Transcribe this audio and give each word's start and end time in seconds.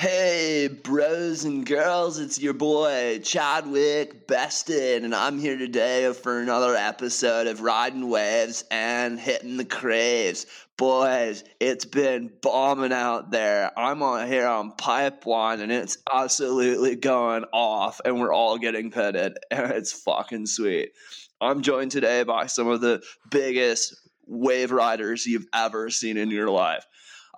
Hey, 0.00 0.66
bros 0.66 1.44
and 1.44 1.66
girls, 1.66 2.18
it's 2.18 2.40
your 2.40 2.54
boy 2.54 3.20
Chadwick 3.22 4.26
Beston, 4.26 5.04
and 5.04 5.14
I'm 5.14 5.38
here 5.38 5.58
today 5.58 6.10
for 6.14 6.40
another 6.40 6.74
episode 6.74 7.46
of 7.46 7.60
Riding 7.60 8.08
Waves 8.08 8.64
and 8.70 9.20
Hitting 9.20 9.58
the 9.58 9.66
Craves. 9.66 10.46
Boys, 10.78 11.44
it's 11.60 11.84
been 11.84 12.32
bombing 12.40 12.94
out 12.94 13.30
there. 13.30 13.78
I'm 13.78 14.02
on 14.02 14.26
here 14.26 14.46
on 14.46 14.72
Pipeline, 14.72 15.60
and 15.60 15.70
it's 15.70 15.98
absolutely 16.10 16.96
going 16.96 17.44
off, 17.52 18.00
and 18.02 18.18
we're 18.18 18.32
all 18.32 18.56
getting 18.56 18.90
pitted, 18.90 19.36
and 19.50 19.70
it's 19.72 19.92
fucking 19.92 20.46
sweet. 20.46 20.92
I'm 21.42 21.60
joined 21.60 21.90
today 21.90 22.22
by 22.22 22.46
some 22.46 22.68
of 22.68 22.80
the 22.80 23.02
biggest 23.30 23.94
wave 24.26 24.70
riders 24.70 25.26
you've 25.26 25.48
ever 25.52 25.90
seen 25.90 26.16
in 26.16 26.30
your 26.30 26.48
life. 26.48 26.86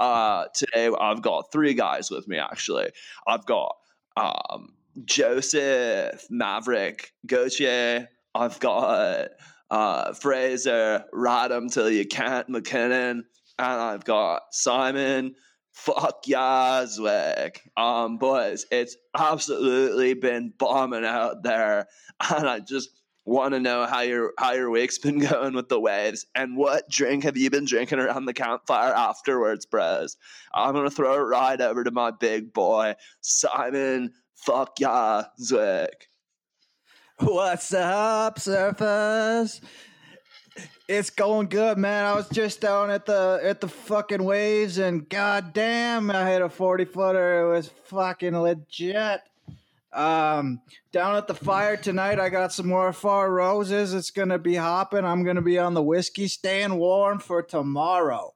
Uh, 0.02 0.48
today 0.52 0.90
I've 1.00 1.22
got 1.22 1.52
three 1.52 1.74
guys 1.74 2.10
with 2.10 2.26
me 2.26 2.36
actually. 2.36 2.90
I've 3.24 3.46
got 3.46 3.76
um, 4.16 4.74
Joseph 5.04 6.26
Maverick 6.28 7.12
Gauthier. 7.24 8.08
I've 8.34 8.58
got 8.58 9.28
uh, 9.70 10.12
Fraser 10.14 11.04
Ride 11.12 11.52
'em 11.52 11.68
till 11.68 11.88
you 11.88 12.04
can't 12.04 12.48
McKinnon, 12.48 13.20
and 13.20 13.80
I've 13.80 14.04
got 14.04 14.42
Simon. 14.50 15.36
Fuck 15.70 16.24
Yazwick. 16.26 17.60
Um, 17.76 18.18
boys, 18.18 18.66
it's 18.72 18.96
absolutely 19.16 20.14
been 20.14 20.52
bombing 20.58 21.04
out 21.04 21.44
there, 21.44 21.86
and 22.28 22.48
I 22.48 22.58
just 22.58 22.90
want 23.24 23.54
to 23.54 23.60
know 23.60 23.86
how 23.86 24.00
your 24.00 24.32
how 24.38 24.52
your 24.52 24.70
week's 24.70 24.98
been 24.98 25.18
going 25.30 25.54
with 25.54 25.68
the 25.68 25.80
waves 25.80 26.26
and 26.34 26.56
what 26.56 26.88
drink 26.88 27.24
have 27.24 27.36
you 27.36 27.50
been 27.50 27.64
drinking 27.64 27.98
around 27.98 28.26
the 28.26 28.34
campfire 28.34 28.92
afterwards, 28.92 29.66
bros. 29.66 30.16
I'm 30.54 30.74
gonna 30.74 30.90
throw 30.90 31.14
it 31.14 31.18
right 31.18 31.60
over 31.60 31.84
to 31.84 31.90
my 31.90 32.10
big 32.10 32.52
boy 32.52 32.94
Simon. 33.20 34.12
Fuck 34.34 34.80
yeah, 34.80 35.24
Zwick. 35.40 36.08
What's 37.18 37.72
up, 37.72 38.40
surfers? 38.40 39.60
It's 40.88 41.10
going 41.10 41.48
good, 41.48 41.78
man. 41.78 42.04
I 42.04 42.14
was 42.14 42.28
just 42.28 42.60
down 42.60 42.90
at 42.90 43.06
the 43.06 43.40
at 43.42 43.60
the 43.60 43.68
fucking 43.68 44.22
waves, 44.22 44.78
and 44.78 45.08
goddamn, 45.08 46.10
I 46.10 46.28
hit 46.28 46.42
a 46.42 46.48
forty 46.48 46.84
footer. 46.84 47.42
It 47.42 47.54
was 47.54 47.68
fucking 47.84 48.36
legit. 48.36 49.20
Um, 49.92 50.60
down 50.92 51.16
at 51.16 51.26
the 51.26 51.34
fire 51.34 51.76
tonight, 51.76 52.18
I 52.18 52.28
got 52.30 52.52
some 52.52 52.68
more 52.68 52.92
Four 52.92 53.32
Roses. 53.32 53.92
It's 53.92 54.10
gonna 54.10 54.38
be 54.38 54.54
hopping. 54.54 55.04
I'm 55.04 55.22
gonna 55.24 55.42
be 55.42 55.58
on 55.58 55.74
the 55.74 55.82
whiskey, 55.82 56.28
staying 56.28 56.74
warm 56.76 57.18
for 57.18 57.42
tomorrow. 57.42 58.32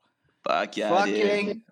Fuck 0.46 0.76
yeah, 0.76 0.90
Fucking 0.90 1.46
dude. 1.46 1.62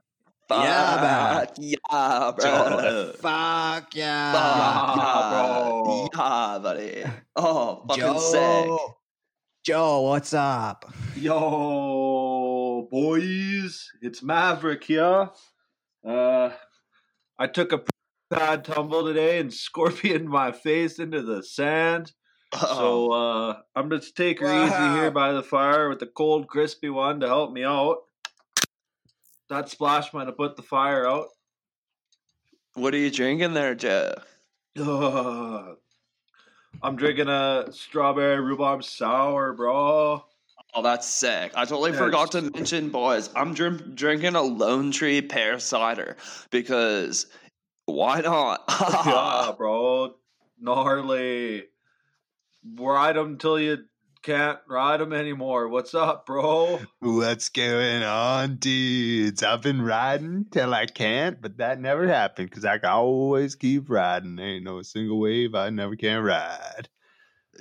Fuck 0.48 0.64
yeah, 0.64 1.46
yeah, 1.58 2.32
bro. 2.36 3.12
fuck 3.20 3.94
yeah, 3.94 4.32
Fuck 4.32 4.96
Yeah, 4.96 5.30
bro. 5.30 5.82
bro. 5.84 6.08
Yeah, 6.14 6.58
buddy. 6.62 7.05
Oh, 7.36 7.84
fucking 7.88 8.02
Joe. 8.02 8.18
sick. 8.18 8.70
Joe, 9.64 10.00
what's 10.02 10.34
up? 10.34 10.84
Yo, 11.16 12.86
boys, 12.90 13.90
it's 14.02 14.22
Maverick 14.22 14.84
here. 14.84 15.30
Uh, 16.06 16.50
I 17.38 17.46
took 17.46 17.72
a 17.72 17.82
bad 18.34 18.64
tumble 18.64 19.04
today 19.04 19.38
and 19.38 19.52
scorpioned 19.52 20.28
my 20.40 20.52
face 20.52 20.98
into 20.98 21.22
the 21.22 21.42
sand. 21.42 22.12
So 22.58 23.10
uh, 23.10 23.58
I'm 23.74 23.90
just 23.90 24.16
taking 24.16 24.46
her 24.46 24.52
easy 24.52 24.98
here 25.00 25.10
by 25.10 25.32
the 25.32 25.42
fire 25.42 25.88
with 25.88 25.98
the 25.98 26.06
cold, 26.06 26.46
crispy 26.46 26.88
one 26.88 27.18
to 27.20 27.27
help 27.27 27.52
me 27.52 27.64
out. 27.64 27.98
That 29.48 29.68
splash 29.68 30.12
might 30.12 30.27
have 30.27 30.36
put 30.36 30.56
the 30.56 30.62
fire 30.62 31.06
out. 31.06 31.27
what 32.74 32.94
are 32.94 32.98
you 32.98 33.10
drinking 33.10 33.55
there, 33.55 33.74
Joe? 33.74 34.14
Ugh. 34.78 35.77
I'm 36.82 36.96
drinking 36.96 37.28
a 37.28 37.66
strawberry 37.70 38.40
rhubarb 38.40 38.84
sour, 38.84 39.52
bro. 39.55 40.24
Oh, 40.77 40.83
that's 40.83 41.06
sick. 41.06 41.52
I 41.55 41.64
totally 41.64 41.92
Yeah, 41.92 41.98
forgot 41.98 42.33
to 42.33 42.42
mention, 42.42 42.90
boys. 42.90 43.30
I'm 43.36 43.55
dr- 43.55 43.95
drinking 43.95 44.34
a 44.34 44.42
Lone 44.42 44.90
Tree 44.90 45.22
pear 45.22 45.61
cider 45.61 46.16
because 46.51 47.27
why 47.86 48.20
not? 48.20 48.64
yeah, 49.06 49.52
bro. 49.56 50.14
Gnarly. 50.61 51.64
Ride 52.77 53.17
them 53.17 53.39
till 53.39 53.61
you 53.61 53.84
can't 54.22 54.58
ride 54.68 55.00
them 55.00 55.12
anymore. 55.12 55.68
What's 55.68 55.95
up, 55.95 56.24
bro? 56.24 56.80
What's 57.00 57.50
going 57.50 58.02
on, 58.02 58.56
dudes? 58.56 59.42
I've 59.42 59.61
been 59.61 59.83
riding 59.83 60.46
till 60.50 60.72
I 60.72 60.86
can't, 60.86 61.42
but 61.42 61.58
that 61.58 61.78
never 61.78 62.08
happened 62.08 62.48
because 62.48 62.64
I 62.64 62.78
can 62.78 62.90
always 62.90 63.55
keep 63.55 63.90
riding. 63.90 64.36
There 64.36 64.46
ain't 64.46 64.64
no 64.64 64.80
single 64.83 65.20
wave 65.20 65.55
I 65.55 65.68
never 65.68 65.96
can 65.96 66.22
ride. 66.22 66.89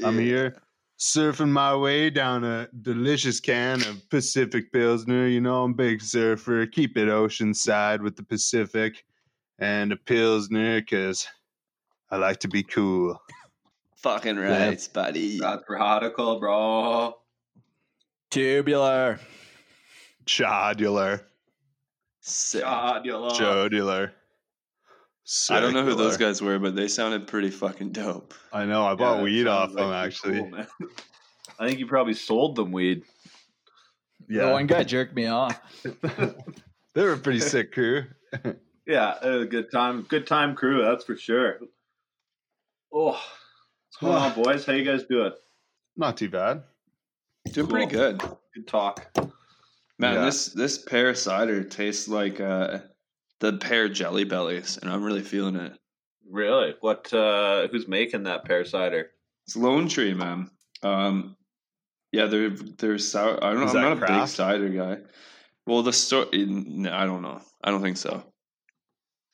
I'm 0.03 0.17
here 0.17 0.55
surfing 1.03 1.49
my 1.49 1.75
way 1.75 2.09
down 2.09 2.45
a 2.45 2.69
delicious 2.81 3.41
can 3.41 3.81
of 3.81 4.09
Pacific 4.09 4.71
Pilsner. 4.71 5.27
You 5.27 5.41
know, 5.41 5.63
I'm 5.63 5.71
a 5.71 5.75
big 5.75 6.01
surfer. 6.01 6.65
Keep 6.65 6.97
it 6.97 7.09
oceanside 7.09 8.01
with 8.01 8.15
the 8.15 8.23
Pacific 8.23 9.03
and 9.59 9.91
a 9.91 9.95
Pilsner 9.95 10.81
because 10.81 11.27
I 12.11 12.17
like 12.17 12.39
to 12.41 12.47
be 12.47 12.63
cool. 12.63 13.21
Fucking 13.97 14.37
right, 14.37 14.89
buddy. 14.93 15.39
That's 15.39 15.63
radical, 15.69 16.39
bro. 16.39 17.15
Tubular. 18.31 19.19
Chodular. 20.25 21.21
Sick. 22.21 22.61
God, 22.63 23.05
you 23.05 23.17
love. 23.17 23.33
Jodular. 23.33 24.11
I 25.49 25.59
don't 25.61 25.73
know 25.73 25.85
who 25.85 25.95
those 25.95 26.17
guys 26.17 26.41
were, 26.41 26.59
but 26.59 26.75
they 26.75 26.89
sounded 26.89 27.27
pretty 27.27 27.49
fucking 27.49 27.91
dope. 27.91 28.33
I 28.51 28.65
know. 28.65 28.85
I 28.85 28.95
bought 28.95 29.17
Yeah, 29.17 29.23
weed 29.23 29.47
off 29.47 29.69
sounds 29.69 29.75
them 29.75 29.91
actually. 29.91 30.39
cool, 30.39 30.49
man. 30.49 30.67
I 31.59 31.67
think 31.67 31.79
you 31.79 31.87
probably 31.87 32.13
sold 32.13 32.57
them 32.57 32.71
weed. 32.71 33.03
The 34.27 34.49
one 34.49 34.67
guy 34.67 34.83
jerked 34.83 35.15
me 35.15 35.27
off. 35.27 35.61
they 36.93 37.03
were 37.03 37.13
a 37.13 37.17
pretty 37.17 37.39
sick 37.39 37.71
crew. 37.71 38.05
Yeah, 38.85 39.15
it 39.23 39.27
was 39.29 39.43
a 39.43 39.47
good 39.47 39.71
time. 39.71 40.01
Good 40.03 40.27
time 40.27 40.55
crew, 40.55 40.83
that's 40.83 41.05
for 41.05 41.15
sure. 41.15 41.59
Oh, 42.93 43.11
what's 43.11 43.97
going 43.99 44.13
on, 44.13 44.33
boys? 44.43 44.65
How 44.65 44.73
you 44.73 44.83
guys 44.83 45.03
doing? 45.03 45.31
Not 45.95 46.17
too 46.17 46.29
bad. 46.29 46.63
Doing 47.51 47.67
pretty 47.67 47.85
good. 47.91 48.19
Good 48.53 48.67
talk. 48.67 49.09
Man, 49.99 50.15
Yeah. 50.15 50.25
this 50.25 50.47
this 50.47 50.77
pear 50.77 51.13
cider 51.15 51.63
tastes 51.63 52.07
like 52.07 52.39
uh, 52.39 52.79
the 53.39 53.53
pear 53.53 53.87
jelly 53.89 54.23
bellies, 54.25 54.77
and 54.77 54.91
I'm 54.91 55.03
really 55.03 55.21
feeling 55.21 55.55
it. 55.55 55.73
Really? 56.29 56.75
What? 56.81 57.13
uh 57.13 57.67
Who's 57.67 57.87
making 57.87 58.23
that 58.23 58.45
pear 58.45 58.65
cider? 58.65 59.11
It's 59.45 59.55
Lone 59.55 59.87
Tree, 59.87 60.13
man. 60.13 60.49
Um, 60.81 61.35
yeah, 62.11 62.25
they're 62.25 62.49
they're 62.49 62.97
sour. 62.97 63.43
I 63.43 63.51
don't 63.51 63.61
know. 63.61 63.65
Is 63.67 63.75
I'm 63.75 63.83
that 63.83 63.99
not 63.99 64.09
a 64.09 64.19
big 64.19 64.27
cider 64.27 64.69
guy. 64.69 64.97
Well, 65.65 65.83
the 65.83 65.93
store. 65.93 66.25
No, 66.33 66.91
I 66.91 67.05
don't 67.05 67.21
know. 67.21 67.41
I 67.63 67.71
don't 67.71 67.81
think 67.81 67.97
so. 67.97 68.23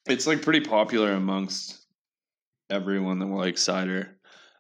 It's 0.08 0.26
like 0.28 0.42
pretty 0.42 0.62
popular 0.62 1.12
amongst 1.14 1.86
everyone 2.70 3.20
that 3.20 3.26
likes 3.28 3.62
cider. 3.62 4.18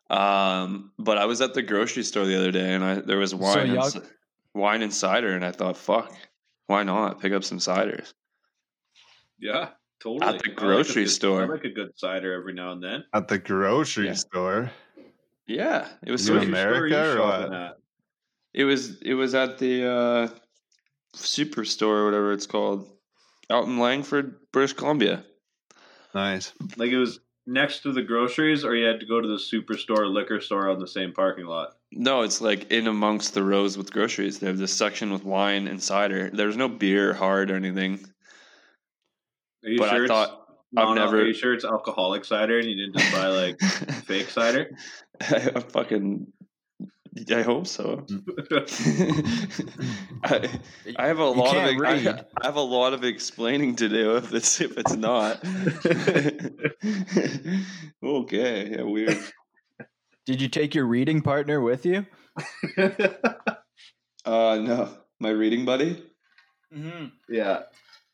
Um, 0.09 0.91
but 0.97 1.17
I 1.17 1.25
was 1.25 1.41
at 1.41 1.53
the 1.53 1.61
grocery 1.61 2.03
store 2.03 2.25
the 2.25 2.37
other 2.37 2.51
day, 2.51 2.73
and 2.73 2.83
I 2.83 2.95
there 2.95 3.17
was 3.17 3.33
wine, 3.35 3.69
and, 3.69 4.01
wine 4.55 4.81
and 4.81 4.93
cider, 4.93 5.35
and 5.35 5.45
I 5.45 5.51
thought, 5.51 5.77
fuck, 5.77 6.11
why 6.67 6.83
not 6.83 7.19
pick 7.21 7.31
up 7.33 7.43
some 7.43 7.59
ciders? 7.59 8.13
Yeah, 9.39 9.69
totally. 10.01 10.21
At 10.33 10.39
the 10.41 10.49
I 10.49 10.49
like 10.49 10.55
grocery 10.55 11.03
good- 11.03 11.09
store. 11.11 11.43
I 11.43 11.45
like 11.45 11.63
a 11.65 11.69
good 11.69 11.91
cider 11.97 12.33
every 12.33 12.53
now 12.53 12.71
and 12.71 12.83
then. 12.83 13.03
At 13.13 13.27
the 13.27 13.37
grocery 13.37 14.07
Yeah. 14.07 14.13
store. 14.13 14.71
Yeah, 15.47 15.87
it 16.05 16.11
was 16.11 16.27
in 16.29 16.35
Grocery 16.35 16.51
store 16.51 16.63
America 16.73 17.11
or 17.11 17.15
shopping 17.17 17.51
what? 17.51 17.61
at? 17.61 17.73
It 18.53 18.63
was 18.65 19.01
it 19.01 19.13
was 19.13 19.33
at 19.35 19.57
the 19.59 19.87
uh, 19.89 20.27
superstore 21.15 21.87
or 22.01 22.05
whatever 22.05 22.33
it's 22.33 22.45
called 22.47 22.87
out 23.49 23.65
in 23.65 23.79
Langford, 23.79 24.35
British 24.51 24.73
Columbia. 24.73 25.23
Nice. 26.13 26.53
Like 26.77 26.91
it 26.91 26.97
was 26.97 27.19
next 27.45 27.81
to 27.83 27.91
the 27.91 28.01
groceries, 28.01 28.63
or 28.63 28.75
you 28.75 28.85
had 28.85 28.99
to 28.99 29.05
go 29.05 29.19
to 29.21 29.27
the 29.27 29.35
superstore 29.35 30.11
liquor 30.11 30.39
store 30.41 30.69
on 30.69 30.79
the 30.79 30.87
same 30.87 31.13
parking 31.13 31.45
lot. 31.45 31.73
No, 31.91 32.21
it's 32.21 32.41
like 32.41 32.71
in 32.71 32.87
amongst 32.87 33.33
the 33.33 33.43
rows 33.43 33.77
with 33.77 33.91
groceries. 33.91 34.39
They 34.39 34.47
have 34.47 34.57
this 34.57 34.73
section 34.73 35.11
with 35.11 35.23
wine 35.23 35.67
and 35.67 35.81
cider. 35.81 36.29
There's 36.29 36.57
no 36.57 36.67
beer, 36.69 37.13
hard 37.13 37.49
or 37.51 37.55
anything. 37.55 37.99
Are 39.63 39.69
you 39.69 39.79
But 39.79 39.89
I 39.89 39.95
sure? 39.97 40.07
thought- 40.07 40.29
it's, 40.31 40.77
I've 40.77 40.89
no, 40.89 40.93
no, 40.93 41.05
never- 41.05 41.21
Are 41.21 41.25
you 41.25 41.33
sure 41.33 41.53
it's 41.55 41.65
alcoholic 41.65 42.23
cider 42.25 42.59
and 42.59 42.69
you 42.69 42.75
didn't 42.75 42.97
just 42.99 43.11
buy 43.11 43.27
like 43.27 43.59
fake 44.05 44.29
cider? 44.29 44.69
I 45.21 45.59
fucking. 45.59 46.27
I 47.31 47.41
hope 47.41 47.67
so. 47.67 48.05
I, 50.23 50.49
I 50.95 51.07
have 51.07 51.19
a 51.19 51.25
You 51.25 51.31
lot 51.31 51.57
of 51.57 51.81
I. 51.83 52.23
I 52.41 52.45
have 52.45 52.55
a 52.55 52.61
lot 52.61 52.93
of 52.93 53.03
explaining 53.03 53.75
to 53.77 53.89
do 53.89 54.17
if 54.17 54.33
it's 54.33 54.61
if 54.61 54.77
it's 54.77 54.95
not. 54.95 55.43
okay, 58.03 58.69
yeah, 58.71 58.83
weird. 58.83 59.17
Did 60.25 60.41
you 60.41 60.47
take 60.47 60.75
your 60.75 60.85
reading 60.85 61.21
partner 61.21 61.61
with 61.61 61.85
you? 61.85 62.05
Uh, 64.25 64.59
no, 64.61 64.89
my 65.19 65.29
reading 65.29 65.65
buddy. 65.65 66.03
Mm-hmm. 66.75 67.05
yeah. 67.29 67.63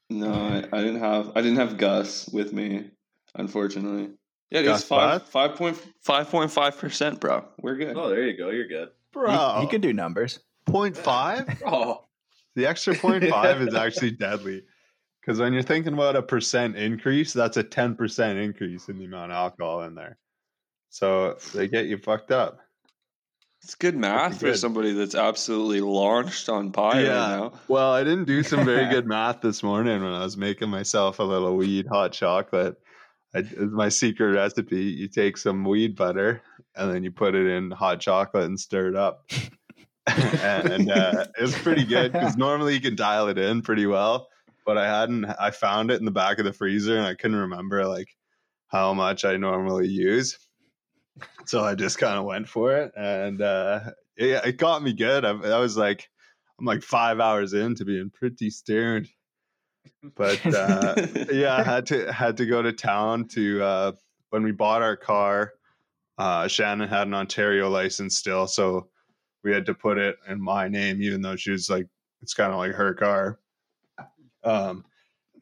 No, 0.10 0.32
I, 0.32 0.64
I 0.72 0.82
didn't 0.82 1.02
have 1.02 1.32
I 1.36 1.42
didn't 1.42 1.58
have 1.58 1.78
Gus 1.78 2.30
with 2.30 2.54
me, 2.54 2.92
unfortunately. 3.34 4.12
Yeah, 4.52 4.62
Gus 4.64 4.82
it's 4.82 4.88
five 4.88 5.22
what? 5.22 5.30
five 5.30 5.56
point 5.56 5.78
five 6.02 6.30
point 6.30 6.52
five 6.52 6.78
percent, 6.78 7.20
bro. 7.20 7.46
We're 7.62 7.76
good. 7.76 7.98
Oh, 7.98 8.10
there 8.10 8.24
you 8.24 8.38
go. 8.38 8.50
You're 8.50 8.68
good. 8.68 8.90
Bro, 9.12 9.56
You, 9.56 9.62
he 9.62 9.68
can 9.68 9.82
do 9.82 9.94
numbers. 9.94 10.40
point 10.66 10.96
five. 11.12 11.62
Oh, 11.66 12.06
The 12.56 12.66
extra 12.68 12.96
point 12.96 13.28
five 13.30 13.62
is 13.62 13.74
actually 13.74 14.12
deadly. 14.12 14.64
Because 15.22 15.40
when 15.40 15.54
you're 15.54 15.64
thinking 15.64 15.94
about 15.94 16.16
a 16.16 16.22
percent 16.22 16.76
increase, 16.78 17.34
that's 17.34 17.58
a 17.58 17.64
10% 17.64 18.44
increase 18.44 18.90
in 18.90 19.00
the 19.00 19.06
amount 19.06 19.32
of 19.32 19.38
alcohol 19.38 19.82
in 19.82 19.96
there. 19.96 20.20
So 20.90 21.38
they 21.56 21.68
get 21.68 21.88
you 21.88 21.98
fucked 21.98 22.32
up. 22.32 22.60
It's 23.64 23.74
good 23.74 23.96
math 23.98 24.40
for 24.40 24.46
good. 24.48 24.60
somebody 24.60 24.94
that's 24.94 25.16
absolutely 25.16 25.82
launched 25.82 26.48
on 26.50 26.72
pie 26.72 26.98
right 26.98 27.06
now. 27.06 27.54
Well, 27.68 27.92
I 27.92 28.04
didn't 28.04 28.26
do 28.26 28.44
some 28.44 28.64
very 28.64 28.86
good 28.94 29.08
math 29.08 29.42
this 29.42 29.64
morning 29.64 30.04
when 30.04 30.14
I 30.14 30.24
was 30.24 30.38
making 30.38 30.70
myself 30.70 31.18
a 31.18 31.24
little 31.24 31.56
weed 31.56 31.88
hot 31.92 32.12
chocolate. 32.12 32.76
I, 33.36 33.40
it's 33.40 33.74
my 33.74 33.90
secret 33.90 34.34
recipe. 34.34 34.84
You 34.84 35.08
take 35.08 35.38
some 35.38 35.66
weed 35.66 35.96
butter 35.96 36.42
and 36.76 36.92
then 36.92 37.04
you 37.04 37.12
put 37.12 37.36
it 37.36 37.48
in 37.48 37.72
hot 37.72 38.00
chocolate 38.00 38.46
and 38.46 38.60
stir 38.60 38.90
it 38.90 38.96
up. 38.96 39.30
and 40.08 40.92
uh, 40.92 41.26
it's 41.38 41.58
pretty 41.60 41.84
good 41.84 42.14
because 42.14 42.38
normally 42.38 42.76
you 42.76 42.82
can 42.82 42.96
dial 42.96 43.28
it 43.28 43.38
in 43.38 43.62
pretty 43.62 43.86
well, 43.86 44.28
but 44.66 44.78
I 44.78 44.88
hadn't. 44.88 45.26
I 45.26 45.52
found 45.52 45.92
it 45.92 46.00
in 46.00 46.06
the 46.06 46.12
back 46.12 46.38
of 46.40 46.46
the 46.46 46.54
freezer 46.54 46.98
and 46.98 47.06
I 47.06 47.16
couldn't 47.16 47.38
remember 47.38 47.86
like 47.88 48.10
how 48.68 48.94
much 48.94 49.26
I 49.26 49.38
normally 49.38 49.88
use. 49.88 50.38
So 51.46 51.64
I 51.64 51.76
just 51.76 51.98
kind 51.98 52.18
of 52.18 52.26
went 52.26 52.50
for 52.50 52.76
it, 52.76 52.92
and 52.96 53.42
uh, 53.42 53.80
it, 54.18 54.46
it 54.46 54.58
got 54.58 54.84
me 54.84 54.94
good. 54.94 55.24
I, 55.24 55.30
I 55.30 55.60
was 55.60 55.78
like, 55.78 56.10
I'm 56.60 56.66
like 56.66 56.84
five 56.84 57.20
hours 57.20 57.54
into 57.54 57.86
being 57.86 58.12
pretty 58.14 58.50
stoned, 58.50 59.08
but 60.16 60.46
uh, 60.46 60.96
yeah, 61.32 61.56
I 61.56 61.64
had 61.64 61.86
to 61.88 62.12
had 62.12 62.38
to 62.38 62.46
go 62.46 62.62
to 62.62 62.74
town 62.74 63.28
to 63.30 63.64
uh, 63.64 63.92
when 64.30 64.44
we 64.44 64.52
bought 64.52 64.82
our 64.82 64.96
car. 64.96 65.54
Uh, 66.18 66.48
Shannon 66.48 66.88
had 66.88 67.08
an 67.08 67.14
Ontario 67.14 67.70
license 67.70 68.18
still, 68.18 68.48
so 68.48 68.88
we 69.44 69.52
had 69.52 69.66
to 69.68 69.74
put 69.74 69.98
it 69.98 70.18
in 70.28 70.42
my 70.42 70.68
name, 70.68 71.02
even 71.02 71.22
though 71.22 71.36
she 71.36 71.52
was 71.52 71.70
like, 71.70 71.88
it's 72.22 72.34
kind 72.34 72.52
of 72.52 72.58
like 72.58 72.72
her 72.72 72.94
car. 72.94 73.40
Um, 74.44 74.86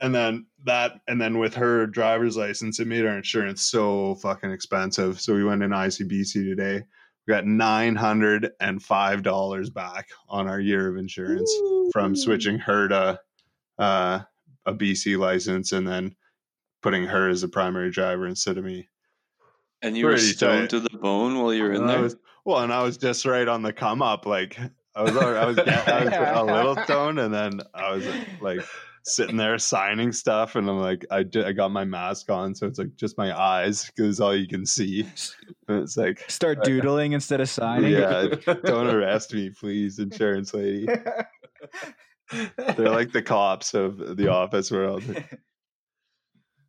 and 0.01 0.13
then 0.13 0.45
that, 0.65 0.99
and 1.07 1.21
then 1.21 1.37
with 1.37 1.53
her 1.55 1.87
driver's 1.87 2.35
license, 2.35 2.79
it 2.79 2.87
made 2.87 3.05
our 3.05 3.15
insurance 3.15 3.61
so 3.61 4.15
fucking 4.15 4.51
expensive. 4.51 5.21
So 5.21 5.33
we 5.33 5.45
went 5.45 5.63
in 5.63 5.71
ICBC 5.71 6.33
today. 6.33 6.83
We 7.25 7.33
got 7.33 7.45
nine 7.45 7.95
hundred 7.95 8.51
and 8.59 8.83
five 8.83 9.23
dollars 9.23 9.69
back 9.69 10.09
on 10.27 10.49
our 10.49 10.59
year 10.59 10.89
of 10.89 10.97
insurance 10.97 11.49
from 11.93 12.17
switching 12.17 12.59
her 12.59 12.89
to 12.89 13.19
uh, 13.79 14.19
a 14.65 14.73
BC 14.73 15.17
license 15.17 15.71
and 15.71 15.87
then 15.87 16.15
putting 16.81 17.05
her 17.05 17.29
as 17.29 17.43
a 17.43 17.47
primary 17.49 17.91
driver 17.91 18.27
instead 18.27 18.57
of 18.57 18.63
me. 18.63 18.89
And 19.81 19.97
you 19.97 20.05
were 20.05 20.11
Pretty 20.13 20.27
stoned 20.27 20.69
tight. 20.69 20.69
to 20.71 20.79
the 20.81 20.97
bone 20.97 21.39
while 21.41 21.53
you 21.53 21.63
were 21.63 21.71
in 21.73 21.81
And 21.81 21.89
I 21.91 21.93
there. 21.95 22.03
was- 22.03 22.15
well, 22.45 22.59
and 22.59 22.73
I 22.73 22.83
was 22.83 22.97
just 22.97 23.25
right 23.25 23.47
on 23.47 23.61
the 23.61 23.71
come 23.73 24.01
up. 24.01 24.25
Like 24.25 24.57
I 24.95 25.01
was, 25.01 25.15
I 25.15 25.45
was, 25.45 25.57
I 25.59 26.03
was 26.03 26.13
a 26.13 26.43
little 26.43 26.75
stoned, 26.83 27.19
and 27.19 27.33
then 27.33 27.61
I 27.73 27.91
was 27.93 28.05
like 28.41 28.59
sitting 29.03 29.37
there 29.37 29.57
signing 29.57 30.11
stuff, 30.11 30.55
and 30.57 30.69
I'm 30.69 30.79
like, 30.79 31.05
I 31.09 31.23
did, 31.23 31.45
I 31.45 31.51
got 31.53 31.71
my 31.71 31.83
mask 31.85 32.29
on, 32.29 32.53
so 32.53 32.67
it's 32.67 32.79
like 32.79 32.95
just 32.95 33.17
my 33.17 33.37
eyes 33.37 33.85
because 33.85 34.19
all 34.19 34.35
you 34.35 34.47
can 34.47 34.65
see. 34.65 35.07
And 35.69 35.81
it's 35.83 35.95
like, 35.97 36.29
Start 36.29 36.63
doodling 36.65 37.13
instead 37.13 37.39
of 37.41 37.49
signing. 37.49 37.91
yeah, 37.91 38.27
don't 38.65 38.87
arrest 38.87 39.33
me, 39.33 39.49
please, 39.49 39.99
insurance 39.99 40.53
lady. 40.53 40.85
They're 42.31 42.89
like 42.89 43.11
the 43.11 43.21
cops 43.21 43.73
of 43.73 44.17
the 44.17 44.29
office 44.29 44.71
world. 44.71 45.03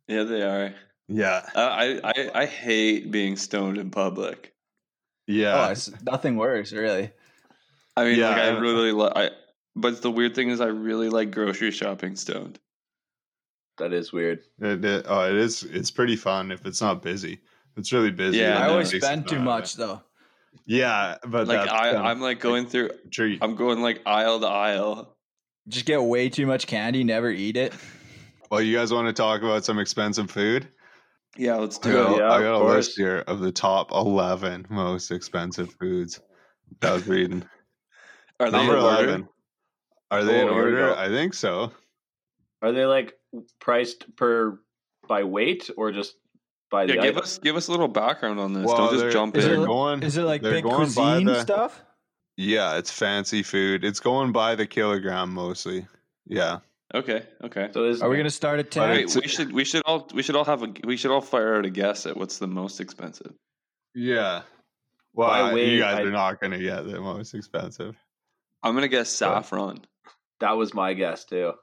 Yeah, 0.07 0.23
they 0.23 0.43
are. 0.43 0.73
Yeah, 1.07 1.47
uh, 1.55 1.59
I, 1.59 1.99
I 2.03 2.31
I 2.41 2.45
hate 2.45 3.09
being 3.11 3.35
stoned 3.37 3.77
in 3.79 3.89
public. 3.89 4.53
yeah. 5.27 5.67
Oh, 5.67 5.71
it's 5.71 5.91
nothing 6.03 6.35
worse, 6.35 6.71
really. 6.71 7.11
I 7.97 8.03
mean, 8.05 8.19
Yeah, 8.19 8.29
like 8.29 8.37
I 8.37 8.47
I- 8.49 8.59
really 8.59 8.91
like. 8.91 9.13
I, 9.15 9.29
but 9.75 10.01
the 10.03 10.11
weird 10.11 10.35
thing 10.35 10.49
is, 10.49 10.61
I 10.61 10.67
really 10.67 11.09
like 11.09 11.31
grocery 11.31 11.71
shopping 11.71 12.15
stoned. 12.15 12.59
that 13.79 13.93
is 13.93 14.13
weird. 14.13 14.39
It, 14.61 14.85
it, 14.85 15.05
oh, 15.09 15.27
it 15.29 15.35
is. 15.35 15.63
It's 15.63 15.89
pretty 15.91 16.15
fun 16.15 16.51
if 16.51 16.65
it's 16.67 16.81
not 16.81 17.01
busy. 17.01 17.39
It's 17.75 17.91
really 17.91 18.11
busy. 18.11 18.37
Yeah, 18.37 18.59
I 18.63 18.69
always 18.69 18.89
spend 18.95 19.27
too 19.27 19.37
not- 19.37 19.43
much 19.45 19.75
though. 19.75 20.01
Yeah, 20.67 21.17
but 21.25 21.47
Like 21.47 21.61
that's 21.61 21.71
I, 21.71 21.77
kind 21.93 21.97
of 21.97 22.05
I'm 22.05 22.21
like 22.21 22.39
going 22.39 22.67
through. 22.67 22.89
treat. 23.11 23.39
I'm 23.41 23.55
going 23.55 23.81
like 23.81 24.01
aisle 24.05 24.39
to 24.39 24.47
aisle. 24.47 25.14
Just 25.67 25.85
get 25.85 26.01
way 26.03 26.29
too 26.29 26.45
much 26.45 26.67
candy, 26.67 27.03
never 27.03 27.29
eat 27.29 27.57
it. 27.57 27.73
Well, 28.51 28.61
you 28.61 28.75
guys 28.77 28.93
want 28.93 29.07
to 29.07 29.13
talk 29.13 29.41
about 29.41 29.65
some 29.65 29.79
expensive 29.79 30.29
food? 30.29 30.67
Yeah, 31.35 31.55
let's 31.55 31.79
I 31.79 31.81
do 31.83 31.93
got, 31.93 32.11
it. 32.11 32.17
Yeah, 32.19 32.31
I 32.31 32.41
got 32.41 32.55
a 32.55 32.59
course. 32.59 32.73
list 32.87 32.97
here 32.97 33.23
of 33.27 33.39
the 33.39 33.51
top 33.51 33.91
11 33.91 34.67
most 34.69 35.11
expensive 35.11 35.73
foods 35.79 36.21
that 36.81 36.91
I 36.91 36.93
was 36.93 37.07
reading. 37.07 37.43
Are 38.39 38.51
they 38.51 38.57
Number 38.57 38.77
in 38.77 38.83
order? 38.83 39.03
11. 39.05 39.27
Are 40.11 40.23
they 40.23 40.39
oh, 40.41 40.43
in 40.43 40.49
Oh, 40.49 40.53
here 40.53 40.65
we 40.65 40.71
order? 40.81 40.95
I 40.95 41.07
think 41.09 41.33
so. 41.33 41.71
Are 42.61 42.71
they 42.71 42.85
like 42.85 43.13
priced 43.59 44.15
per 44.15 44.59
by 45.07 45.23
weight 45.23 45.69
or 45.77 45.91
just 45.91 46.15
by 46.69 46.85
the 46.85 46.93
Yeah, 46.95 47.01
give 47.01 47.15
item? 47.15 47.23
us 47.23 47.37
give 47.39 47.55
us 47.55 47.67
a 47.67 47.71
little 47.71 47.87
background 47.87 48.39
on 48.39 48.53
this. 48.53 48.65
Well, 48.65 48.77
Don't 48.77 48.93
just 48.99 49.11
jump 49.11 49.35
Is 49.35 49.45
in. 49.45 49.51
it- 49.51 49.57
They're 49.57 49.65
going, 49.65 50.03
Is 50.03 50.17
it 50.17 50.23
like 50.23 50.41
big 50.41 50.63
cuisine 50.63 51.25
the- 51.25 51.41
stuff? 51.41 51.83
Yeah, 52.37 52.77
it's 52.77 52.91
fancy 52.91 53.43
food. 53.43 53.83
It's 53.83 53.99
going 53.99 54.31
by 54.31 54.55
the 54.55 54.65
kilogram 54.67 55.33
mostly. 55.33 55.87
Yeah. 56.27 56.59
Okay, 56.93 57.23
okay. 57.43 57.69
So 57.73 57.85
is 57.85 58.01
Are 58.01 58.09
we 58.09 58.17
gonna 58.17 58.29
start 58.29 58.59
at 58.59 58.71
ten? 58.71 58.89
Wait, 58.89 58.99
it's- 59.01 59.15
we 59.15 59.27
should 59.27 59.51
we 59.51 59.63
should 59.65 59.81
all 59.85 60.07
we 60.13 60.21
should 60.23 60.35
all 60.35 60.45
have 60.45 60.63
a 60.63 60.71
we 60.83 60.97
should 60.97 61.11
all 61.11 61.21
fire 61.21 61.55
out 61.55 61.65
a 61.65 61.69
guess 61.69 62.05
at 62.05 62.15
what's 62.15 62.37
the 62.37 62.47
most 62.47 62.79
expensive. 62.79 63.33
Yeah. 63.93 64.41
Well, 65.13 65.29
By 65.29 65.39
I- 65.39 65.55
you 65.55 65.79
guys 65.79 65.99
I- 65.99 66.01
are 66.03 66.11
not 66.11 66.39
going 66.41 66.51
to 66.51 66.59
get 66.59 66.85
the 66.85 66.99
most 66.99 67.33
expensive. 67.33 67.95
I'm 68.63 68.73
gonna 68.75 68.87
guess 68.87 69.09
saffron. 69.09 69.85
that 70.39 70.51
was 70.57 70.73
my 70.73 70.93
guess 70.93 71.23
too. 71.25 71.53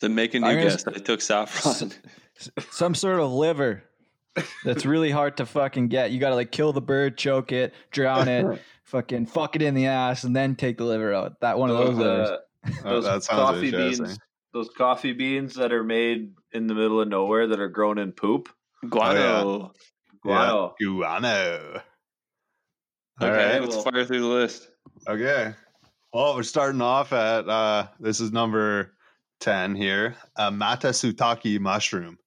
Then 0.00 0.14
make 0.14 0.34
a 0.34 0.40
new 0.40 0.46
I'm 0.46 0.60
guess. 0.60 0.86
I 0.86 0.92
took 0.92 1.20
saffron. 1.20 1.92
Some 2.70 2.94
sort 2.94 3.20
of 3.20 3.30
liver. 3.30 3.84
That's 4.64 4.86
really 4.86 5.10
hard 5.10 5.36
to 5.36 5.46
fucking 5.46 5.88
get. 5.88 6.10
You 6.10 6.18
gotta 6.18 6.34
like 6.34 6.50
kill 6.50 6.72
the 6.72 6.80
bird, 6.80 7.18
choke 7.18 7.52
it, 7.52 7.74
drown 7.90 8.28
it, 8.28 8.60
fucking 8.84 9.26
fuck 9.26 9.56
it 9.56 9.62
in 9.62 9.74
the 9.74 9.86
ass, 9.86 10.24
and 10.24 10.34
then 10.34 10.54
take 10.56 10.78
the 10.78 10.84
liver 10.84 11.12
out. 11.14 11.40
That 11.40 11.58
one 11.58 11.70
of 11.70 11.76
those 11.78 11.96
livers. 11.96 12.28
uh, 12.30 12.38
Oh, 12.84 13.00
those 13.00 13.26
that 13.26 13.34
coffee 13.34 13.66
interesting. 13.68 14.06
beans, 14.06 14.18
those 14.52 14.70
coffee 14.76 15.12
beans 15.12 15.54
that 15.56 15.72
are 15.72 15.82
made 15.82 16.32
in 16.52 16.68
the 16.68 16.74
middle 16.74 17.00
of 17.00 17.08
nowhere 17.08 17.48
that 17.48 17.58
are 17.58 17.68
grown 17.68 17.98
in 17.98 18.12
poop. 18.12 18.48
Guano. 18.88 19.72
Guano. 20.22 20.74
Yeah. 20.78 20.86
Guano. 20.86 21.82
All 23.20 23.28
Okay, 23.28 23.52
right. 23.54 23.60
let's 23.60 23.74
well- 23.74 23.84
fire 23.84 24.04
through 24.04 24.20
the 24.20 24.26
list. 24.26 24.68
Okay. 25.08 25.52
Well, 26.12 26.36
we're 26.36 26.42
starting 26.44 26.80
off 26.82 27.12
at 27.12 27.48
uh 27.48 27.88
this 27.98 28.20
is 28.20 28.30
number 28.32 28.92
10 29.40 29.74
here. 29.74 30.14
A 30.36 30.50
matsutake 30.52 31.58
mushroom. 31.58 32.18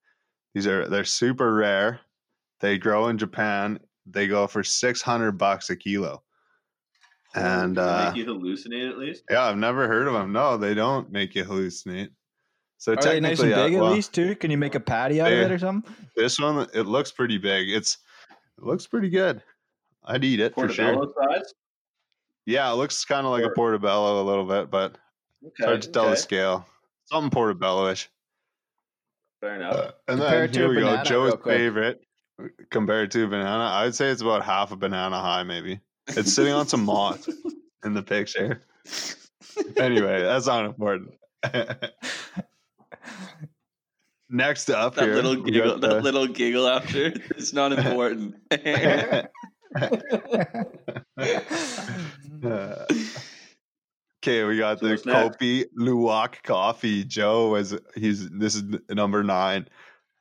These 0.54 0.66
are 0.66 0.88
they're 0.88 1.04
super 1.04 1.54
rare. 1.54 2.00
They 2.60 2.76
grow 2.78 3.08
in 3.08 3.16
Japan. 3.18 3.78
They 4.06 4.26
go 4.26 4.46
for 4.46 4.62
600 4.62 5.32
bucks 5.32 5.70
a 5.70 5.76
kilo. 5.76 6.22
And 7.36 7.78
uh 7.78 8.12
make 8.12 8.16
you 8.16 8.32
hallucinate 8.32 8.90
at 8.90 8.98
least. 8.98 9.24
yeah, 9.30 9.44
I've 9.44 9.56
never 9.56 9.86
heard 9.86 10.06
of 10.06 10.14
them. 10.14 10.32
No, 10.32 10.56
they 10.56 10.74
don't 10.74 11.10
make 11.12 11.34
you 11.34 11.44
hallucinate. 11.44 12.08
So 12.78 12.92
Are 12.92 12.96
they 12.96 13.20
nice 13.20 13.40
and 13.40 13.50
technically, 13.50 13.54
uh, 13.54 13.66
big 13.66 13.74
at 13.74 13.92
least 13.92 14.12
too? 14.14 14.34
Can 14.36 14.50
you 14.50 14.58
make 14.58 14.74
a 14.74 14.80
patty 14.80 15.20
out 15.20 15.32
of 15.32 15.38
it 15.38 15.50
or 15.50 15.58
something? 15.58 15.94
this 16.14 16.38
one 16.38 16.66
it 16.74 16.82
looks 16.86 17.12
pretty 17.12 17.38
big. 17.38 17.70
It's 17.70 17.98
it 18.58 18.64
looks 18.64 18.86
pretty 18.86 19.10
good. 19.10 19.42
I'd 20.04 20.24
eat 20.24 20.40
it 20.40 20.54
for 20.54 20.68
sure. 20.68 20.94
Size. 21.28 21.54
Yeah, 22.46 22.70
it 22.72 22.76
looks 22.76 23.04
kind 23.04 23.26
of 23.26 23.32
like 23.32 23.44
a 23.44 23.50
portobello 23.50 24.22
a 24.22 24.24
little 24.24 24.44
bit, 24.44 24.70
but 24.70 24.96
it's 25.42 25.62
hard 25.62 25.82
to 25.82 25.90
tell 25.90 26.08
the 26.10 26.16
scale. 26.16 26.66
Something 27.06 27.30
portobello-ish. 27.30 28.08
Fair 29.40 29.56
enough. 29.56 29.74
Uh, 29.74 29.90
and 30.08 30.20
Compare 30.20 30.46
then 30.46 30.54
here 30.54 30.68
we 30.68 30.76
go. 30.76 31.02
Joe's 31.02 31.34
favorite 31.44 32.00
compared 32.70 33.10
to 33.12 33.24
a 33.24 33.26
banana. 33.26 33.64
I'd 33.64 33.94
say 33.94 34.08
it's 34.10 34.22
about 34.22 34.44
half 34.44 34.70
a 34.72 34.76
banana 34.76 35.20
high, 35.20 35.42
maybe. 35.42 35.80
It's 36.08 36.32
sitting 36.32 36.52
on 36.52 36.68
some 36.68 36.84
moss 36.84 37.28
in 37.84 37.94
the 37.94 38.02
picture. 38.02 38.62
Anyway, 39.76 40.22
that's 40.22 40.46
not 40.46 40.64
important. 40.64 41.14
Next 44.28 44.68
up 44.70 44.96
That 44.96 45.04
here, 45.04 45.14
little 45.14 45.36
giggle. 45.36 45.78
got 45.78 45.82
That 45.82 46.02
little 46.02 46.26
giggle 46.26 46.66
after. 46.68 47.12
It's 47.36 47.52
not 47.52 47.72
important. 47.72 48.34
Okay, 54.26 54.42
we 54.42 54.58
got 54.58 54.80
the? 54.80 54.96
Kopi 54.96 55.66
Luwak 55.78 56.42
coffee. 56.42 57.04
Joe 57.04 57.50
was 57.50 57.78
he's 57.94 58.28
this 58.30 58.56
is 58.56 58.64
number 58.90 59.22
nine. 59.22 59.68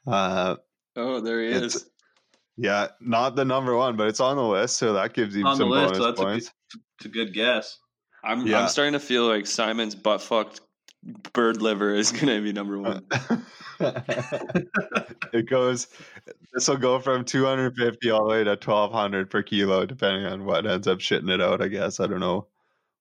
Uh, 0.06 0.58
oh, 0.96 1.22
there 1.22 1.42
he 1.42 1.48
is. 1.48 1.90
Yeah, 2.58 2.88
not 3.02 3.36
the 3.36 3.46
number 3.46 3.76
one, 3.76 3.96
but 3.98 4.08
it's 4.08 4.20
on 4.20 4.38
the 4.38 4.44
list, 4.44 4.78
so 4.78 4.94
that 4.94 5.14
gives 5.14 5.36
you 5.36 5.46
On 5.46 5.58
the 5.58 5.64
some 5.64 5.70
list, 5.70 5.94
bonus 5.94 5.98
so 5.98 6.04
that's 6.06 6.20
a 6.20 6.24
points. 6.24 6.52
It's 7.00 7.06
a 7.06 7.10
good 7.10 7.34
guess. 7.34 7.78
I'm 8.24 8.46
Yeah. 8.48 8.62
I'm 8.62 8.68
starting 8.70 8.94
to 8.94 9.00
feel 9.00 9.28
like 9.28 9.46
Simon's 9.46 9.96
butt 9.96 10.22
fucked 10.22 10.62
bird 11.34 11.62
liver 11.62 11.94
is 11.94 12.12
gonna 12.12 12.42
be 12.42 12.52
number 12.54 12.80
one. 12.80 13.06
it 15.34 15.50
goes. 15.50 15.88
This 16.54 16.68
will 16.68 16.78
go 16.78 17.00
from 17.00 17.26
250 17.26 18.10
all 18.10 18.24
the 18.26 18.30
way 18.32 18.44
to 18.44 18.52
1200 18.52 19.30
per 19.30 19.44
kilo, 19.44 19.86
depending 19.86 20.26
on 20.26 20.46
what 20.46 20.66
ends 20.66 20.88
up 20.88 21.00
shitting 21.00 21.30
it 21.32 21.42
out. 21.42 21.62
I 21.62 21.68
guess 21.68 22.00
I 22.00 22.08
don't 22.08 22.20
know 22.22 22.48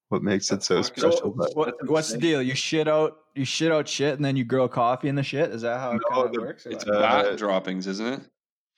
what 0.08 0.22
makes 0.22 0.50
it 0.52 0.62
so 0.62 0.82
special. 0.82 1.12
So 1.12 1.30
but 1.30 1.56
what, 1.56 1.74
what's 1.88 2.12
the 2.12 2.18
deal? 2.18 2.42
You 2.42 2.54
shit 2.54 2.88
out 2.88 3.16
you 3.34 3.44
shit 3.44 3.72
out 3.72 3.88
shit 3.88 4.14
and 4.16 4.24
then 4.24 4.36
you 4.36 4.44
grow 4.44 4.68
coffee 4.68 5.08
in 5.08 5.14
the 5.14 5.22
shit? 5.22 5.50
Is 5.50 5.62
that 5.62 5.80
how 5.80 5.92
it 5.92 6.02
No, 6.10 6.14
kind 6.16 6.26
of 6.26 6.32
the- 6.34 6.40
works? 6.40 6.66
it's 6.66 6.84
what? 6.84 7.00
Bat 7.00 7.26
Uh, 7.26 7.36
droppings, 7.36 7.86
isn't 7.86 8.06
it? 8.06 8.20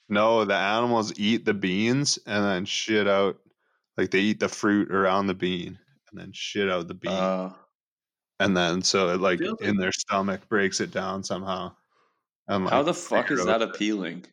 No, 0.08 0.44
the 0.44 0.54
animals 0.54 1.18
eat 1.18 1.44
the 1.44 1.54
beans 1.54 2.18
and 2.26 2.44
then 2.44 2.64
shit 2.64 3.08
out. 3.08 3.38
Like 3.96 4.10
they 4.10 4.20
eat 4.20 4.40
the 4.40 4.48
fruit 4.48 4.90
around 4.90 5.26
the 5.26 5.34
bean 5.34 5.78
and 6.10 6.20
then 6.20 6.32
shit 6.32 6.68
out 6.68 6.86
the 6.86 6.94
bean, 6.94 7.12
Uh, 7.12 7.52
and 8.38 8.56
then 8.56 8.82
so 8.82 9.08
it 9.08 9.20
like 9.20 9.40
in 9.60 9.76
their 9.76 9.92
stomach 9.92 10.48
breaks 10.48 10.80
it 10.80 10.90
down 10.90 11.22
somehow. 11.22 11.72
And 12.48 12.68
how 12.68 12.78
like, 12.78 12.86
the 12.86 12.94
fuck 12.94 13.30
is 13.30 13.44
that 13.44 13.62
appealing? 13.62 14.26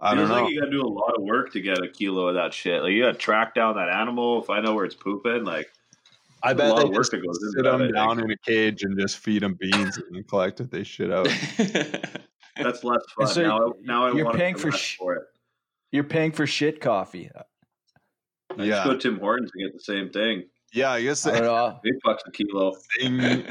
I 0.00 0.14
don't 0.14 0.28
know. 0.28 0.42
like 0.42 0.52
you 0.52 0.60
gotta 0.60 0.70
do 0.70 0.82
a 0.82 0.88
lot 0.88 1.14
of 1.16 1.24
work 1.24 1.52
to 1.52 1.60
get 1.60 1.82
a 1.82 1.88
kilo 1.88 2.28
of 2.28 2.34
that 2.36 2.54
shit. 2.54 2.82
Like 2.82 2.92
you 2.92 3.02
gotta 3.02 3.18
track 3.18 3.54
down 3.54 3.76
that 3.76 3.90
animal, 3.90 4.42
find 4.42 4.66
out 4.66 4.74
where 4.74 4.84
it's 4.84 4.94
pooping. 4.94 5.44
Like 5.44 5.70
I 6.42 6.52
a 6.52 6.54
bet 6.54 6.70
lot 6.70 6.76
they 6.78 6.84
of 6.84 6.90
work 6.90 7.10
just 7.10 7.10
sit 7.10 7.64
them 7.64 7.92
down 7.92 8.20
in 8.20 8.30
a 8.30 8.36
cage 8.38 8.82
and 8.82 8.98
just 8.98 9.18
feed 9.18 9.42
them 9.42 9.54
beans 9.58 9.98
and 9.98 10.26
collect 10.28 10.60
what 10.60 10.70
they 10.70 10.84
shit 10.84 11.12
out. 11.12 11.28
that's 12.56 12.84
less 12.84 13.02
fun. 13.16 13.26
so 13.26 13.42
now, 13.42 13.72
now 13.82 14.06
I 14.06 14.12
you're 14.12 14.24
want 14.26 14.36
paying 14.36 14.54
to 14.54 14.60
for 14.60 14.70
less 14.70 14.80
sh- 14.80 14.96
for 14.96 15.14
it. 15.14 15.22
You're 15.92 16.04
paying 16.04 16.32
for 16.32 16.46
shit 16.46 16.80
coffee. 16.80 17.30
I 17.36 17.42
Yeah. 18.62 18.66
just 18.76 18.84
go 18.84 18.92
to 18.94 18.98
Tim 18.98 19.18
Hortons 19.18 19.50
and 19.54 19.64
get 19.64 19.72
the 19.76 19.82
same 19.82 20.10
thing. 20.10 20.44
Yeah, 20.72 20.90
I 20.90 21.02
guess 21.02 21.26
I 21.26 21.40
don't 21.40 21.44
know. 21.44 21.80
Eight 21.86 21.94
bucks 22.04 22.22
a 22.26 22.30
kilo. 22.32 22.72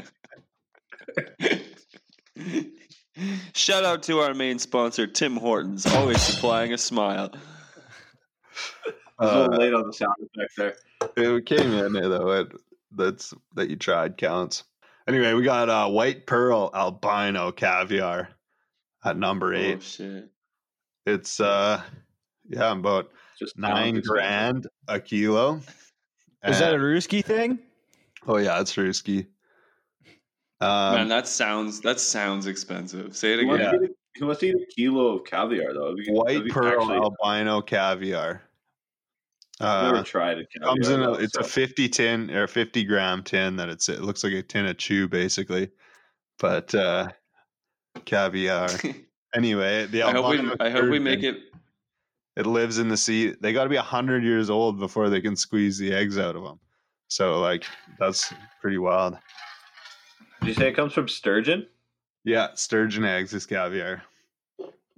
Shout 3.54 3.84
out 3.84 4.02
to 4.04 4.18
our 4.20 4.34
main 4.34 4.58
sponsor, 4.58 5.06
Tim 5.06 5.36
Hortons, 5.36 5.86
always 5.86 6.20
supplying 6.20 6.72
a 6.72 6.78
smile. 6.78 7.30
I 9.18 9.24
was 9.24 9.32
a 9.32 9.36
uh, 9.36 9.40
little 9.48 9.58
late 9.60 9.74
on 9.74 9.86
the 9.86 9.92
sound 9.92 10.14
effect 10.34 10.80
there. 11.16 11.36
it 11.36 11.46
came 11.46 11.72
in 11.72 11.92
there 11.92 12.08
though. 12.08 12.30
It, 12.32 12.52
that's 12.96 13.32
that 13.54 13.70
you 13.70 13.76
tried 13.76 14.16
counts. 14.16 14.64
Anyway, 15.06 15.32
we 15.34 15.42
got 15.44 15.68
uh, 15.68 15.88
white 15.88 16.26
pearl 16.26 16.70
albino 16.74 17.52
caviar 17.52 18.30
at 19.04 19.16
number 19.16 19.54
eight. 19.54 19.76
Oh 19.76 19.80
shit! 19.80 20.28
It's 21.06 21.40
uh, 21.40 21.82
yeah, 22.48 22.72
about 22.72 23.10
Just 23.38 23.58
nine 23.58 24.00
grand 24.00 24.66
a 24.88 25.00
kilo. 25.00 25.60
Is 26.46 26.58
that 26.58 26.72
a 26.72 26.74
And- 26.74 26.82
Ruski 26.84 27.24
thing? 27.24 27.58
oh 28.26 28.36
yeah, 28.38 28.60
it's 28.60 28.76
risky. 28.76 29.26
Man, 30.60 31.00
Um, 31.00 31.08
that 31.08 31.26
sounds 31.28 31.80
that 31.82 32.00
sounds 32.00 32.46
expensive. 32.46 33.16
Say 33.16 33.34
it 33.34 33.40
again. 33.40 33.58
to 33.58 33.84
eat 33.84 33.90
a, 34.22 34.34
to 34.34 34.46
eat 34.46 34.54
a 34.54 34.66
kilo 34.74 35.18
of 35.18 35.24
caviar 35.24 35.74
though. 35.74 35.88
Have 35.96 35.96
white 36.08 36.48
pearl 36.48 36.80
actually- 36.82 36.96
albino 36.96 37.60
caviar. 37.60 38.42
I've 39.60 39.66
Uh, 39.86 39.92
never 39.92 40.04
tried 40.04 40.38
it. 40.38 40.48
comes 40.62 40.88
in 40.88 41.00
a, 41.02 41.12
it's 41.12 41.36
a 41.36 41.42
so. 41.44 41.48
50 41.48 41.88
tin 41.88 42.30
or 42.30 42.46
50 42.48 42.82
gram 42.84 43.22
tin 43.22 43.54
that 43.56 43.68
it's 43.68 43.88
it 43.88 44.00
looks 44.02 44.24
like 44.24 44.32
a 44.32 44.42
tin 44.42 44.66
of 44.66 44.78
chew 44.78 45.06
basically 45.06 45.70
but 46.40 46.74
uh 46.74 47.06
caviar 48.04 48.68
anyway 49.34 49.86
the 49.86 50.02
I 50.02 50.12
hope 50.12 50.30
we 50.30 50.50
I 50.60 50.70
hope 50.70 50.90
we 50.90 50.98
make 50.98 51.22
it. 51.22 51.36
it 52.36 52.46
lives 52.46 52.78
in 52.78 52.88
the 52.88 52.96
sea 52.96 53.34
they 53.40 53.52
got 53.52 53.64
to 53.64 53.70
be 53.70 53.76
100 53.76 54.22
years 54.24 54.50
old 54.50 54.78
before 54.78 55.08
they 55.08 55.20
can 55.20 55.36
squeeze 55.36 55.78
the 55.78 55.92
eggs 55.92 56.18
out 56.18 56.36
of 56.36 56.42
them 56.42 56.58
so 57.08 57.40
like 57.40 57.64
that's 57.98 58.32
pretty 58.60 58.78
wild 58.78 59.16
Did 60.40 60.48
you 60.48 60.54
say 60.54 60.68
it 60.68 60.76
comes 60.76 60.92
from 60.92 61.08
sturgeon? 61.08 61.66
yeah 62.24 62.48
sturgeon 62.54 63.04
eggs 63.04 63.32
is 63.34 63.46
caviar 63.46 64.02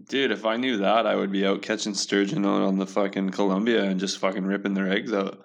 Dude, 0.08 0.30
if 0.30 0.44
I 0.44 0.56
knew 0.56 0.76
that, 0.76 1.06
I 1.06 1.16
would 1.16 1.32
be 1.32 1.46
out 1.46 1.62
catching 1.62 1.94
sturgeon 1.94 2.44
on, 2.44 2.60
on 2.60 2.76
the 2.78 2.86
fucking 2.86 3.30
Columbia 3.30 3.82
and 3.84 3.98
just 3.98 4.18
fucking 4.18 4.44
ripping 4.44 4.74
their 4.74 4.92
eggs 4.92 5.10
out. 5.10 5.42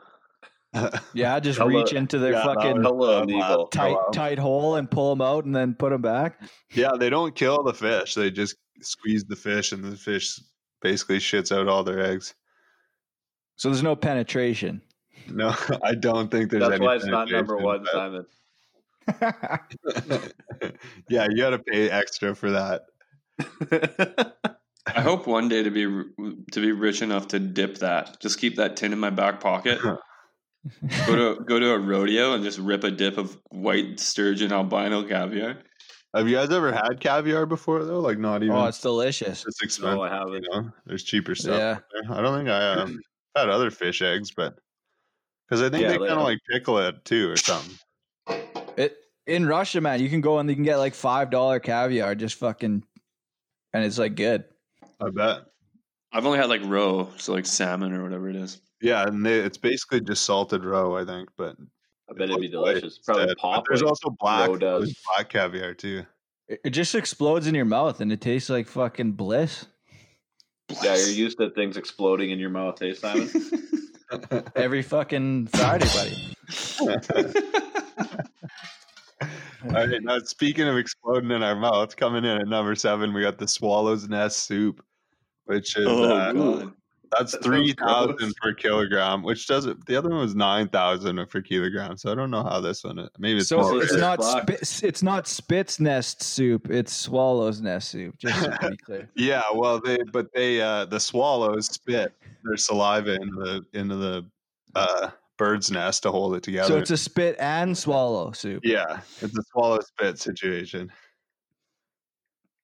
Yeah, 1.13 1.39
just 1.41 1.59
Hello- 1.59 1.69
reach 1.81 1.91
into 1.93 2.17
their 2.17 2.31
Yeah, 2.31 2.43
that 2.45 2.55
fucking 2.55 2.81
Hello, 2.81 3.21
uh, 3.21 3.65
tight 3.71 3.89
Hello. 3.89 4.09
tight 4.13 4.39
hole 4.39 4.75
and 4.75 4.89
pull 4.89 5.09
them 5.15 5.21
out 5.21 5.43
and 5.45 5.53
then 5.55 5.73
put 5.73 5.89
them 5.91 6.01
back. 6.01 6.39
yeah 6.73 6.91
they 6.97 7.09
don't 7.09 7.35
kill 7.35 7.61
the 7.63 7.73
fish 7.73 8.13
they 8.15 8.31
just 8.31 8.55
squeeze 8.81 9.25
the 9.25 9.35
fish 9.35 9.71
and 9.73 9.83
the 9.83 9.97
fish 9.97 10.39
basically 10.81 11.17
shits 11.19 11.51
out 11.55 11.67
all 11.67 11.83
their 11.83 11.99
eggs 11.99 12.33
So 13.57 13.69
there's 13.69 13.83
no 13.83 13.95
penetration. 13.97 14.81
no 15.29 15.53
i 15.83 15.93
don't 15.93 16.31
think 16.31 16.49
there's 16.51 16.61
That's 16.63 16.75
any 16.75 16.85
why 16.85 16.95
it's 16.95 17.05
not 17.05 17.29
number 17.29 17.57
one, 17.57 17.83
but- 17.83 17.91
Simon. 17.91 18.25
yeah, 21.09 21.27
you 21.29 21.37
got 21.37 21.49
to 21.51 21.59
pay 21.59 21.89
extra 21.89 22.35
for 22.35 22.51
that. 22.51 22.83
I 24.95 25.01
hope 25.01 25.27
one 25.27 25.49
day 25.49 25.63
to 25.63 25.71
be 25.71 25.83
to 26.51 26.61
be 26.61 26.71
rich 26.71 27.01
enough 27.01 27.27
to 27.29 27.39
dip 27.39 27.79
that. 27.79 28.19
Just 28.21 28.39
keep 28.39 28.55
that 28.57 28.75
tin 28.77 28.93
in 28.93 28.99
my 28.99 29.09
back 29.09 29.39
pocket. 29.39 29.79
go 31.07 31.15
to 31.15 31.43
go 31.45 31.59
to 31.59 31.71
a 31.71 31.79
rodeo 31.79 32.33
and 32.33 32.43
just 32.43 32.59
rip 32.59 32.83
a 32.83 32.91
dip 32.91 33.17
of 33.17 33.37
white 33.49 33.99
sturgeon 33.99 34.51
albino 34.51 35.03
caviar. 35.03 35.57
Have 36.13 36.27
you 36.27 36.35
guys 36.35 36.51
ever 36.51 36.73
had 36.73 36.99
caviar 36.99 37.45
before 37.45 37.83
though? 37.85 37.99
Like 37.99 38.19
not 38.19 38.43
even 38.43 38.55
oh, 38.55 38.65
it's 38.65 38.81
delicious. 38.81 39.45
it's 39.45 39.61
expensive. 39.61 39.95
no, 39.95 40.03
I 40.03 40.09
haven't. 40.09 40.43
you 40.43 40.49
know, 40.51 40.71
there's 40.85 41.03
cheaper 41.03 41.35
stuff. 41.35 41.57
Yeah. 41.57 42.13
I 42.13 42.21
don't 42.21 42.37
think 42.37 42.49
I 42.49 42.73
um, 42.73 42.99
had 43.35 43.49
other 43.49 43.71
fish 43.71 44.01
eggs, 44.01 44.31
but 44.31 44.59
because 45.47 45.61
I 45.61 45.69
think 45.69 45.83
Yeah, 45.83 45.89
they 45.89 45.97
they 45.97 46.07
kind 46.07 46.19
of 46.19 46.25
like 46.25 46.39
pickle 46.49 46.77
it 46.79 47.03
too 47.05 47.29
or 47.29 47.37
something. 47.37 47.77
It 48.77 48.97
in 49.25 49.45
Russia, 49.45 49.79
man, 49.81 50.01
you 50.01 50.09
can 50.09 50.21
go 50.21 50.39
and 50.39 50.49
you 50.49 50.55
can 50.55 50.65
get 50.65 50.77
like 50.77 50.93
five 50.93 51.29
dollar 51.29 51.59
caviar, 51.59 52.15
just 52.15 52.35
fucking, 52.35 52.83
and 53.73 53.83
it's 53.85 53.97
like 53.97 54.15
good. 54.15 54.43
I 54.99 55.09
bet. 55.09 55.43
I've 56.13 56.25
only 56.25 56.39
had 56.39 56.49
like 56.49 56.61
roe, 56.65 57.09
so 57.17 57.33
like 57.33 57.45
salmon 57.45 57.93
or 57.93 58.03
whatever 58.03 58.29
it 58.29 58.35
is. 58.35 58.61
Yeah, 58.81 59.07
and 59.07 59.25
they, 59.25 59.39
it's 59.39 59.57
basically 59.57 60.01
just 60.01 60.23
salted 60.23 60.65
roe, 60.65 60.97
I 60.97 61.05
think. 61.05 61.29
But 61.37 61.55
I 62.09 62.13
bet 62.13 62.29
it'd 62.29 62.41
be 62.41 62.47
looks 62.47 62.55
white 62.55 62.73
delicious. 62.73 62.99
Probably 62.99 63.23
instead. 63.23 63.37
But 63.37 63.41
pop. 63.41 63.65
There's 63.67 63.83
also 63.83 64.09
black. 64.19 64.49
There's 64.59 64.95
black 65.15 65.29
caviar 65.29 65.73
too. 65.73 66.03
It, 66.47 66.59
it 66.65 66.69
just 66.71 66.95
explodes 66.95 67.47
in 67.47 67.55
your 67.55 67.65
mouth 67.65 68.01
and 68.01 68.11
it 68.11 68.19
tastes 68.19 68.49
like 68.49 68.67
fucking 68.67 69.13
bliss. 69.13 69.67
Yeah, 70.83 70.95
you're 70.95 71.09
used 71.09 71.37
to 71.39 71.49
things 71.51 71.77
exploding 71.77 72.31
in 72.31 72.39
your 72.39 72.49
mouth, 72.49 72.81
eh, 72.81 72.93
Simon? 72.93 73.29
Every 74.55 74.81
fucking 74.81 75.47
Friday, 75.47 75.87
buddy. 75.93 76.35
All 79.63 79.69
right, 79.69 80.01
now 80.01 80.19
speaking 80.19 80.67
of 80.67 80.77
exploding 80.77 81.31
in 81.31 81.43
our 81.43 81.55
mouth, 81.55 81.95
coming 81.95 82.25
in 82.25 82.41
at 82.41 82.47
number 82.47 82.75
seven, 82.75 83.13
we 83.13 83.21
got 83.21 83.37
the 83.37 83.47
swallow's 83.47 84.09
nest 84.09 84.39
soup, 84.45 84.83
which 85.51 85.77
is 85.77 85.85
oh 85.87 86.03
uh, 86.03 86.69
that's 87.17 87.33
That 87.33 87.43
three 87.43 87.73
thousand 87.73 88.33
per 88.41 88.53
kilogram, 88.53 89.21
which 89.21 89.45
doesn't. 89.45 89.85
The 89.85 89.97
other 89.97 90.09
one 90.09 90.19
was 90.19 90.33
nine 90.33 90.69
thousand 90.69 91.17
per 91.29 91.41
kilogram, 91.41 91.97
so 91.97 92.09
I 92.09 92.15
don't 92.15 92.31
know 92.31 92.41
how 92.43 92.61
this 92.61 92.85
one. 92.85 92.99
Is. 92.99 93.09
Maybe 93.19 93.39
it's 93.39 93.49
So 93.49 93.57
more 93.59 93.83
it's 93.83 93.93
not 93.97 94.23
Fuck. 94.23 94.49
it's 94.49 95.03
not 95.03 95.27
spit's 95.27 95.79
nest 95.81 96.23
soup. 96.23 96.69
It's 96.69 96.93
swallow's 96.93 97.59
nest 97.59 97.89
soup. 97.89 98.15
Just 98.17 98.43
to 98.45 98.69
be 98.69 98.77
clear. 98.77 99.09
Yeah, 99.15 99.43
well, 99.53 99.81
they 99.81 99.97
but 100.13 100.27
they 100.33 100.61
uh 100.61 100.85
the 100.85 100.99
swallows 101.01 101.65
spit 101.65 102.13
their 102.45 102.55
saliva 102.57 103.15
into 103.15 103.35
the 103.35 103.65
into 103.77 103.97
the 103.97 104.25
uh 104.75 105.09
bird's 105.37 105.69
nest 105.69 106.03
to 106.03 106.11
hold 106.11 106.35
it 106.35 106.43
together. 106.43 106.67
So 106.69 106.77
it's 106.77 106.91
a 106.91 106.97
spit 106.97 107.35
and 107.39 107.77
swallow 107.77 108.31
soup. 108.31 108.61
yeah, 108.63 109.01
it's 109.21 109.37
a 109.37 109.43
swallow 109.51 109.81
spit 109.81 110.17
situation. 110.17 110.89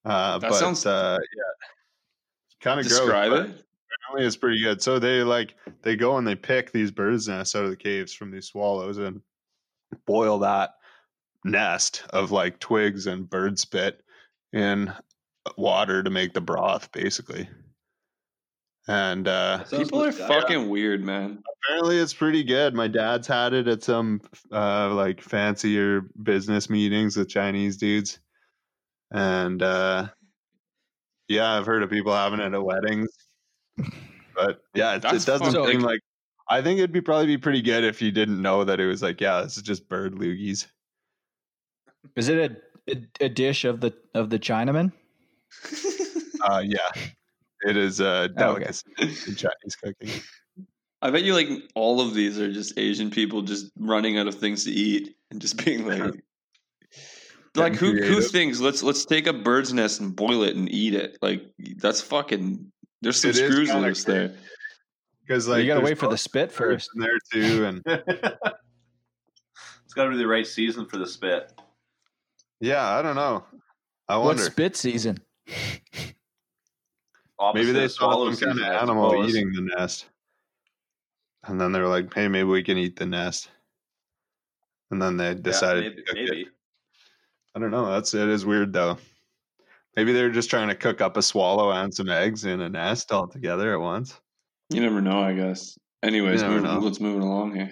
Uh, 0.06 0.38
That 0.40 0.52
but 0.52 0.58
sounds- 0.58 0.86
uh, 0.86 1.18
yeah, 1.36 1.68
kind 2.68 2.80
of 2.80 2.86
Describe 2.88 3.30
gross, 3.32 3.46
it. 3.50 3.56
but 3.56 3.64
Apparently, 4.10 4.28
it's 4.28 4.36
pretty 4.38 4.62
good. 4.62 4.82
So 4.82 5.00
they 5.00 5.24
like 5.24 5.56
they 5.82 5.96
go 5.96 6.18
and 6.18 6.28
they 6.28 6.36
pick 6.36 6.72
these 6.72 6.92
birds' 6.92 7.28
nests 7.28 7.56
out 7.56 7.64
of 7.66 7.70
the 7.70 7.76
caves 7.76 8.14
from 8.14 8.32
these 8.32 8.48
swallows 8.48 8.98
and 8.98 9.22
boil 10.06 10.40
that 10.40 10.72
nest 11.46 12.04
of 12.12 12.32
like 12.32 12.60
twigs 12.60 13.08
and 13.08 13.30
bird 13.30 13.58
spit 13.60 14.02
in 14.54 14.92
water 15.58 16.04
to 16.04 16.10
make 16.10 16.34
the 16.34 16.42
broth, 16.42 16.92
basically. 16.92 17.50
And 18.90 19.28
uh, 19.28 19.64
People 19.70 20.04
are 20.04 20.12
good. 20.12 20.20
Yeah. 20.20 20.28
fucking 20.28 20.70
weird, 20.70 21.04
man. 21.04 21.44
apparently 21.66 21.98
it's 21.98 22.14
pretty 22.14 22.44
good. 22.44 22.74
My 22.74 22.88
dad's 22.88 23.28
had 23.28 23.54
it 23.54 23.68
at 23.68 23.84
some 23.84 24.22
uh 24.52 24.94
like 24.94 25.22
fancier 25.22 26.02
business 26.24 26.70
meetings 26.70 27.18
with 27.18 27.28
Chinese 27.30 27.76
dudes. 27.78 28.20
And 29.12 29.62
uh 29.62 30.08
yeah, 31.28 31.58
I've 31.58 31.66
heard 31.66 31.84
of 31.84 31.90
people 31.90 32.14
having 32.14 32.40
it 32.40 32.54
at 32.54 32.64
weddings. 32.64 33.10
But 34.36 34.62
yeah, 34.76 34.96
it, 34.96 35.06
it 35.06 35.26
doesn't 35.26 35.40
fucked. 35.40 35.70
seem 35.70 35.82
like 35.82 36.00
I 36.50 36.62
think 36.62 36.80
it'd 36.80 36.92
be 36.92 37.02
probably 37.02 37.28
be 37.28 37.38
pretty 37.38 37.62
good 37.62 37.84
if 37.84 38.02
you 38.02 38.12
didn't 38.12 38.42
know 38.42 38.64
that 38.64 38.80
it 38.80 38.86
was 38.88 39.02
like, 39.02 39.20
yeah, 39.20 39.42
this 39.42 39.58
is 39.58 39.64
just 39.64 39.90
bird 39.90 40.14
loogies. 40.14 40.68
Is 42.16 42.30
it 42.30 42.38
a, 42.88 42.92
a, 42.94 43.26
a 43.26 43.30
dish 43.30 43.66
of 43.66 43.82
the 43.82 43.94
of 44.14 44.30
the 44.30 44.40
Chinaman? 44.40 44.92
Uh 46.40 46.62
yeah. 46.64 46.78
It 47.62 47.76
is 47.76 48.00
uh 48.00 48.28
Oh, 48.38 48.52
okay. 48.52 48.66
delicacy 48.66 48.84
in 49.00 49.36
Chinese 49.36 49.76
cooking. 49.82 50.22
I 51.02 51.10
bet 51.10 51.24
you 51.24 51.34
like 51.34 51.50
all 51.74 52.00
of 52.00 52.14
these 52.14 52.40
are 52.40 52.54
just 52.54 52.78
Asian 52.78 53.10
people 53.10 53.42
just 53.42 53.72
running 53.78 54.20
out 54.20 54.28
of 54.28 54.36
things 54.36 54.64
to 54.66 54.72
eat 54.72 55.16
and 55.32 55.42
just 55.42 55.64
being 55.66 55.88
like, 55.88 56.14
like 57.58 57.76
who 57.76 57.94
who 58.02 58.22
thinks 58.22 58.60
let's 58.60 58.84
let's 58.84 59.06
take 59.06 59.28
a 59.28 59.34
bird's 59.34 59.74
nest 59.74 60.00
and 60.02 60.16
boil 60.16 60.44
it 60.44 60.56
and 60.56 60.72
eat 60.72 60.94
it? 60.94 61.18
Like 61.22 61.44
that's 61.78 62.02
fucking. 62.02 62.72
There's 63.02 63.20
some 63.22 63.30
It 63.32 63.38
is 63.38 63.52
screws 63.52 63.70
kinda 63.70 63.88
loose 63.88 64.04
there. 64.04 64.34
because 65.22 65.48
like 65.48 65.62
you 65.62 65.68
gotta 65.68 65.82
wait 65.86 65.98
for 65.98 66.08
the 66.08 66.18
spit 66.18 66.52
first. 66.52 66.90
in 66.96 67.02
there 67.02 67.20
too, 67.32 67.66
and 67.66 67.84
it's 69.86 69.94
got 69.94 70.06
to 70.06 70.12
be 70.12 70.18
the 70.18 70.28
right 70.28 70.48
season 70.48 70.86
for 70.86 70.98
the 70.98 71.08
spit. 71.08 71.54
yeah, 72.60 72.88
I 72.98 73.02
don't 73.02 73.16
know. 73.16 73.44
I 74.08 74.18
What 74.18 74.40
spit 74.40 74.76
season? 74.76 75.20
Maybe 77.54 77.72
they 77.72 77.88
saw 77.88 78.32
some 78.34 78.48
kind 78.48 78.60
of 78.60 78.66
animal 78.66 79.12
suppose. 79.12 79.30
eating 79.36 79.54
the 79.54 79.62
nest, 79.78 80.08
and 81.46 81.62
then 81.62 81.72
they 81.72 81.80
were 81.80 81.88
like, 81.88 82.12
"Hey, 82.14 82.28
maybe 82.28 82.46
we 82.50 82.64
can 82.64 82.78
eat 82.78 82.96
the 82.96 83.06
nest." 83.06 83.50
And 84.90 85.02
then 85.02 85.18
they 85.18 85.28
Yeah, 85.30 85.34
decided 85.34 85.84
maybe, 85.84 85.96
to 85.96 86.02
cook 86.04 86.16
maybe. 86.16 86.50
It. 87.54 87.58
I 87.58 87.60
don't 87.62 87.72
know. 87.72 87.92
That's 87.92 88.14
it. 88.14 88.28
Is 88.30 88.46
weird 88.46 88.74
though. 88.74 88.98
Maybe 89.96 90.14
they're 90.14 90.30
just 90.30 90.50
trying 90.50 90.68
to 90.68 90.76
cook 90.76 91.02
up 91.02 91.18
a 91.18 91.22
swallow 91.22 91.72
and 91.72 91.94
some 91.94 92.10
eggs 92.10 92.46
in 92.46 92.62
a 92.62 92.70
nest 92.70 93.12
all 93.12 93.28
together 93.28 93.74
at 93.74 93.80
once. 93.82 94.20
You 94.70 94.82
never 94.82 95.02
know, 95.02 95.22
I 95.22 95.34
guess. 95.34 95.78
Anyways, 96.04 96.42
You 96.42 96.48
never 96.62 96.80
let's 96.80 97.00
move 97.00 97.22
along 97.22 97.56
here. 97.56 97.72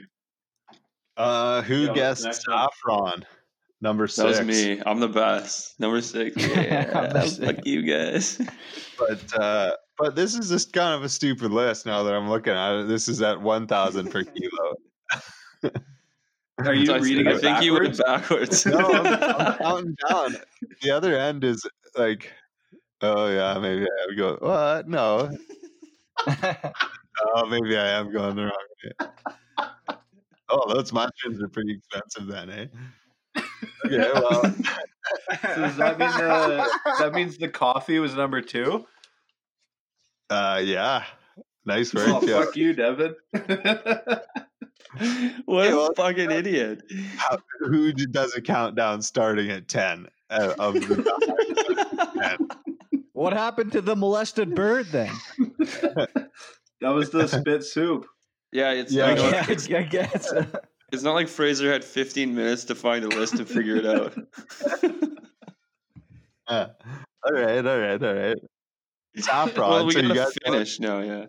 Uh, 1.17 1.61
who 1.61 1.81
what's 1.81 1.87
the 1.89 1.93
guessed 1.93 2.23
next 2.23 2.45
saffron? 2.45 3.23
Number 3.81 4.07
That 4.07 4.11
six. 4.13 4.39
was 4.39 4.47
me. 4.47 4.81
I'm 4.85 4.99
the 4.99 5.07
best. 5.07 5.79
Number 5.79 6.01
six. 6.01 6.35
Yeah, 6.47 6.85
Number 6.91 7.19
fuck 7.19 7.27
six. 7.27 7.59
you 7.65 7.83
guys. 7.83 8.41
But 8.97 9.39
uh, 9.39 9.71
but 9.97 10.15
this 10.15 10.33
is 10.35 10.49
just 10.49 10.73
kind 10.73 10.95
of 10.95 11.03
a 11.03 11.09
stupid 11.09 11.51
list 11.51 11.85
now 11.85 12.01
that 12.03 12.13
I'm 12.13 12.29
looking 12.29 12.53
at 12.53 12.79
it. 12.79 12.87
This 12.87 13.07
is 13.07 13.21
at 13.21 13.39
one 13.39 13.67
thousand 13.67 14.09
per 14.09 14.23
kilo. 15.63 15.71
Are 16.59 16.73
you 16.73 16.93
I, 16.93 16.97
reading 16.99 17.27
I 17.27 17.31
it 17.31 17.41
think 17.41 17.61
you 17.61 17.73
went 17.73 17.97
backwards? 17.97 18.63
backwards. 18.63 18.65
no, 18.65 18.79
I'm, 18.79 19.05
I'm 19.07 19.57
counting 19.61 19.95
down. 20.09 20.35
The 20.81 20.91
other 20.91 21.17
end 21.17 21.43
is 21.43 21.65
like, 21.97 22.31
oh 23.01 23.27
yeah, 23.29 23.57
maybe 23.59 23.83
I 23.83 24.05
would 24.07 24.17
go. 24.17 24.37
What? 24.39 24.87
No. 24.87 25.31
Oh, 27.33 27.45
maybe 27.45 27.77
I 27.77 27.91
am 27.97 28.11
going 28.11 28.35
the 28.35 28.43
wrong 28.43 28.51
way. 28.83 28.91
Oh, 30.49 30.73
those 30.73 30.91
mushrooms 30.91 31.41
are 31.41 31.47
pretty 31.47 31.73
expensive 31.75 32.27
then, 32.27 32.49
eh? 32.49 33.41
Okay, 33.85 34.11
well, 34.13 34.41
So 34.43 35.55
does 35.61 35.77
that 35.77 35.97
mean 35.97 36.09
the, 36.11 36.69
that 36.99 37.13
means 37.13 37.37
the 37.37 37.47
coffee 37.47 37.99
was 37.99 38.15
number 38.15 38.41
two? 38.41 38.85
uh, 40.29 40.61
yeah, 40.63 41.05
nice 41.65 41.93
work. 41.93 42.07
Oh, 42.09 42.21
yeah. 42.27 42.43
fuck 42.43 42.57
you, 42.57 42.73
Devin. 42.73 43.15
what 45.45 45.65
Hey, 45.65 45.71
a 45.71 45.75
well- 45.75 45.93
fucking 45.95 46.31
idiot. 46.31 46.81
How, 47.17 47.37
who 47.59 47.91
d- 47.93 48.05
does 48.09 48.33
a 48.35 48.41
countdown 48.41 49.01
starting 49.01 49.49
at 49.51 49.67
ten 49.67 50.07
uh, 50.29 50.53
of 50.59 50.73
the 50.75 52.47
what 53.13 53.33
happened 53.33 53.71
to 53.73 53.81
the 53.81 53.95
molested 53.95 54.55
bird 54.55 54.87
then? 54.87 55.11
that 55.37 56.29
was 56.81 57.09
the 57.11 57.27
spit 57.27 57.63
soup. 57.63 58.05
Yeah, 58.51 58.71
it's 58.71 58.91
Yeah, 58.93 59.05
like, 59.07 59.19
I 59.19 59.31
know. 59.31 59.77
I 59.77 59.83
guess- 59.83 60.33
it's 60.91 61.03
not 61.03 61.13
like 61.15 61.27
Fraser 61.27 61.71
had 61.71 61.83
15 61.83 62.33
minutes 62.33 62.63
to 62.65 62.75
find 62.75 63.03
a 63.03 63.09
list 63.09 63.33
and 63.35 63.49
figure 63.49 63.75
it 63.75 63.85
out. 63.85 64.15
Uh, 66.47 66.67
all 67.25 67.33
right, 67.33 67.65
all 67.65 67.79
right, 67.79 68.03
all 68.03 68.13
right. 68.13 68.37
Saffron. 69.17 69.69
well, 69.69 69.85
we 69.85 69.93
so 69.93 70.01
gotta 70.03 70.13
guys 70.13 70.27
know- 70.45 70.51
finish 70.53 70.79
now. 70.79 70.99
Yeah. 71.01 71.25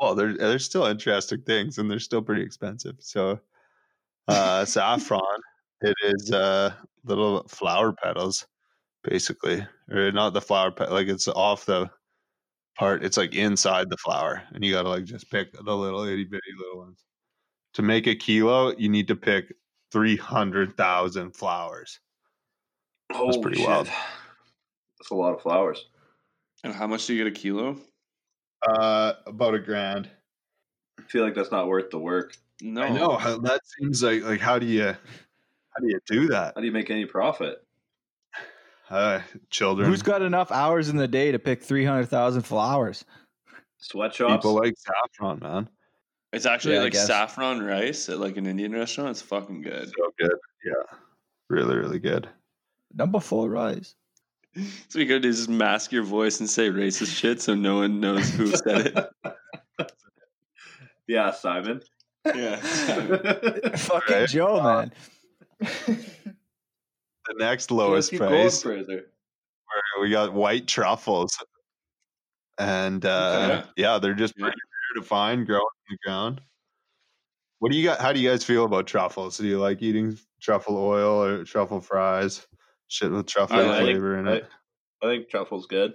Well, 0.00 0.14
there, 0.14 0.36
there's 0.36 0.64
still 0.64 0.86
interesting 0.86 1.42
things, 1.42 1.78
and 1.78 1.90
they're 1.90 1.98
still 2.00 2.22
pretty 2.22 2.42
expensive. 2.42 2.96
So, 2.98 3.38
uh, 4.28 4.64
saffron, 4.64 5.22
it 5.80 5.94
is 6.02 6.32
uh, 6.32 6.74
little 7.04 7.46
flower 7.48 7.92
petals, 7.92 8.46
basically, 9.02 9.66
or 9.90 10.10
not 10.12 10.32
the 10.32 10.40
flower 10.40 10.70
pet, 10.70 10.90
like 10.90 11.08
it's 11.08 11.28
off 11.28 11.66
the 11.66 11.90
part. 12.76 13.04
It's 13.04 13.16
like 13.16 13.34
inside 13.34 13.90
the 13.90 13.96
flower, 13.98 14.42
and 14.52 14.64
you 14.64 14.72
gotta 14.72 14.88
like 14.88 15.04
just 15.04 15.30
pick 15.30 15.52
the 15.52 15.76
little 15.76 16.02
itty 16.02 16.24
bitty 16.24 16.42
little 16.58 16.78
ones. 16.78 17.04
To 17.74 17.82
make 17.82 18.06
a 18.06 18.14
kilo, 18.14 18.74
you 18.76 18.88
need 18.88 19.08
to 19.08 19.16
pick 19.16 19.52
three 19.92 20.16
hundred 20.16 20.76
thousand 20.76 21.36
flowers. 21.36 22.00
Holy 23.12 23.40
pretty 23.40 23.58
shit. 23.58 23.68
wild. 23.68 23.86
That's 23.86 25.10
a 25.10 25.14
lot 25.14 25.34
of 25.34 25.42
flowers. 25.42 25.86
And 26.64 26.74
how 26.74 26.86
much 26.86 27.06
do 27.06 27.14
you 27.14 27.22
get 27.22 27.32
a 27.32 27.38
kilo? 27.38 27.76
Uh, 28.66 29.12
about 29.26 29.54
a 29.54 29.58
grand. 29.58 30.08
I 30.98 31.02
feel 31.02 31.24
like 31.24 31.34
that's 31.34 31.50
not 31.50 31.68
worth 31.68 31.90
the 31.90 31.98
work. 31.98 32.36
No. 32.60 32.82
I 32.82 32.90
know 32.90 33.16
how 33.16 33.38
that 33.38 33.60
seems 33.66 34.02
like. 34.02 34.22
Like, 34.22 34.40
how 34.40 34.58
do 34.58 34.66
you, 34.66 34.84
how 34.84 35.80
do 35.80 35.88
you 35.88 36.00
do 36.06 36.28
that? 36.28 36.54
How 36.54 36.60
do 36.60 36.66
you 36.66 36.72
make 36.72 36.90
any 36.90 37.04
profit? 37.04 37.58
Uh, 38.88 39.20
children. 39.50 39.88
Who's 39.88 40.02
got 40.02 40.22
enough 40.22 40.52
hours 40.52 40.88
in 40.88 40.96
the 40.96 41.08
day 41.08 41.32
to 41.32 41.38
pick 41.38 41.62
300,000 41.62 42.42
flowers? 42.42 43.04
Sweatshops? 43.78 44.36
people 44.36 44.54
like 44.54 44.74
saffron, 44.78 45.38
man. 45.40 45.68
It's 46.32 46.46
actually 46.46 46.74
Yeah, 46.74 46.82
like 46.82 46.94
saffron 46.94 47.62
rice 47.62 48.08
at 48.08 48.18
like 48.18 48.36
an 48.36 48.46
Indian 48.46 48.72
restaurant. 48.72 49.10
It's 49.10 49.22
fucking 49.22 49.62
good. 49.62 49.88
So 49.88 50.12
good. 50.18 50.36
Yeah. 50.64 50.96
Really, 51.48 51.76
really 51.76 51.98
good. 51.98 52.28
Number 52.92 53.20
four 53.20 53.48
rise. 53.48 53.94
So 54.88 55.00
we 55.00 55.06
could 55.06 55.22
just 55.22 55.48
mask 55.48 55.90
your 55.90 56.04
voice 56.04 56.38
and 56.38 56.48
say 56.48 56.70
racist 56.70 57.16
shit 57.16 57.40
so 57.42 57.54
no 57.56 57.76
one 57.78 57.98
knows 57.98 58.30
who 58.30 58.46
said 58.54 58.86
it. 59.76 59.88
yeah, 61.08 61.32
Simon. 61.32 61.80
Yeah. 62.24 62.56
Fucking 63.76 64.14
Right. 64.14 64.28
Joe, 64.28 64.62
man. 64.62 64.92
The 65.58 67.34
next 67.38 67.70
lowest 67.70 68.14
price, 68.14 68.62
Fraser. 68.62 69.06
we 70.00 70.10
got 70.10 70.32
white 70.32 70.68
truffles. 70.68 71.36
And 72.58 73.04
uh, 73.04 73.62
Okay. 73.62 73.68
yeah, 73.76 73.98
they're 73.98 74.14
just 74.14 74.36
pretty 74.36 74.54
rare 74.54 75.02
to 75.02 75.06
find 75.06 75.44
growing 75.46 75.64
in 75.90 75.94
the 75.96 75.98
ground. 76.08 76.40
What 77.58 77.72
do 77.72 77.78
you 77.78 77.84
got? 77.84 78.00
How 78.00 78.12
do 78.12 78.20
you 78.20 78.28
guys 78.30 78.44
feel 78.44 78.64
about 78.66 78.86
truffles? 78.86 79.38
Do 79.38 79.46
you 79.46 79.58
like 79.58 79.82
eating 79.82 80.16
truffle 80.40 80.76
oil 80.76 81.24
or 81.24 81.44
truffle 81.44 81.80
fries? 81.80 82.46
Shit 82.94 83.10
with 83.10 83.26
truffle 83.26 83.56
I 83.58 83.62
like- 83.62 83.80
flavor 83.80 84.18
in 84.18 84.28
it. 84.28 84.46
I 85.02 85.06
think 85.06 85.28
truffle's 85.28 85.66
good. 85.66 85.94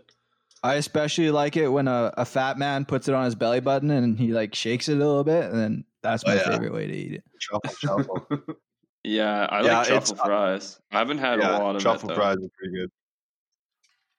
I 0.62 0.74
especially 0.76 1.32
like 1.32 1.56
it 1.56 1.70
when 1.70 1.88
a, 1.88 2.14
a 2.18 2.26
fat 2.26 2.58
man 2.58 2.84
puts 2.84 3.08
it 3.08 3.16
on 3.16 3.24
his 3.24 3.36
belly 3.36 3.62
button 3.62 3.90
and 3.90 4.20
he 4.20 4.34
like 4.34 4.54
shakes 4.54 4.90
it 4.90 4.96
a 4.96 5.00
little 5.00 5.24
bit, 5.24 5.46
and 5.46 5.58
then 5.58 5.86
that's 6.04 6.24
Oh, 6.26 6.30
my 6.30 6.36
yeah. 6.36 6.50
favorite 6.50 6.74
way 6.74 6.88
to 6.88 6.94
eat 6.94 7.14
it. 7.14 7.24
Truffle, 7.40 7.72
truffle. 7.80 8.28
Yeah, 9.06 9.46
I 9.50 9.62
Yeah, 9.62 9.78
like 9.78 9.88
truffle 9.88 10.16
fries. 10.18 10.82
I 10.92 10.98
haven't 11.00 11.20
had 11.20 11.40
yeah, 11.40 11.58
a 11.58 11.64
lot 11.64 11.78
of 11.78 11.82
truffle 11.82 12.12
it, 12.12 12.16
fries 12.16 12.36
are 12.36 12.50
pretty 12.60 12.76
good. 12.76 12.90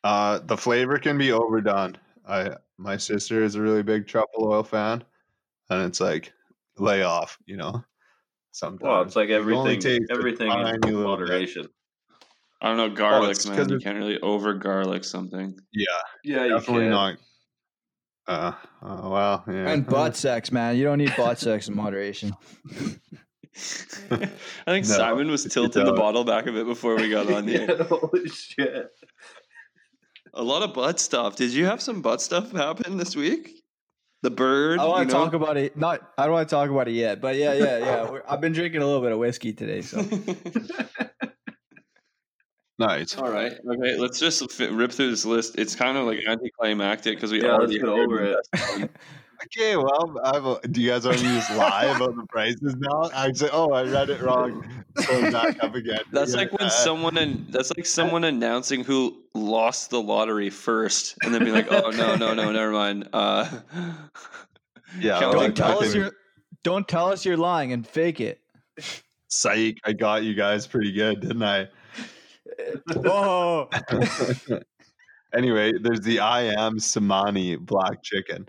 Uh, 0.03 0.39
the 0.39 0.57
flavor 0.57 0.99
can 0.99 1.19
be 1.19 1.33
overdone. 1.33 1.99
I 2.27 2.57
my 2.79 2.97
sister 2.97 3.45
is 3.45 3.57
a 3.57 3.61
really 3.61 3.83
big 3.83 4.07
truffle 4.07 4.51
oil 4.51 4.63
fan, 4.63 5.05
and 5.69 5.83
it's 5.83 6.01
like 6.01 6.33
lay 6.79 7.03
off, 7.03 7.37
you 7.45 7.59
know. 7.59 7.85
Sometimes 8.53 8.83
Well, 8.83 9.03
it's 9.03 9.17
like 9.17 9.29
You 9.29 9.41
can 9.45 9.53
only 9.53 9.73
everything. 9.77 10.07
Everything 10.11 10.49
tiny 10.51 10.71
in 10.89 10.97
little 10.97 11.19
bit. 11.19 11.71
Moderation. 12.61 12.63
I 12.63 12.69
don't 12.69 12.77
know 12.77 12.95
garlic, 12.97 13.31
it's 13.33 13.45
'cause 13.49 13.59
man. 13.59 13.69
You 13.69 13.79
can't 13.79 13.99
really 13.99 14.21
over 14.21 14.55
garlic 14.55 15.05
something. 15.05 15.59
Yeah, 15.73 15.87
Yeah, 16.25 16.49
definitely 16.49 16.89
not. 16.89 17.17
Uh, 18.27 18.53
uh, 18.83 19.01
well, 19.09 19.45
yeah. 19.49 19.71
And 19.71 19.85
butt 19.87 20.15
sex, 20.15 20.53
man. 20.53 20.77
You 20.77 20.85
don't 20.85 20.99
need 20.99 21.13
butt 21.17 21.39
sex 21.39 21.69
in 21.69 21.75
moderation. 21.75 22.33
I 24.11 24.27
think 24.67 24.87
No, 24.87 24.95
Simon 24.97 25.29
was 25.31 25.45
tilting 25.45 25.85
the 25.85 25.93
bottle 25.93 26.23
back 26.25 26.47
a 26.47 26.53
bit 26.53 26.67
before 26.67 26.97
we 26.97 27.11
got 27.11 27.31
on 27.33 27.49
here. 27.49 27.67
yeah, 27.69 27.83
holy 27.89 28.29
shit. 28.29 28.91
A 30.35 30.43
lot 30.43 30.63
of 30.63 30.73
butt 30.75 31.01
stuff. 31.01 31.35
Did 31.35 31.51
you 31.53 31.65
have 31.67 31.83
some 31.83 32.03
butt 32.03 32.21
stuff 32.23 32.53
happen 32.53 32.97
this 32.97 33.17
week? 33.17 33.51
The 34.23 34.31
bird. 34.31 34.79
I 34.79 34.83
don't 34.83 34.91
want 34.93 35.09
to 35.09 35.17
know? 35.17 35.25
talk 35.25 35.33
about 35.35 35.57
it. 35.57 35.77
Not. 35.77 36.01
I 36.17 36.25
don't 36.25 36.35
want 36.35 36.49
to 36.49 36.55
talk 36.55 36.71
about 36.71 36.87
it 36.87 36.93
yet. 36.93 37.21
But 37.21 37.35
yeah, 37.37 37.55
yeah, 37.55 37.79
yeah. 37.79 38.19
I've 38.29 38.41
been 38.41 38.53
drinking 38.53 38.83
a 38.83 38.87
little 38.87 39.01
bit 39.01 39.11
of 39.13 39.19
whiskey 39.19 39.53
today, 39.53 39.81
so 39.83 40.03
nice. 42.81 43.17
All 43.17 43.31
right. 43.31 43.53
Okay. 43.53 43.97
Let's 43.97 44.19
just 44.19 44.51
fi- 44.53 44.67
rip 44.69 44.91
through 44.93 45.11
this 45.11 45.25
list. 45.25 45.57
It's 45.59 45.77
kind 45.77 45.97
of 45.97 46.07
like 46.07 46.19
anticlimactic 46.27 47.17
because 47.17 47.31
we 47.31 47.43
Yeah, 47.43 47.53
already 47.55 47.79
get 47.79 47.89
over 47.89 48.25
it. 48.25 48.91
Okay, 49.43 49.75
well, 49.75 50.21
I've, 50.23 50.71
do 50.71 50.83
you 50.83 50.91
guys 50.91 51.07
want 51.07 51.17
to 51.19 51.25
just 51.25 51.51
lie 51.57 51.87
about 51.87 52.15
the 52.15 52.27
prices 52.29 52.77
now? 52.77 53.11
I 53.15 53.33
say, 53.33 53.49
oh, 53.51 53.73
I 53.73 53.85
read 53.85 54.11
it 54.11 54.21
wrong. 54.21 54.85
Go 55.07 55.31
back 55.31 55.57
up 55.63 55.75
again. 55.75 56.01
That's 56.13 56.35
like 56.35 56.53
when 56.53 56.67
uh, 56.67 56.69
someone 56.69 57.17
an- 57.17 57.47
that's 57.49 57.73
like 57.75 57.87
someone 57.87 58.25
announcing 58.25 58.85
who 58.85 59.23
lost 59.35 59.89
the 59.89 60.03
lottery 60.03 60.51
first, 60.51 61.17
and 61.23 61.33
then 61.33 61.43
being 61.43 61.55
like, 61.55 61.69
"Oh 61.71 61.91
no, 61.91 62.17
no, 62.17 62.35
no, 62.35 62.53
never 62.53 62.71
mind." 62.71 63.09
Uh, 63.15 63.49
Yeah, 65.01 65.21
don't 65.21 65.57
tell 65.57 65.79
us 65.79 65.95
you're. 65.95 66.13
Don't 66.63 66.87
tell 66.87 67.11
us 67.11 67.25
you're 67.25 67.37
lying 67.39 67.73
and 67.73 67.87
fake 67.87 68.21
it. 68.21 68.41
Psych, 69.29 69.79
I 69.85 69.93
got 69.93 70.25
you 70.25 70.35
guys 70.35 70.67
pretty 70.67 70.93
good, 70.93 71.21
didn't 71.21 71.43
I? 71.43 71.69
Whoa! 72.95 73.69
anyway, 75.35 75.73
there's 75.81 76.01
the 76.01 76.17
Ayam 76.19 76.77
Cemani 76.77 77.59
black 77.59 78.03
chicken. 78.03 78.49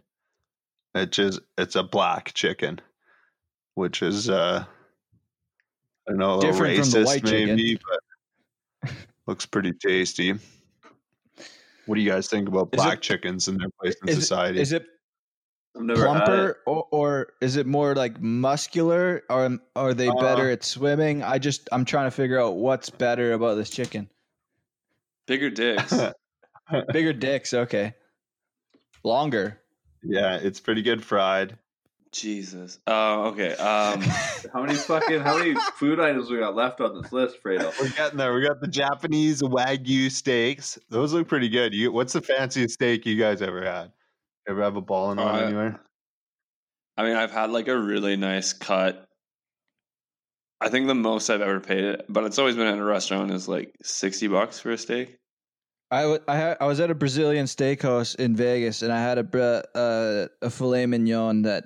Which 0.94 1.20
is 1.20 1.40
it's 1.58 1.76
a 1.78 1.84
black 1.84 2.34
chicken, 2.34 2.82
which 3.76 4.02
is 4.02 4.30
uh 4.30 4.66
I 4.66 6.12
don't 6.12 6.18
know 6.18 6.34
a 6.34 6.36
little 6.36 6.52
Different 6.52 6.80
from 6.80 6.90
the 6.92 6.98
racist 7.00 7.06
white 7.06 7.26
chicken. 7.26 7.56
maybe, 7.56 7.80
but 8.84 8.92
Looks 9.28 9.46
pretty 9.46 9.72
tasty. 9.74 10.34
What 11.86 11.96
do 11.96 12.02
you 12.02 12.10
guys 12.10 12.28
think 12.28 12.48
about 12.50 12.70
Is 12.74 12.82
it- 12.82 12.84
black 12.84 13.02
chickens 13.02 13.48
and 13.48 13.60
their 13.60 13.70
place 13.80 13.96
in 14.04 14.10
Is 14.10 14.18
it- 14.18 14.22
society? 14.22 14.60
Is 14.60 14.72
it 14.74 14.84
I've 14.84 14.88
never 14.88 14.88
had 14.88 14.88
it. 14.88 14.90
Plumper 15.74 16.58
or, 16.66 16.88
or 16.92 17.28
is 17.42 17.56
it 17.56 17.66
more 17.66 17.96
like 17.96 18.22
muscular 18.22 19.24
or 19.30 19.58
are 19.76 19.94
they 19.94 20.10
better 20.10 20.50
Uh, 20.50 20.54
at 20.54 20.64
swimming? 20.64 21.24
I 21.24 21.38
just 21.40 21.70
I'm 21.72 21.86
trying 21.86 22.08
to 22.08 22.12
figure 22.12 22.40
out 22.40 22.56
what's 22.56 22.90
better 22.90 23.34
about 23.34 23.56
this 23.56 23.70
chicken. 23.70 24.10
Bigger 25.28 25.50
dicks. 25.50 25.94
Bigger 26.94 27.14
dicks, 27.14 27.54
okay. 27.54 27.94
Longer. 29.04 29.60
yeah, 30.04 30.38
it's 30.38 30.60
pretty 30.60 30.82
good 30.82 31.04
fried. 31.04 31.58
Jesus. 32.12 32.80
Oh, 32.88 33.28
okay. 33.28 33.54
Um, 33.56 34.02
How 34.54 34.62
many 34.62 34.76
fucking 34.76 35.22
how 35.22 35.38
many 35.38 35.56
food 35.76 35.98
items 36.02 36.30
we 36.30 36.40
got 36.40 36.56
left 36.56 36.82
on 36.82 37.02
this 37.02 37.14
list, 37.14 37.42
Fredo? 37.42 37.72
We're 37.80 37.88
getting 37.90 38.18
there. 38.18 38.34
We 38.34 38.46
got 38.46 38.60
the 38.60 38.68
Japanese 38.68 39.42
wagyu 39.42 40.12
steaks. 40.12 40.78
Those 40.90 41.14
look 41.14 41.30
pretty 41.30 41.48
good. 41.48 41.74
You, 41.74 41.94
what's 41.94 42.12
the 42.12 42.20
fanciest 42.22 42.74
steak 42.74 43.06
you 43.06 43.18
guys 43.18 43.42
ever 43.42 43.64
had? 43.64 43.94
Ever 44.48 44.64
have 44.64 44.76
a 44.76 44.82
ball 44.82 45.12
in 45.12 45.18
one 45.18 45.36
Uh, 45.36 45.40
anywhere? 45.40 45.80
I 46.98 47.04
mean, 47.04 47.16
I've 47.16 47.32
had 47.32 47.52
like 47.52 47.68
a 47.68 47.78
really 47.78 48.18
nice 48.18 48.54
cut. 48.54 49.06
I 50.60 50.70
think 50.70 50.88
the 50.88 50.96
most 50.96 51.30
I've 51.30 51.42
ever 51.42 51.60
paid 51.60 51.84
it, 51.84 52.06
but 52.10 52.24
it's 52.24 52.38
always 52.38 52.56
been 52.56 52.68
at 52.68 52.78
a 52.78 52.84
restaurant 52.84 53.32
is 53.32 53.48
like 53.48 53.74
sixty 53.84 54.28
bucks 54.28 54.60
for 54.60 54.72
a 54.72 54.78
steak. 54.78 55.18
I, 55.90 56.02
w- 56.04 56.22
I, 56.28 56.36
had, 56.38 56.58
I 56.62 56.66
was 56.68 56.80
at 56.80 56.90
a 56.90 56.96
Brazilian 56.96 57.48
steakhouse 57.48 58.16
in 58.16 58.36
Vegas 58.36 58.82
and 58.82 58.94
I 58.94 59.02
had 59.02 59.18
a 59.18 59.24
bre- 59.24 59.68
uh, 59.76 60.28
a 60.42 60.50
filet 60.50 60.86
mignon 60.86 61.42
that 61.42 61.66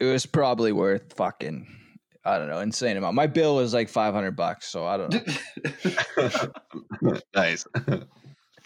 it 0.00 0.06
was 0.06 0.26
probably 0.26 0.72
worth 0.72 1.12
fucking 1.12 1.64
I 2.24 2.38
don't 2.38 2.48
know 2.48 2.58
insane 2.58 2.96
amount. 2.96 3.14
My 3.14 3.28
bill 3.28 3.56
was 3.56 3.72
like 3.72 3.88
five 3.88 4.12
hundred 4.14 4.34
bucks, 4.36 4.66
so 4.66 4.84
I 4.84 4.96
don't 4.96 5.14
know. 6.98 7.12
nice. 7.34 7.64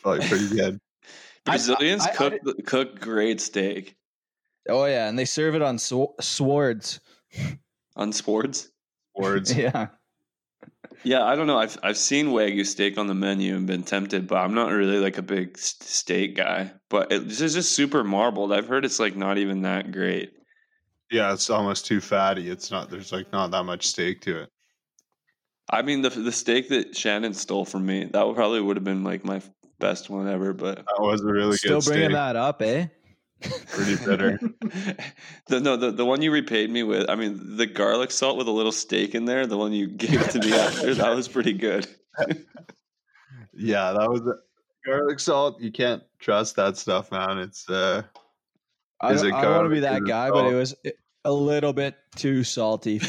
Probably 0.02 0.26
pretty 0.26 0.48
good. 0.48 0.80
I- 1.46 1.50
Brazilians 1.52 2.06
I- 2.06 2.10
I 2.10 2.14
cook 2.14 2.66
cook 2.66 3.00
great 3.00 3.40
steak 3.40 3.96
oh 4.68 4.84
yeah, 4.84 5.08
and 5.08 5.18
they 5.18 5.24
serve 5.24 5.54
it 5.54 5.62
on 5.62 5.78
sw- 5.78 6.14
swords. 6.20 7.00
on 7.96 8.12
swords. 8.12 8.70
Words. 9.16 9.52
Yeah, 9.56 9.88
Yeah, 11.02 11.24
I 11.24 11.34
don't 11.34 11.46
know. 11.46 11.58
I've 11.58 11.78
I've 11.82 11.96
seen 11.96 12.26
wagyu 12.28 12.64
steak 12.66 12.98
on 12.98 13.06
the 13.06 13.14
menu 13.14 13.56
and 13.56 13.66
been 13.66 13.82
tempted, 13.82 14.26
but 14.28 14.36
I'm 14.36 14.54
not 14.54 14.68
really 14.70 14.98
like 14.98 15.18
a 15.18 15.22
big 15.22 15.56
s- 15.56 15.76
steak 15.80 16.36
guy. 16.36 16.72
But 16.90 17.10
it, 17.10 17.26
this 17.28 17.40
is 17.40 17.54
just 17.54 17.72
super 17.72 18.04
marbled. 18.04 18.52
I've 18.52 18.68
heard 18.68 18.84
it's 18.84 19.00
like 19.00 19.16
not 19.16 19.38
even 19.38 19.62
that 19.62 19.92
great. 19.92 20.32
Yeah, 21.10 21.32
it's 21.32 21.50
almost 21.50 21.86
too 21.86 22.00
fatty. 22.00 22.48
It's 22.50 22.70
not. 22.70 22.90
There's 22.90 23.12
like 23.12 23.32
not 23.32 23.50
that 23.50 23.64
much 23.64 23.86
steak 23.88 24.20
to 24.22 24.42
it. 24.42 24.50
I 25.70 25.82
mean, 25.82 26.02
the 26.02 26.10
the 26.10 26.32
steak 26.32 26.68
that 26.68 26.96
Shannon 26.96 27.34
stole 27.34 27.64
from 27.64 27.86
me 27.86 28.04
that 28.04 28.26
would 28.26 28.36
probably 28.36 28.60
would 28.60 28.76
have 28.76 28.84
been 28.84 29.02
like 29.04 29.24
my 29.24 29.40
best 29.80 30.08
one 30.10 30.28
ever. 30.28 30.52
But 30.52 30.76
That 30.76 31.00
was 31.00 31.22
a 31.22 31.26
really 31.26 31.56
still 31.56 31.80
good 31.80 31.86
bringing 31.86 32.04
steak. 32.10 32.14
that 32.14 32.36
up, 32.36 32.62
eh? 32.62 32.86
Pretty 33.68 33.96
bitter. 34.04 34.38
the 35.48 35.60
no 35.60 35.76
the, 35.76 35.90
the 35.90 36.04
one 36.04 36.20
you 36.22 36.30
repaid 36.30 36.70
me 36.70 36.82
with. 36.82 37.08
I 37.08 37.14
mean, 37.16 37.56
the 37.56 37.66
garlic 37.66 38.10
salt 38.10 38.36
with 38.36 38.46
a 38.48 38.52
little 38.52 38.72
steak 38.72 39.14
in 39.14 39.24
there. 39.24 39.46
The 39.46 39.56
one 39.56 39.72
you 39.72 39.86
gave 39.96 40.28
to 40.30 40.38
me 40.38 40.52
after 40.52 40.94
that 40.94 41.16
was 41.16 41.26
pretty 41.26 41.54
good. 41.54 41.86
yeah, 43.54 43.92
that 43.92 44.10
was 44.10 44.20
garlic 44.84 45.18
salt. 45.20 45.60
You 45.60 45.72
can't 45.72 46.02
trust 46.18 46.56
that 46.56 46.76
stuff, 46.76 47.10
man. 47.10 47.38
It's 47.38 47.68
uh, 47.68 48.02
I 49.00 49.14
Is 49.14 49.22
don't, 49.22 49.30
it 49.30 49.34
I 49.34 49.42
don't 49.42 49.54
want 49.56 49.66
to 49.66 49.70
be 49.70 49.80
that 49.80 49.92
that 49.92 50.02
Is 50.02 50.04
it 50.04 50.08
guy, 50.08 50.30
but 50.30 50.44
it 50.46 50.54
was 50.54 50.74
a 51.24 51.32
little 51.32 51.72
bit 51.72 51.96
too 52.16 52.44
salty. 52.44 53.00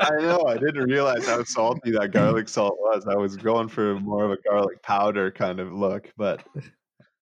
I 0.00 0.10
know. 0.20 0.44
I 0.46 0.56
didn't 0.56 0.84
realize 0.88 1.26
how 1.26 1.44
salty 1.44 1.90
that 1.92 2.10
garlic 2.12 2.48
salt 2.48 2.76
was. 2.78 3.06
I 3.06 3.14
was 3.16 3.36
going 3.36 3.68
for 3.68 4.00
more 4.00 4.24
of 4.24 4.30
a 4.32 4.36
garlic 4.48 4.82
powder 4.82 5.30
kind 5.30 5.60
of 5.60 5.72
look, 5.72 6.10
but 6.16 6.42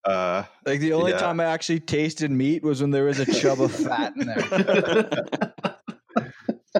uh, 0.05 0.45
like 0.64 0.81
the 0.81 0.93
only 0.93 1.11
Yeah. 1.11 1.19
time 1.19 1.41
I 1.41 1.45
actually 1.47 1.81
tasted 1.81 2.31
meat 2.31 2.62
was 2.62 2.81
when 2.81 2.91
there 2.93 3.05
was 3.05 3.19
a 3.19 3.27
chub 3.27 3.61
of 3.61 3.73
fat 3.73 4.12
in 4.17 4.27
there. 4.27 5.19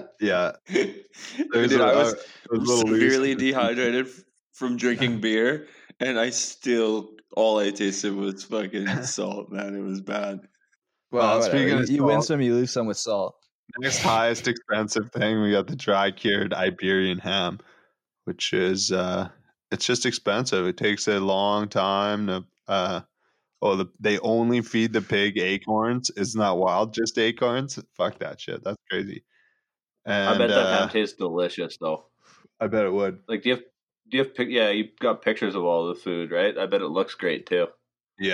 yeah, 0.21 0.51
Dude, 0.71 1.05
a- 1.73 1.83
I 1.83 1.95
was 1.95 2.13
uh, 2.13 2.17
it 2.53 2.59
was 2.59 2.69
a 2.69 2.73
little 2.73 2.89
loose. 2.89 3.01
severely 3.13 3.35
dehydrated 3.35 4.07
from 4.53 4.77
drinking 4.77 5.19
beer, 5.21 5.67
and 5.99 6.19
I 6.19 6.29
still 6.29 7.11
all 7.35 7.59
I 7.59 7.71
tasted 7.71 8.13
was 8.15 8.43
fucking 8.45 8.87
salt. 9.03 9.51
Man, 9.51 9.75
it 9.75 9.81
was 9.81 10.01
bad. 10.01 10.41
Well, 11.11 11.39
Uh, 11.39 11.41
speaking 11.41 11.63
whatever. 11.65 11.83
of 11.83 11.89
you, 11.89 11.95
you 11.97 12.03
win 12.03 12.21
some, 12.21 12.41
you 12.41 12.53
lose 12.53 12.71
some 12.71 12.85
with 12.87 12.97
salt. 12.97 13.35
Next 13.77 14.01
highest 14.01 14.47
expensive 14.47 15.11
thing, 15.11 15.41
we 15.41 15.51
got 15.51 15.67
the 15.67 15.75
dry 15.75 16.11
cured 16.11 16.53
Iberian 16.53 17.19
ham, 17.19 17.59
which 18.25 18.53
is 18.53 18.91
uh, 18.91 19.29
it's 19.71 19.85
just 19.85 20.05
expensive. 20.05 20.65
It 20.65 20.77
takes 20.77 21.07
a 21.07 21.19
long 21.19 21.67
time 21.67 22.27
to. 22.27 22.45
Uh, 22.67 23.01
oh, 23.61 23.75
the, 23.75 23.87
they 23.99 24.19
only 24.19 24.61
feed 24.61 24.93
the 24.93 25.01
pig 25.01 25.37
acorns. 25.37 26.09
Isn't 26.11 26.39
that 26.39 26.57
wild? 26.57 26.93
Just 26.93 27.17
acorns? 27.17 27.79
Fuck 27.95 28.19
that 28.19 28.41
shit. 28.41 28.63
That's 28.63 28.81
crazy. 28.89 29.23
And 30.05 30.29
I 30.29 30.37
bet 30.37 30.49
that 30.49 30.65
uh, 30.65 30.79
ham 30.79 30.89
tastes 30.89 31.17
delicious 31.17 31.77
though. 31.77 32.05
I 32.59 32.67
bet 32.67 32.85
it 32.85 32.93
would. 32.93 33.19
Like, 33.27 33.43
do 33.43 33.49
you 33.49 33.55
have 33.55 33.63
do 34.09 34.17
you 34.17 34.23
have 34.23 34.49
yeah? 34.49 34.69
You 34.69 34.89
got 34.99 35.21
pictures 35.21 35.55
of 35.55 35.63
all 35.63 35.87
the 35.87 35.95
food, 35.95 36.31
right? 36.31 36.57
I 36.57 36.65
bet 36.65 36.81
it 36.81 36.87
looks 36.87 37.15
great 37.15 37.45
too. 37.45 37.67
Yeah. 38.17 38.33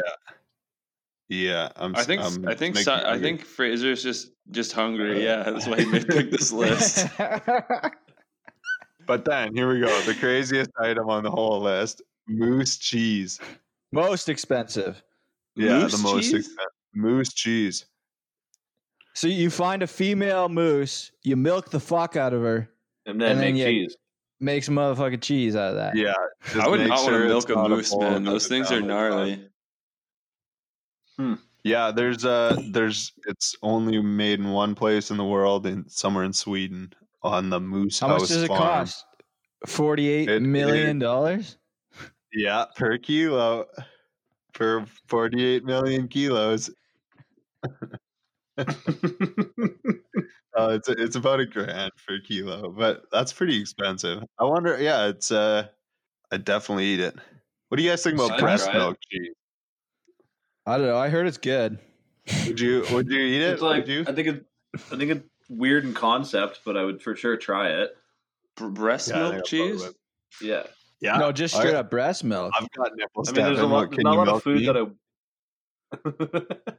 Yeah, 1.29 1.69
I'm. 1.75 1.95
I 1.95 2.03
think 2.03 2.21
I'm 2.21 2.47
I 2.47 2.53
think 2.55 2.75
making 2.75 2.83
Si- 2.85 2.91
I 3.05 3.17
think 3.19 3.41
Fraser's 3.43 4.03
just 4.03 4.31
just 4.51 4.73
hungry. 4.73 5.15
Uh, 5.15 5.19
yeah, 5.45 5.51
that's 5.51 5.65
why 5.67 5.79
he 5.81 5.85
made 5.85 6.07
pick 6.07 6.31
this 6.31 6.51
list. 6.51 7.07
But 9.07 9.23
then 9.23 9.53
here 9.55 9.71
we 9.71 9.79
go. 9.79 10.01
The 10.01 10.15
craziest 10.15 10.71
item 10.79 11.09
on 11.09 11.23
the 11.23 11.29
whole 11.31 11.61
list: 11.61 12.01
moose 12.27 12.77
cheese. 12.77 13.39
Most 13.91 14.29
expensive. 14.29 15.03
Yeah, 15.55 15.79
Moose 15.81 15.91
the 15.97 15.97
most 16.03 16.23
cheese? 16.23 16.33
expensive 16.33 16.71
moose 16.95 17.33
cheese. 17.33 17.85
So 19.13 19.27
you 19.27 19.49
find 19.49 19.83
a 19.83 19.87
female 19.87 20.49
moose, 20.49 21.11
you 21.23 21.35
milk 21.35 21.69
the 21.69 21.79
fuck 21.79 22.15
out 22.17 22.33
of 22.33 22.41
her, 22.41 22.67
And 23.05 23.21
then 23.21 23.31
And 23.31 23.39
make 23.41 23.55
you- 23.55 23.65
cheese. 23.65 23.95
make 24.41 24.63
some 24.63 24.75
motherfucking 24.75 25.21
cheese 25.21 25.55
out 25.55 25.69
of 25.69 25.75
that. 25.75 25.95
Yeah, 25.95 26.13
I 26.59 26.67
would 26.67 26.79
make 26.79 26.89
not 26.89 27.03
want 27.03 27.13
to 27.13 27.25
milk 27.27 27.49
a 27.49 27.69
moose, 27.69 27.95
man. 27.95 28.23
Those 28.23 28.47
things 28.47 28.69
down 28.69 28.89
are 28.91 29.11
the 29.25 29.49
gnarly. 31.17 31.39
Yeah, 31.63 31.91
there's 31.91 32.25
uh 32.25 32.55
there's 32.69 33.11
it's 33.27 33.55
only 33.63 33.99
made 34.01 34.39
in 34.39 34.51
one 34.51 34.75
place 34.75 35.09
in 35.11 35.17
the 35.17 35.25
world, 35.25 35.65
in 35.65 35.87
somewhere 35.89 36.23
in 36.23 36.33
Sweden, 36.33 36.93
on 37.23 37.49
the 37.49 37.59
Moose 37.59 37.99
How 37.99 38.09
House 38.09 38.21
much 38.21 38.29
does 38.29 38.43
it 38.43 38.47
farm. 38.47 38.59
cost? 38.61 39.05
Forty-eight 39.65 40.29
It- 40.29 40.41
million 40.43 40.99
dollars. 40.99 41.57
Yeah, 42.33 42.65
per 42.75 42.97
kilo, 42.97 43.65
for 44.53 44.85
48 45.07 45.63
million 45.63 46.07
kilos. 46.09 46.69
Uh, 50.57 50.69
it's 50.71 50.87
it's 50.87 51.15
about 51.17 51.39
a 51.41 51.45
grand 51.45 51.91
per 52.07 52.17
kilo, 52.21 52.71
but 52.71 53.03
that's 53.11 53.33
pretty 53.33 53.59
expensive. 53.59 54.23
I 54.39 54.45
wonder. 54.45 54.81
Yeah, 54.81 55.07
it's 55.07 55.29
uh, 55.31 55.67
I 56.31 56.37
definitely 56.37 56.85
eat 56.85 56.99
it. 57.01 57.15
What 57.67 57.77
do 57.77 57.83
you 57.83 57.89
guys 57.89 58.03
think 58.03 58.15
about 58.19 58.39
breast 58.39 58.71
milk 58.71 58.97
cheese? 59.11 59.33
I 60.65 60.77
don't 60.77 60.87
know. 60.87 60.97
I 60.97 61.09
heard 61.09 61.27
it's 61.27 61.37
good. 61.37 61.79
Would 62.47 62.59
you 62.59 62.85
would 62.91 63.07
you 63.09 63.19
eat 63.19 63.41
it? 63.41 63.53
It's 63.53 63.61
like 63.61 63.81
would 63.85 63.87
you? 63.87 64.03
I 64.07 64.11
think 64.13 64.27
it, 64.27 64.45
I 64.91 64.97
think 64.97 65.11
it's 65.11 65.23
weird 65.49 65.85
in 65.85 65.93
concept, 65.93 66.61
but 66.65 66.75
I 66.75 66.83
would 66.83 67.01
for 67.01 67.15
sure 67.15 67.37
try 67.37 67.69
it. 67.69 67.95
Breast 68.57 69.09
Yeah, 69.09 69.31
milk 69.31 69.45
cheese. 69.45 69.83
Yeah, 70.41 70.63
Yeah, 71.01 71.17
No, 71.17 71.31
just 71.31 71.55
I- 71.55 71.59
straight 71.59 71.75
up 71.75 71.91
breast 71.91 72.23
milk. 72.23 72.51
I've 72.59 72.69
got 72.71 72.95
nipples. 72.95 73.29
I 73.29 73.33
mean, 73.33 73.45
there's 73.45 73.59
a 73.59 73.65
lot, 73.67 73.91
not 73.99 74.15
a 74.15 74.17
lot 74.17 74.27
of 74.27 74.43
food 74.43 74.61
me? 74.61 74.65
that 74.65 74.77
I. 74.77 74.85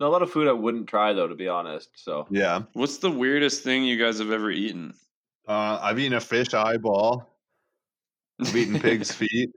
not 0.00 0.06
a 0.06 0.08
lot 0.08 0.22
of 0.22 0.30
food 0.30 0.46
I 0.48 0.52
wouldn't 0.52 0.88
try 0.88 1.12
though, 1.14 1.26
to 1.28 1.34
be 1.34 1.48
honest. 1.48 1.88
So 1.94 2.26
Yeah, 2.30 2.62
What's 2.74 2.98
the 2.98 3.10
weirdest 3.10 3.62
thing 3.64 3.84
you 3.84 3.96
guys 3.96 4.18
have 4.18 4.30
ever 4.30 4.50
eaten? 4.50 4.94
uh, 5.48 5.78
I've 5.82 5.98
eaten 5.98 6.12
a 6.14 6.20
fish 6.20 6.52
eyeball. 6.54 7.26
I've 8.40 8.54
eaten 8.54 8.78
pig's 8.78 9.10
feet. 9.14 9.50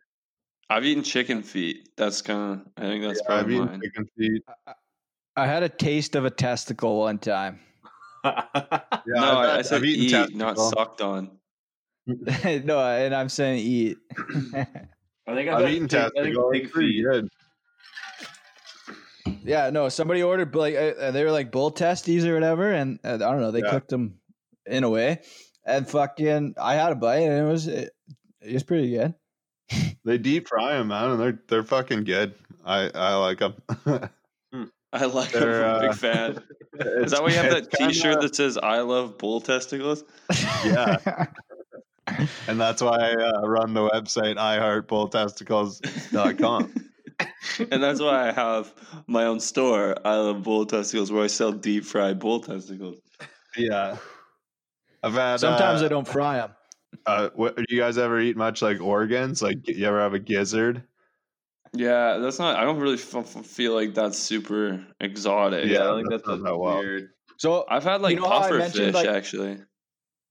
I've 0.74 0.86
eaten 0.86 1.04
chicken 1.04 1.44
feet. 1.44 1.90
That's 1.98 2.24
kind 2.24 2.62
of. 2.62 2.68
I 2.78 2.88
think 2.88 3.04
that's 3.04 3.22
Yeah, 3.28 3.36
I've 3.36 3.46
probably 3.46 3.54
eaten 3.54 3.66
mine. 3.68 3.82
chicken 3.84 4.10
feet. 4.18 4.42
I 5.36 5.46
had 5.46 5.62
a 5.62 5.70
taste 5.70 6.16
of 6.16 6.26
a 6.26 6.32
testicle 6.32 7.00
one 7.00 7.20
time. 7.20 7.60
Yeah, 9.06 9.20
no, 9.20 9.38
I've, 9.40 9.50
I, 9.50 9.58
I 9.58 9.62
said 9.64 9.76
I've 9.76 9.86
eaten 9.86 10.32
eat, 10.32 10.36
not 10.38 10.58
sucked 10.58 11.02
on. 11.02 11.38
no, 12.08 12.80
and 12.80 13.14
I'm 13.14 13.28
saying 13.28 13.60
eat. 13.60 13.98
I 14.18 15.36
think 15.36 15.50
I've 15.50 15.68
eaten 15.70 15.90
pig, 15.90 16.00
I 16.00 16.24
think 16.24 16.36
testicle. 16.36 16.50
pig 16.52 16.64
It's 16.64 16.72
pretty 16.72 17.04
good. 17.04 17.28
yeah, 19.44 19.70
no. 19.72 19.90
Somebody 19.90 20.24
ordered 20.24 20.56
like 20.56 20.76
uh, 20.76 21.12
they 21.12 21.26
were 21.26 21.32
like 21.32 21.52
bull 21.52 21.70
testes 21.70 22.26
or 22.26 22.34
whatever, 22.34 22.72
and 22.72 22.98
uh, 23.04 23.16
I 23.16 23.18
don't 23.18 23.42
know. 23.42 23.52
They 23.52 23.60
Yeah. 23.60 23.72
cooked 23.72 23.90
them 23.90 24.20
in 24.66 24.86
a 24.86 24.90
way, 24.90 25.22
and 25.66 25.86
fucking, 25.88 26.56
I 26.58 26.76
had 26.76 26.94
a 26.94 26.96
bite, 26.96 27.24
and 27.24 27.46
it 27.46 27.52
was 27.52 27.68
it, 27.68 27.92
it 28.42 28.54
was 28.54 28.64
pretty 28.64 28.90
good. 28.92 29.14
They 30.06 30.18
deep 30.18 30.48
fry 30.48 30.74
them, 30.74 30.90
man, 30.90 31.12
and 31.12 31.20
they're 31.20 31.40
they're 31.48 31.64
fucking 31.64 32.04
good. 32.04 32.36
I 32.66 32.90
I 32.94 33.16
like 33.16 33.40
them. 33.40 33.56
I 34.94 35.06
like 35.06 35.32
them. 35.32 35.42
They're, 35.42 35.66
I'm 35.66 35.76
a 35.76 35.78
uh, 35.78 35.90
big 35.90 35.98
fan. 35.98 36.44
Is 36.80 37.12
that 37.12 37.22
why 37.22 37.30
you 37.30 37.36
have 37.36 37.52
that 37.52 37.72
T-shirt 37.72 38.20
that 38.22 38.36
says 38.36 38.58
"I 38.58 38.80
love 38.80 39.18
bull 39.18 39.40
testicles"? 39.42 40.04
Yeah. 40.66 40.98
and 42.48 42.60
that's 42.60 42.82
why 42.82 42.98
I 42.98 43.14
uh, 43.14 43.48
run 43.48 43.74
the 43.74 43.88
website 43.90 44.36
iheartbulltesticles.com. 44.36 46.74
and 47.72 47.84
that's 47.84 48.02
why 48.02 48.30
I 48.30 48.32
have 48.32 48.74
my 49.08 49.26
own 49.26 49.40
store, 49.40 49.96
I 50.04 50.16
Love 50.16 50.42
Bull 50.44 50.66
Testicles, 50.66 51.12
where 51.12 51.24
I 51.24 51.28
sell 51.28 51.52
deep 51.52 51.86
fried 51.86 52.18
bull 52.20 52.40
testicles. 52.40 52.98
yeah, 53.56 53.98
I've 55.04 55.14
had. 55.14 55.40
Sometimes 55.40 55.82
uh, 55.82 55.86
I 55.86 55.90
don't 55.90 56.08
fry 56.08 56.38
them. 56.38 56.52
Uh, 57.06 57.30
what, 57.36 57.56
do 57.58 57.66
you 57.70 57.80
guys 57.80 57.98
ever 57.98 58.20
eat 58.20 58.38
much 58.38 58.62
like 58.62 58.80
organs? 58.82 59.42
Like, 59.42 59.68
you 59.68 59.86
ever 59.86 60.00
have 60.00 60.14
a 60.14 60.20
gizzard? 60.20 60.84
Yeah, 61.74 62.18
that's 62.18 62.40
not. 62.40 62.56
I 62.56 62.64
don't 62.64 62.80
really 62.80 62.96
f- 62.96 63.16
f- 63.16 63.46
feel 63.46 63.74
like 63.74 63.94
that's 63.94 64.18
super 64.20 64.86
exotic. 65.00 65.66
Yeah, 65.66 65.92
I 65.92 65.96
think 65.96 66.10
that's 66.10 66.24
that's 66.26 66.40
not 66.40 66.40
a 66.40 66.44
that 66.54 66.58
well. 66.58 66.80
weird. 66.80 67.10
So 67.38 67.66
I've 67.70 67.84
had 67.84 68.02
like 68.02 68.16
You 68.16 68.22
know 68.22 68.28
puffer 68.28 68.62
fish 68.62 68.94
like- 68.94 69.08
actually. 69.08 69.58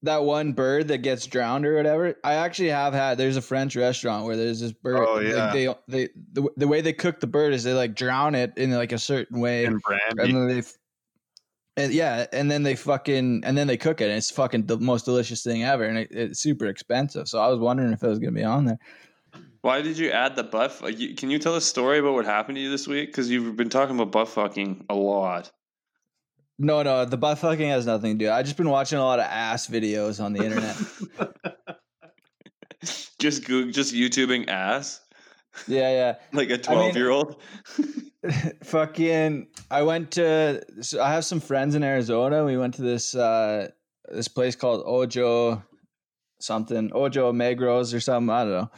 that 0.03 0.23
one 0.23 0.53
bird 0.53 0.87
that 0.87 0.99
gets 0.99 1.25
drowned 1.27 1.65
or 1.65 1.75
whatever. 1.75 2.15
I 2.23 2.35
actually 2.35 2.69
have 2.69 2.93
had. 2.93 3.17
There's 3.17 3.35
a 3.37 3.41
French 3.41 3.75
restaurant 3.75 4.25
where 4.25 4.37
there's 4.37 4.61
this 4.61 4.71
bird. 4.71 5.05
Oh, 5.05 5.15
like, 5.15 5.27
yeah. 5.27 5.51
they 5.51 5.67
they 5.89 6.09
the, 6.31 6.47
the 6.55 6.67
way 6.67 6.79
they 6.81 6.93
cook 6.93 7.19
the 7.19 7.27
bird 7.27 7.53
is 7.53 7.63
they 7.65 7.73
like 7.73 7.93
drown 7.93 8.35
it 8.35 8.53
in 8.57 8.71
like 8.71 8.93
a 8.93 8.97
certain 8.99 9.39
way, 9.41 9.65
And 9.65 9.81
and 10.17 10.33
then 10.33 10.47
they. 10.47 10.63
And 11.75 11.91
yeah, 11.91 12.27
and 12.31 12.51
then 12.51 12.63
they 12.63 12.75
fucking 12.75 13.43
and 13.43 13.57
then 13.57 13.67
they 13.67 13.77
cook 13.77 14.01
it. 14.01 14.05
And 14.05 14.17
it's 14.17 14.29
fucking 14.31 14.67
the 14.67 14.77
most 14.77 15.05
delicious 15.05 15.43
thing 15.43 15.63
ever, 15.63 15.83
and 15.83 15.97
it, 15.97 16.09
it's 16.11 16.39
super 16.39 16.67
expensive. 16.67 17.27
So 17.27 17.39
I 17.39 17.47
was 17.47 17.59
wondering 17.59 17.91
if 17.93 18.03
it 18.03 18.07
was 18.07 18.19
gonna 18.19 18.31
be 18.31 18.43
on 18.43 18.65
there. 18.65 18.79
Why 19.61 19.81
did 19.81 19.97
you 19.97 20.11
add 20.11 20.35
the 20.35 20.43
butt? 20.43 20.77
Can 21.17 21.29
you 21.31 21.39
tell 21.39 21.55
a 21.55 21.61
story 21.61 21.99
about 21.99 22.13
what 22.13 22.25
happened 22.25 22.57
to 22.57 22.61
you 22.61 22.69
this 22.69 22.87
week? 22.87 23.09
Because 23.09 23.29
you've 23.29 23.55
been 23.55 23.69
talking 23.69 23.95
about 23.95 24.11
butt 24.11 24.27
fucking 24.27 24.85
a 24.89 24.95
lot. 24.95 25.51
No, 26.59 26.83
no, 26.83 27.05
the 27.05 27.17
butt 27.17 27.39
fucking 27.39 27.69
has 27.69 27.85
nothing 27.85 28.19
to 28.19 28.25
do. 28.25 28.31
I've 28.31 28.45
just 28.45 28.57
been 28.57 28.69
watching 28.69 28.99
a 28.99 29.03
lot 29.03 29.19
of 29.19 29.25
ass 29.25 29.67
videos 29.67 30.23
on 30.23 30.33
the 30.33 30.43
internet. 30.43 30.75
Just 33.17 33.45
Goog, 33.45 33.71
just 33.71 33.93
YouTubing 33.93 34.49
ass 34.49 34.99
yeah, 35.67 35.91
yeah. 35.91 36.15
like 36.31 36.49
a 36.49 36.57
twelve 36.57 36.95
year 36.95 37.09
old. 37.09 37.41
fucking 38.63 39.47
i 39.69 39.81
went 39.81 40.11
to 40.11 40.61
so 40.81 41.01
i 41.01 41.11
have 41.11 41.25
some 41.25 41.39
friends 41.39 41.75
in 41.75 41.83
arizona. 41.83 42.45
We 42.45 42.57
went 42.57 42.73
to 42.75 42.81
this 42.81 43.15
uh 43.15 43.69
this 44.09 44.27
place 44.27 44.55
called 44.55 44.83
ojo 44.85 45.63
something 46.39 46.91
ojo 46.93 47.31
megros 47.33 47.93
or 47.93 47.99
something 47.99 48.29
i 48.29 48.43
don't 48.43 48.51
know. 48.51 48.71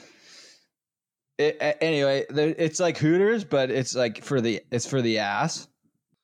It, 1.37 1.77
anyway 1.81 2.25
it's 2.29 2.79
like 2.79 2.97
hooters 2.97 3.43
but 3.43 3.69
it's 3.69 3.93
like 3.93 4.23
for 4.23 4.39
the 4.41 4.61
it's 4.71 4.87
for 4.87 5.01
the 5.01 5.19
ass. 5.19 5.67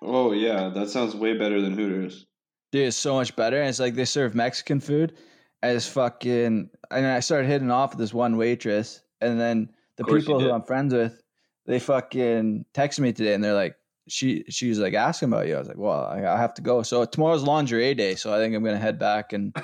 Oh 0.02 0.32
yeah, 0.32 0.70
that 0.70 0.90
sounds 0.90 1.16
way 1.16 1.38
better 1.38 1.62
than 1.62 1.74
Hooters. 1.74 2.26
dude 2.72 2.88
it's 2.88 2.98
so 2.98 3.14
much 3.14 3.36
better 3.36 3.60
and 3.60 3.70
it's 3.70 3.80
like 3.80 3.94
they 3.94 4.06
serve 4.06 4.34
mexican 4.34 4.80
food 4.80 5.14
and 5.62 5.76
it's 5.76 5.86
fucking 5.86 6.70
and 6.90 7.06
i 7.06 7.20
started 7.20 7.48
hitting 7.48 7.70
off 7.70 7.92
with 7.92 8.00
this 8.00 8.14
one 8.14 8.38
waitress 8.38 9.02
and 9.20 9.40
then 9.40 9.70
the 9.98 10.06
people 10.06 10.40
who 10.40 10.50
i'm 10.50 10.64
friends 10.64 10.94
with 10.94 11.22
they 11.66 11.80
fucking 11.80 12.66
texted 12.74 13.00
me 13.00 13.14
today 13.14 13.34
and 13.34 13.44
they're 13.44 13.54
like 13.54 13.76
she 14.08 14.44
she 14.50 14.68
was 14.68 14.80
like 14.80 14.94
asking 14.94 15.30
about 15.30 15.48
you 15.48 15.56
i 15.56 15.60
was 15.60 15.68
like 15.68 15.78
well 15.78 16.06
i, 16.06 16.26
I 16.26 16.38
have 16.38 16.54
to 16.56 16.62
go 16.62 16.82
so 16.82 17.06
tomorrow's 17.06 17.44
lingerie 17.44 17.94
day 17.94 18.16
so 18.16 18.34
i 18.34 18.38
think 18.38 18.56
i'm 18.56 18.64
gonna 18.64 18.80
head 18.80 19.00
back 19.00 19.34
and 19.34 19.56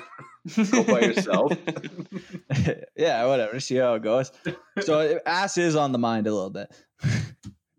Go 0.70 0.82
by 0.82 1.00
yourself. 1.00 1.52
yeah 2.96 3.26
whatever 3.26 3.60
see 3.60 3.76
how 3.76 3.94
it 3.94 4.02
goes 4.02 4.32
so 4.80 5.20
ass 5.26 5.58
is 5.58 5.76
on 5.76 5.92
the 5.92 5.98
mind 5.98 6.26
a 6.26 6.32
little 6.32 6.48
bit 6.50 6.74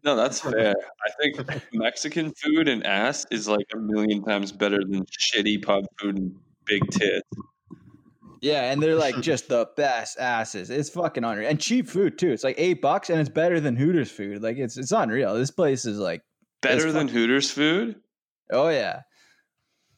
No, 0.04 0.16
that's 0.16 0.40
fair. 0.54 0.74
I 0.74 1.12
think 1.22 1.64
Mexican 1.74 2.32
food 2.32 2.68
and 2.68 2.86
ass 2.86 3.26
is 3.32 3.48
like 3.48 3.66
a 3.74 3.78
million 3.78 4.24
times 4.24 4.52
better 4.52 4.78
than 4.78 5.06
shitty 5.06 5.62
pub 5.64 5.86
food 6.00 6.18
and 6.18 6.36
big 6.66 6.82
tits. 6.92 7.28
Yeah 8.42 8.72
and 8.72 8.82
they're 8.82 8.96
like 8.96 9.20
just 9.22 9.48
the 9.50 9.68
best 9.78 10.18
asses 10.20 10.70
it's 10.70 10.90
fucking 10.90 11.24
unreal 11.24 11.50
and 11.50 11.60
cheap 11.60 11.88
food 11.88 12.18
too 12.18 12.32
it's 12.32 12.44
like 12.44 12.56
eight 12.58 12.82
bucks 12.82 13.10
and 13.10 13.20
it's 13.20 13.30
better 13.30 13.60
than 13.60 13.76
hooters 13.76 14.10
food 14.12 14.42
like 14.42 14.58
it's 14.58 14.78
it's 14.78 14.92
unreal 14.92 15.36
this 15.36 15.52
place 15.52 15.86
is 15.86 15.98
like 16.00 16.22
Better 16.62 16.92
than 16.92 17.08
Hooters 17.08 17.50
food? 17.50 17.96
oh 18.52 18.68
yeah 18.68 19.02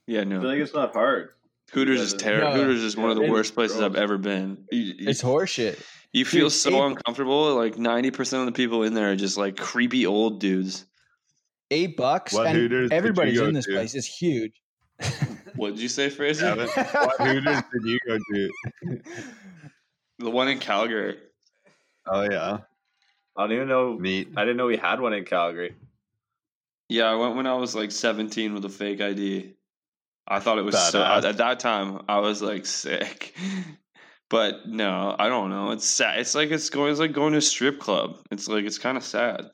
Yeah, 0.05 0.21
I 0.21 0.23
feel 0.25 0.41
no. 0.41 0.47
like 0.47 0.59
it's 0.59 0.73
not 0.75 0.93
hard. 0.93 1.29
Hooters 1.73 1.99
is 2.01 2.13
terrible. 2.13 2.49
no. 2.51 2.55
Hooters 2.57 2.83
is 2.83 2.95
one 2.95 3.09
of 3.09 3.15
the 3.17 3.31
worst 3.31 3.55
places 3.55 3.81
I've 3.81 3.95
ever 3.95 4.17
been. 4.19 4.65
You, 4.71 4.79
you- 4.79 5.09
it's 5.09 5.23
horseshit 5.23 5.81
you 6.13 6.23
feel 6.25 6.45
Dude, 6.49 6.51
so 6.51 6.69
eight- 6.69 6.91
uncomfortable. 6.91 7.55
Like 7.55 7.77
ninety 7.79 8.11
percent 8.11 8.41
of 8.41 8.45
the 8.45 8.51
people 8.51 8.83
in 8.83 8.93
there 8.93 9.09
are 9.11 9.15
just 9.15 9.37
like 9.37 9.57
creepy 9.57 10.05
old 10.05 10.39
dudes. 10.39 10.85
eight 11.71 11.97
bucks 11.97 12.33
What 12.33 12.45
and 12.47 12.55
Hooters 12.57 12.91
everybody's 12.91 13.39
in 13.39 13.53
this 13.53 13.65
to? 13.65 13.71
place 13.71 13.95
it's 13.95 14.05
huge 14.05 14.60
What 15.55 15.71
did 15.71 15.79
you 15.79 15.89
say, 15.89 16.09
Fraser? 16.09 16.45
Evan, 16.45 16.67
what 16.67 17.21
Hooters 17.21 17.63
did 17.73 17.83
you 17.83 17.99
go 18.07 18.17
to? 18.17 19.01
The 20.19 20.29
one 20.29 20.47
in 20.47 20.59
Calgary. 20.59 21.17
Oh 22.07 22.21
yeah, 22.23 22.59
I 23.35 23.41
don't 23.41 23.51
even 23.51 23.67
know. 23.67 23.93
neat. 23.95 24.29
I 24.35 24.41
didn't 24.41 24.57
know 24.57 24.67
we 24.67 24.77
had 24.77 24.99
one 24.99 25.13
in 25.13 25.25
Calgary. 25.25 25.75
Yeah, 26.89 27.05
I 27.05 27.15
went 27.15 27.35
when 27.35 27.47
I 27.47 27.53
was 27.53 27.73
like 27.75 27.91
17 27.91 28.53
with 28.53 28.65
a 28.65 28.69
fake 28.69 29.01
ID. 29.01 29.53
I 30.27 30.39
thought 30.39 30.57
it 30.57 30.63
was 30.63 30.77
so. 30.77 31.03
At 31.03 31.37
that 31.37 31.59
time, 31.59 32.03
I 32.07 32.19
was 32.19 32.41
like 32.41 32.65
sick. 32.65 33.35
But 34.29 34.65
no, 34.65 35.13
I 35.19 35.27
don't 35.27 35.49
know. 35.49 35.71
It's 35.71 35.85
sad. 35.85 36.19
It's 36.19 36.35
like 36.35 36.51
it's 36.51 36.69
going. 36.69 36.91
It's 36.91 37.01
like 37.01 37.11
going 37.11 37.33
to 37.33 37.39
a 37.39 37.41
strip 37.41 37.79
club. 37.79 38.17
It's 38.31 38.47
like 38.47 38.63
it's 38.63 38.77
kind 38.77 38.95
of 38.97 39.03
sad. 39.03 39.51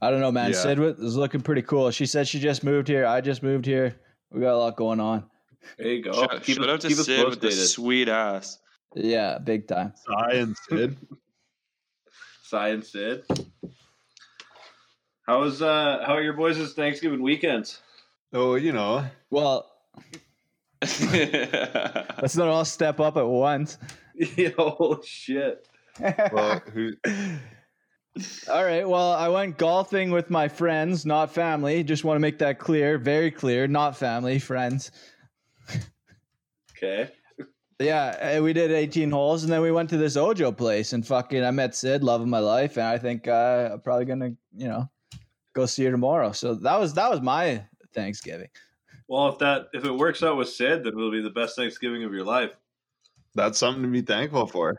I 0.00 0.10
don't 0.10 0.20
know 0.20 0.30
man 0.32 0.50
Yeah. 0.52 0.56
sid 0.58 0.78
was 0.78 1.16
looking 1.16 1.40
pretty 1.40 1.62
cool 1.62 1.90
she 1.90 2.06
said 2.06 2.26
she 2.28 2.38
just 2.40 2.62
moved 2.64 2.88
here 2.88 3.06
i 3.06 3.20
just 3.20 3.42
moved 3.42 3.66
here 3.66 3.96
we 4.30 4.40
got 4.40 4.54
a 4.54 4.58
lot 4.58 4.76
going 4.76 5.00
on 5.00 5.24
There 5.78 5.88
you 5.88 6.02
go. 6.02 6.12
shout 6.12 6.42
keep 6.42 6.56
shout 6.56 6.68
us, 6.68 6.74
out 6.74 6.80
to 6.82 6.88
keep 6.88 6.98
us 6.98 7.06
Sid 7.06 7.24
with 7.28 7.40
the 7.40 7.46
posted. 7.48 7.68
sweet 7.68 8.08
ass. 8.08 8.58
yeah 8.94 9.38
big 9.38 9.66
time 9.68 9.92
Science 10.06 10.58
Sid. 10.68 10.96
Science 12.42 12.88
Sid. 12.92 13.24
How 15.26 15.40
was 15.40 15.60
uh 15.60 16.02
how 16.06 16.14
are 16.14 16.22
your 16.22 16.32
boys' 16.32 16.72
Thanksgiving 16.72 17.20
weekends? 17.22 17.80
Oh, 18.32 18.54
you 18.54 18.72
know, 18.72 19.04
well 19.30 19.70
let's 20.80 22.36
not 22.36 22.48
all 22.48 22.64
step 22.64 23.00
up 23.00 23.16
at 23.16 23.26
once 23.26 23.76
Yo, 24.14 25.00
shit. 25.04 25.66
well, 26.00 26.60
who? 26.72 26.92
All 28.50 28.64
right 28.64 28.88
well 28.88 29.12
i 29.12 29.28
went 29.28 29.56
golfing 29.58 30.10
with 30.10 30.30
my 30.30 30.48
friends 30.48 31.06
not 31.06 31.32
family 31.32 31.82
just 31.82 32.04
want 32.04 32.16
to 32.16 32.20
make 32.20 32.38
that 32.38 32.58
clear 32.58 32.98
very 32.98 33.30
clear 33.30 33.66
not 33.66 33.96
family 33.96 34.38
friends 34.38 34.90
Okay. 36.78 37.10
Yeah, 37.80 38.40
we 38.40 38.52
did 38.52 38.72
18 38.72 39.10
holes, 39.10 39.44
and 39.44 39.52
then 39.52 39.62
we 39.62 39.70
went 39.70 39.88
to 39.90 39.96
this 39.96 40.16
Ojo 40.16 40.50
place, 40.50 40.92
and 40.92 41.06
fucking, 41.06 41.44
I 41.44 41.52
met 41.52 41.76
Sid, 41.76 42.02
love 42.02 42.20
of 42.20 42.26
my 42.26 42.40
life, 42.40 42.76
and 42.76 42.86
I 42.86 42.98
think 42.98 43.28
uh, 43.28 43.70
I'm 43.72 43.80
probably 43.80 44.04
gonna, 44.04 44.32
you 44.56 44.66
know, 44.66 44.90
go 45.54 45.64
see 45.64 45.84
her 45.84 45.92
tomorrow. 45.92 46.32
So 46.32 46.54
that 46.54 46.78
was 46.78 46.94
that 46.94 47.08
was 47.08 47.20
my 47.20 47.64
Thanksgiving. 47.94 48.48
Well, 49.06 49.28
if 49.28 49.38
that 49.38 49.68
if 49.74 49.84
it 49.84 49.92
works 49.92 50.24
out 50.24 50.36
with 50.36 50.48
Sid, 50.48 50.82
then 50.82 50.92
it'll 50.92 51.12
be 51.12 51.22
the 51.22 51.30
best 51.30 51.54
Thanksgiving 51.54 52.02
of 52.02 52.12
your 52.12 52.24
life. 52.24 52.56
That's 53.36 53.58
something 53.58 53.84
to 53.84 53.88
be 53.88 54.02
thankful 54.02 54.48
for. 54.48 54.76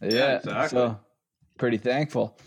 Yeah, 0.00 0.36
exactly. 0.36 0.78
so 0.78 0.98
pretty 1.58 1.76
thankful. 1.76 2.38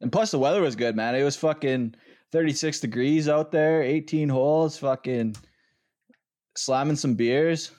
And 0.00 0.12
plus, 0.12 0.30
the 0.30 0.38
weather 0.38 0.60
was 0.60 0.76
good, 0.76 0.94
man. 0.96 1.14
It 1.14 1.24
was 1.24 1.36
fucking 1.36 1.94
36 2.32 2.80
degrees 2.80 3.28
out 3.28 3.50
there, 3.50 3.82
18 3.82 4.28
holes, 4.28 4.78
fucking 4.78 5.36
slamming 6.56 6.96
some 6.96 7.14
beers. 7.14 7.70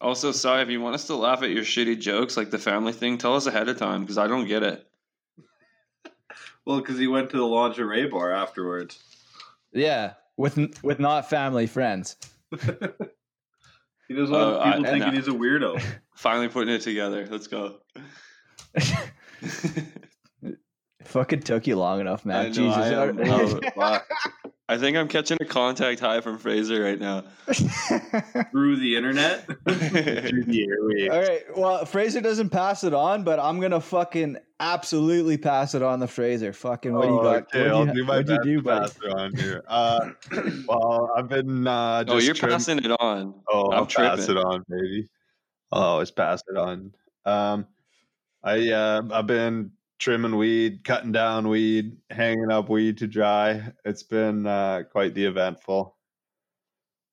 Also, 0.00 0.32
sorry 0.32 0.62
if 0.62 0.68
you 0.68 0.80
want 0.80 0.94
us 0.94 1.06
to 1.06 1.16
laugh 1.16 1.42
at 1.42 1.50
your 1.50 1.64
shitty 1.64 1.98
jokes, 1.98 2.36
like 2.36 2.50
the 2.50 2.58
family 2.58 2.92
thing. 2.92 3.16
Tell 3.18 3.34
us 3.34 3.46
ahead 3.46 3.68
of 3.68 3.78
time 3.78 4.02
because 4.02 4.18
I 4.18 4.26
don't 4.26 4.46
get 4.46 4.62
it. 4.62 4.86
Well, 6.66 6.80
because 6.80 6.98
he 6.98 7.06
went 7.06 7.28
to 7.28 7.36
the 7.36 7.44
lingerie 7.44 8.08
bar 8.08 8.32
afterwards. 8.32 8.98
Yeah, 9.74 10.14
with 10.38 10.56
with 10.82 10.98
not 10.98 11.28
family 11.28 11.66
friends. 11.66 12.16
He 14.08 14.14
doesn't 14.14 14.34
want 14.34 14.56
oh, 14.56 14.60
I- 14.60 14.64
people 14.64 14.76
and 14.76 14.86
thinking 14.86 15.10
I- 15.10 15.14
he's 15.14 15.28
a 15.28 15.32
weirdo. 15.32 15.82
Finally 16.16 16.48
putting 16.48 16.74
it 16.74 16.82
together. 16.82 17.26
Let's 17.30 17.46
go. 17.46 17.76
Fucking 21.14 21.42
took 21.42 21.68
you 21.68 21.76
long 21.76 22.00
enough, 22.00 22.26
man. 22.26 22.52
Jesus. 22.52 22.76
I 22.76 23.04
am- 23.04 23.20
Oh, 23.20 23.60
fuck. 23.76 24.04
I 24.68 24.76
think 24.78 24.96
I'm 24.96 25.06
catching 25.06 25.38
a 25.40 25.44
contact 25.44 26.00
high 26.00 26.20
from 26.20 26.38
Fraser 26.38 26.82
right 26.82 26.98
now. 26.98 27.20
Through 28.50 28.76
the 28.80 28.96
internet. 28.96 29.46
Through 29.68 30.42
the 30.42 30.66
airwaves. 30.66 31.12
All 31.12 31.20
right. 31.22 31.42
Well, 31.56 31.84
Fraser 31.84 32.20
doesn't 32.20 32.48
pass 32.50 32.82
it 32.82 32.92
on, 32.92 33.22
but 33.22 33.38
I'm 33.38 33.60
gonna 33.60 33.80
fucking 33.80 34.38
absolutely 34.58 35.36
pass 35.38 35.76
it 35.76 35.82
on 35.84 36.00
the 36.00 36.08
Fraser. 36.08 36.52
Fucking 36.52 36.92
what 36.92 37.02
do 37.02 37.08
you 37.10 37.20
Oh, 37.20 37.22
got? 37.22 37.36
Okay, 37.44 37.58
what'd 37.70 37.72
I'll 37.72 37.86
you, 37.86 37.92
do 37.92 38.04
my 38.04 38.22
best 38.22 38.42
do, 38.42 38.56
to 38.56 38.62
pass 38.64 38.96
it 38.96 39.14
on 39.14 39.34
here. 39.36 39.62
Uh, 39.68 40.10
well, 40.66 41.12
I've 41.16 41.28
been 41.28 41.64
uh, 41.68 42.02
oh, 42.08 42.18
you're 42.18 42.34
trim- 42.34 42.50
passing 42.50 42.78
it 42.80 42.90
on. 42.90 43.34
Oh, 43.52 43.70
I'm 43.70 43.78
I'll 43.78 43.86
pass 43.86 44.28
it 44.28 44.36
on, 44.36 44.64
baby. 44.68 45.08
I'll 45.70 45.82
always 45.82 46.10
pass 46.10 46.42
it 46.50 46.56
on. 46.56 46.92
Um, 47.24 47.68
I 48.42 48.70
uh, 48.70 49.02
I've 49.12 49.28
been 49.28 49.70
trimming 49.98 50.36
weed, 50.36 50.84
cutting 50.84 51.12
down 51.12 51.48
weed, 51.48 51.96
hanging 52.10 52.50
up 52.50 52.68
weed 52.68 52.98
to 52.98 53.06
dry. 53.06 53.72
It's 53.84 54.02
been 54.02 54.46
uh, 54.46 54.82
quite 54.90 55.14
the 55.14 55.24
eventful. 55.24 55.96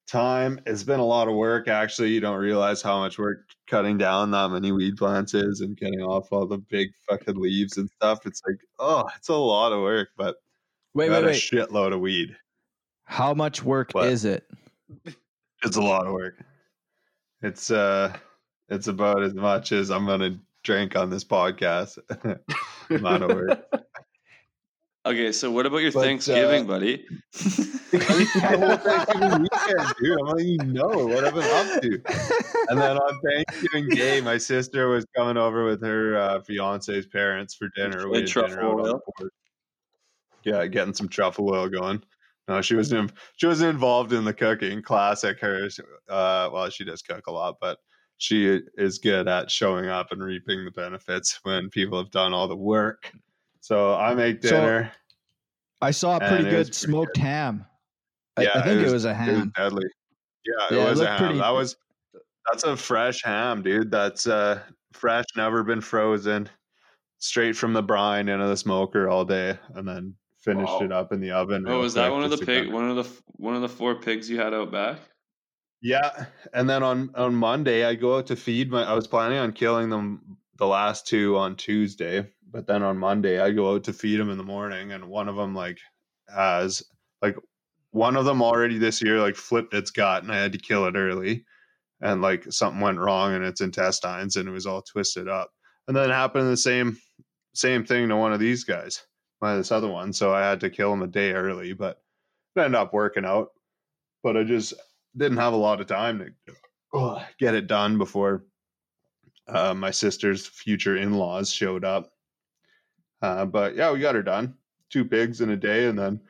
time. 0.06 0.60
It's 0.66 0.82
been 0.82 1.00
a 1.00 1.04
lot 1.04 1.28
of 1.28 1.34
work. 1.34 1.68
Actually, 1.68 2.10
you 2.10 2.20
don't 2.20 2.38
realize 2.38 2.82
how 2.82 2.98
much 3.00 3.18
work 3.18 3.48
cutting 3.66 3.96
down 3.98 4.30
that 4.32 4.50
many 4.50 4.72
weed 4.72 4.96
plants 4.96 5.32
is 5.34 5.60
and 5.60 5.76
getting 5.76 6.00
off 6.02 6.32
all 6.32 6.46
the 6.46 6.58
big 6.58 6.90
fucking 7.08 7.36
leaves 7.40 7.78
and 7.78 7.88
stuff. 7.90 8.26
It's 8.26 8.42
like, 8.46 8.58
oh, 8.78 9.08
it's 9.16 9.28
a 9.28 9.34
lot 9.34 9.72
of 9.72 9.80
work, 9.80 10.10
but 10.16 10.36
Wait, 10.94 11.08
got 11.08 11.22
wait, 11.22 11.24
a 11.24 11.26
wait. 11.28 11.36
shitload 11.40 11.94
of 11.94 12.00
weed. 12.00 12.36
How 13.04 13.32
much 13.32 13.62
work 13.62 13.90
is 13.96 14.24
it? 14.24 14.46
It's 15.64 15.76
a 15.76 15.82
lot 15.82 16.06
of 16.06 16.12
work. 16.12 16.44
It's 17.42 17.70
uh, 17.70 18.16
it's 18.68 18.88
about 18.88 19.22
as 19.22 19.34
much 19.34 19.72
as 19.72 19.90
I'm 19.90 20.06
gonna 20.06 20.38
drink 20.62 20.96
on 20.96 21.10
this 21.10 21.24
podcast. 21.24 21.98
Of 22.90 23.02
work. 23.02 23.66
Okay, 25.04 25.32
so 25.32 25.50
what 25.50 25.66
about 25.66 25.78
your 25.78 25.90
But, 25.90 26.04
Thanksgiving, 26.04 26.62
uh, 26.62 26.66
buddy? 26.68 27.04
Thanksgiving 27.32 28.60
weekend, 29.42 29.94
dude. 30.00 30.20
I'm 30.20 30.26
letting 30.26 30.46
you 30.46 30.58
know 30.58 31.06
what 31.06 31.24
I've 31.24 31.34
been 31.34 31.42
up 31.42 31.82
to. 31.82 32.00
And 32.68 32.80
then 32.80 32.98
on 32.98 33.20
Thanksgiving 33.20 33.88
Day, 33.88 34.20
my 34.20 34.38
sister 34.38 34.86
was 34.86 35.04
coming 35.16 35.36
over 35.36 35.64
with 35.64 35.82
her 35.82 36.16
uh, 36.16 36.40
fiance's 36.42 37.06
parents 37.06 37.52
for 37.52 37.68
dinner. 37.74 38.08
We 38.08 38.18
had 38.18 38.26
dinner 38.26 38.48
truffle 38.48 38.80
on 38.80 38.90
oil? 38.90 39.02
Yeah, 40.44 40.66
getting 40.68 40.94
some 40.94 41.08
truffle 41.08 41.50
oil 41.52 41.68
going. 41.68 42.04
No, 42.46 42.60
she 42.62 42.76
wasn't. 42.76 43.10
She 43.38 43.46
wasn't 43.46 43.70
involved 43.70 44.12
in 44.12 44.24
the 44.24 44.34
cooking. 44.34 44.82
Classic 44.82 45.38
her. 45.40 45.68
Uh, 46.08 46.48
well, 46.52 46.70
she 46.70 46.84
does 46.84 47.02
cook 47.02 47.26
a 47.26 47.32
lot, 47.32 47.56
but 47.60 47.78
she 48.22 48.60
is 48.78 48.98
good 49.00 49.26
at 49.26 49.50
showing 49.50 49.88
up 49.88 50.12
and 50.12 50.22
reaping 50.22 50.64
the 50.64 50.70
benefits 50.70 51.40
when 51.42 51.68
people 51.70 51.98
have 51.98 52.12
done 52.12 52.32
all 52.32 52.46
the 52.46 52.54
work. 52.56 53.12
So 53.60 53.94
I 53.94 54.14
make 54.14 54.40
So, 54.44 54.50
dinner. 54.50 54.92
I 55.80 55.90
saw 55.90 56.18
a 56.18 56.20
pretty 56.20 56.44
good 56.44 56.50
pretty 56.66 56.72
smoked 56.72 57.16
ham. 57.16 57.66
I, 58.36 58.42
Yeah, 58.42 58.50
I 58.54 58.62
think 58.62 58.80
it 58.80 58.82
it 58.82 58.84
was- 58.84 58.92
was, 58.92 59.04
a 59.06 59.08
It 59.10 59.18
was 59.18 59.26
ham. 59.26 59.52
deadly. 59.56 59.86
Yeah, 60.46 60.66
it 60.70 60.74
Yeah, 60.76 60.86
it 60.86 60.90
was 60.90 61.00
a 61.00 61.06
ham. 61.08 61.18
pretty- 61.18 61.38
That 61.40 61.50
was 61.50 61.76
that's 62.50 62.62
a 62.64 62.76
fresh 62.76 63.24
ham, 63.24 63.62
dude. 63.62 63.90
That's 63.90 64.28
uh 64.28 64.60
fresh, 64.92 65.24
never 65.36 65.64
been 65.64 65.80
frozen, 65.80 66.48
straight 67.18 67.56
from 67.56 67.72
the 67.72 67.82
brine 67.82 68.28
into 68.28 68.46
the 68.46 68.56
smoker 68.56 69.08
all 69.08 69.24
day, 69.24 69.58
and 69.74 69.86
then 69.86 70.14
finished 70.40 70.72
Wow. 70.72 70.82
it 70.82 70.92
up 70.92 71.12
in 71.12 71.20
the 71.20 71.32
oven. 71.32 71.64
Oh, 71.66 71.80
was 71.80 71.94
that 71.94 72.10
one 72.12 72.22
of 72.22 72.30
the 72.30 72.36
just 72.36 72.46
pig? 72.46 72.70
One 72.72 72.88
of 72.88 72.94
the 72.96 73.22
one 73.36 73.56
of 73.56 73.62
the 73.62 73.68
four 73.68 73.96
pigs 73.96 74.30
you 74.30 74.38
had 74.38 74.54
out 74.54 74.70
back? 74.70 75.00
Yeah, 75.82 76.26
and 76.54 76.70
then 76.70 76.82
on 76.84 77.10
on 77.16 77.34
Monday 77.34 77.84
I 77.84 77.94
go 77.96 78.18
out 78.18 78.28
to 78.28 78.36
feed 78.36 78.70
my. 78.70 78.84
I 78.84 78.92
was 78.94 79.08
planning 79.08 79.38
on 79.38 79.52
killing 79.52 79.90
them 79.90 80.38
the 80.58 80.66
last 80.66 81.08
two 81.08 81.36
on 81.36 81.56
Tuesday, 81.56 82.28
but 82.50 82.66
then 82.68 82.84
on 82.84 82.98
Monday 82.98 83.40
I 83.40 83.50
go 83.50 83.74
out 83.74 83.84
to 83.84 83.92
feed 83.92 84.18
them 84.20 84.30
in 84.30 84.38
the 84.38 84.44
morning, 84.44 84.92
and 84.92 85.06
one 85.06 85.28
of 85.28 85.34
them 85.36 85.54
like 85.56 85.78
has 86.34 86.84
like 87.20 87.36
one 87.90 88.16
of 88.16 88.24
them 88.24 88.42
already 88.42 88.78
this 88.78 89.02
year 89.02 89.20
like 89.20 89.34
flipped 89.36 89.74
its 89.74 89.90
gut, 89.90 90.22
and 90.22 90.30
I 90.32 90.38
had 90.38 90.52
to 90.52 90.58
kill 90.58 90.86
it 90.86 90.94
early, 90.96 91.44
and 92.00 92.22
like 92.22 92.44
something 92.52 92.80
went 92.80 93.00
wrong 93.00 93.34
in 93.34 93.44
its 93.44 93.60
intestines, 93.60 94.36
and 94.36 94.48
it 94.48 94.52
was 94.52 94.66
all 94.66 94.82
twisted 94.82 95.28
up, 95.28 95.50
and 95.88 95.96
then 95.96 96.10
happened 96.10 96.48
the 96.50 96.56
same 96.56 96.98
same 97.54 97.84
thing 97.84 98.08
to 98.08 98.16
one 98.16 98.32
of 98.32 98.40
these 98.40 98.64
guys, 98.64 99.02
my 99.42 99.56
this 99.56 99.72
other 99.72 99.88
one, 99.88 100.12
so 100.12 100.34
I 100.34 100.42
had 100.42 100.60
to 100.60 100.70
kill 100.70 100.92
him 100.92 101.02
a 101.02 101.08
day 101.08 101.32
early, 101.32 101.72
but 101.74 102.02
it 102.56 102.60
ended 102.60 102.76
up 102.80 102.94
working 102.94 103.24
out, 103.26 103.48
but 104.22 104.36
I 104.36 104.44
just 104.44 104.74
didn't 105.16 105.38
have 105.38 105.52
a 105.52 105.56
lot 105.56 105.80
of 105.80 105.86
time 105.86 106.32
to 106.46 107.20
get 107.38 107.54
it 107.54 107.66
done 107.66 107.98
before 107.98 108.44
uh, 109.48 109.74
my 109.74 109.90
sister's 109.90 110.46
future 110.46 110.96
in-laws 110.96 111.50
showed 111.50 111.84
up. 111.84 112.12
Uh, 113.20 113.44
but 113.44 113.74
yeah, 113.76 113.92
we 113.92 114.00
got 114.00 114.14
her 114.14 114.22
done. 114.22 114.54
Two 114.90 115.04
pigs 115.04 115.40
in 115.40 115.50
a 115.50 115.56
day, 115.56 115.86
and 115.86 115.98
then 115.98 116.20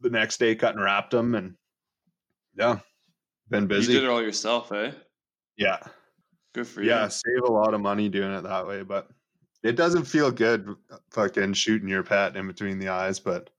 the 0.00 0.10
next 0.10 0.38
day 0.38 0.54
cut 0.54 0.74
and 0.74 0.84
wrapped 0.84 1.10
them, 1.10 1.34
and 1.34 1.54
yeah, 2.54 2.80
been 3.48 3.66
busy. 3.66 3.92
You 3.92 4.00
did 4.00 4.06
it 4.06 4.10
all 4.10 4.22
yourself, 4.22 4.72
eh? 4.72 4.92
yeah, 5.56 5.78
Good 6.54 6.66
for 6.66 6.82
you. 6.82 6.90
yeah, 6.90 7.08
save 7.08 7.42
a 7.44 7.52
lot 7.52 7.72
of 7.74 7.80
money 7.80 8.08
doing 8.08 8.32
it 8.32 8.42
that 8.42 8.66
way, 8.66 8.82
but 8.82 9.08
it 9.62 9.76
doesn't 9.76 10.04
feel 10.04 10.30
good, 10.30 10.74
fucking 11.12 11.52
shooting 11.54 11.88
your 11.88 12.02
pet 12.02 12.36
in 12.36 12.46
between 12.46 12.78
the 12.78 12.88
eyes. 12.88 13.20
But 13.20 13.50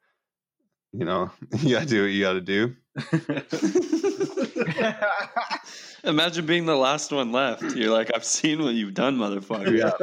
you 0.91 1.05
know, 1.05 1.31
you 1.59 1.75
gotta 1.75 1.85
do 1.85 2.03
what 2.03 2.11
you 2.11 2.21
gotta 2.21 2.41
do. 2.41 2.75
Imagine 6.03 6.45
being 6.45 6.65
the 6.65 6.75
last 6.75 7.13
one 7.13 7.31
left. 7.31 7.63
You're 7.75 7.93
like, 7.93 8.11
I've 8.13 8.25
seen 8.25 8.61
what 8.61 8.73
you've 8.73 8.93
done, 8.93 9.17
motherfucker. 9.17 9.77
Yeah. 9.77 9.93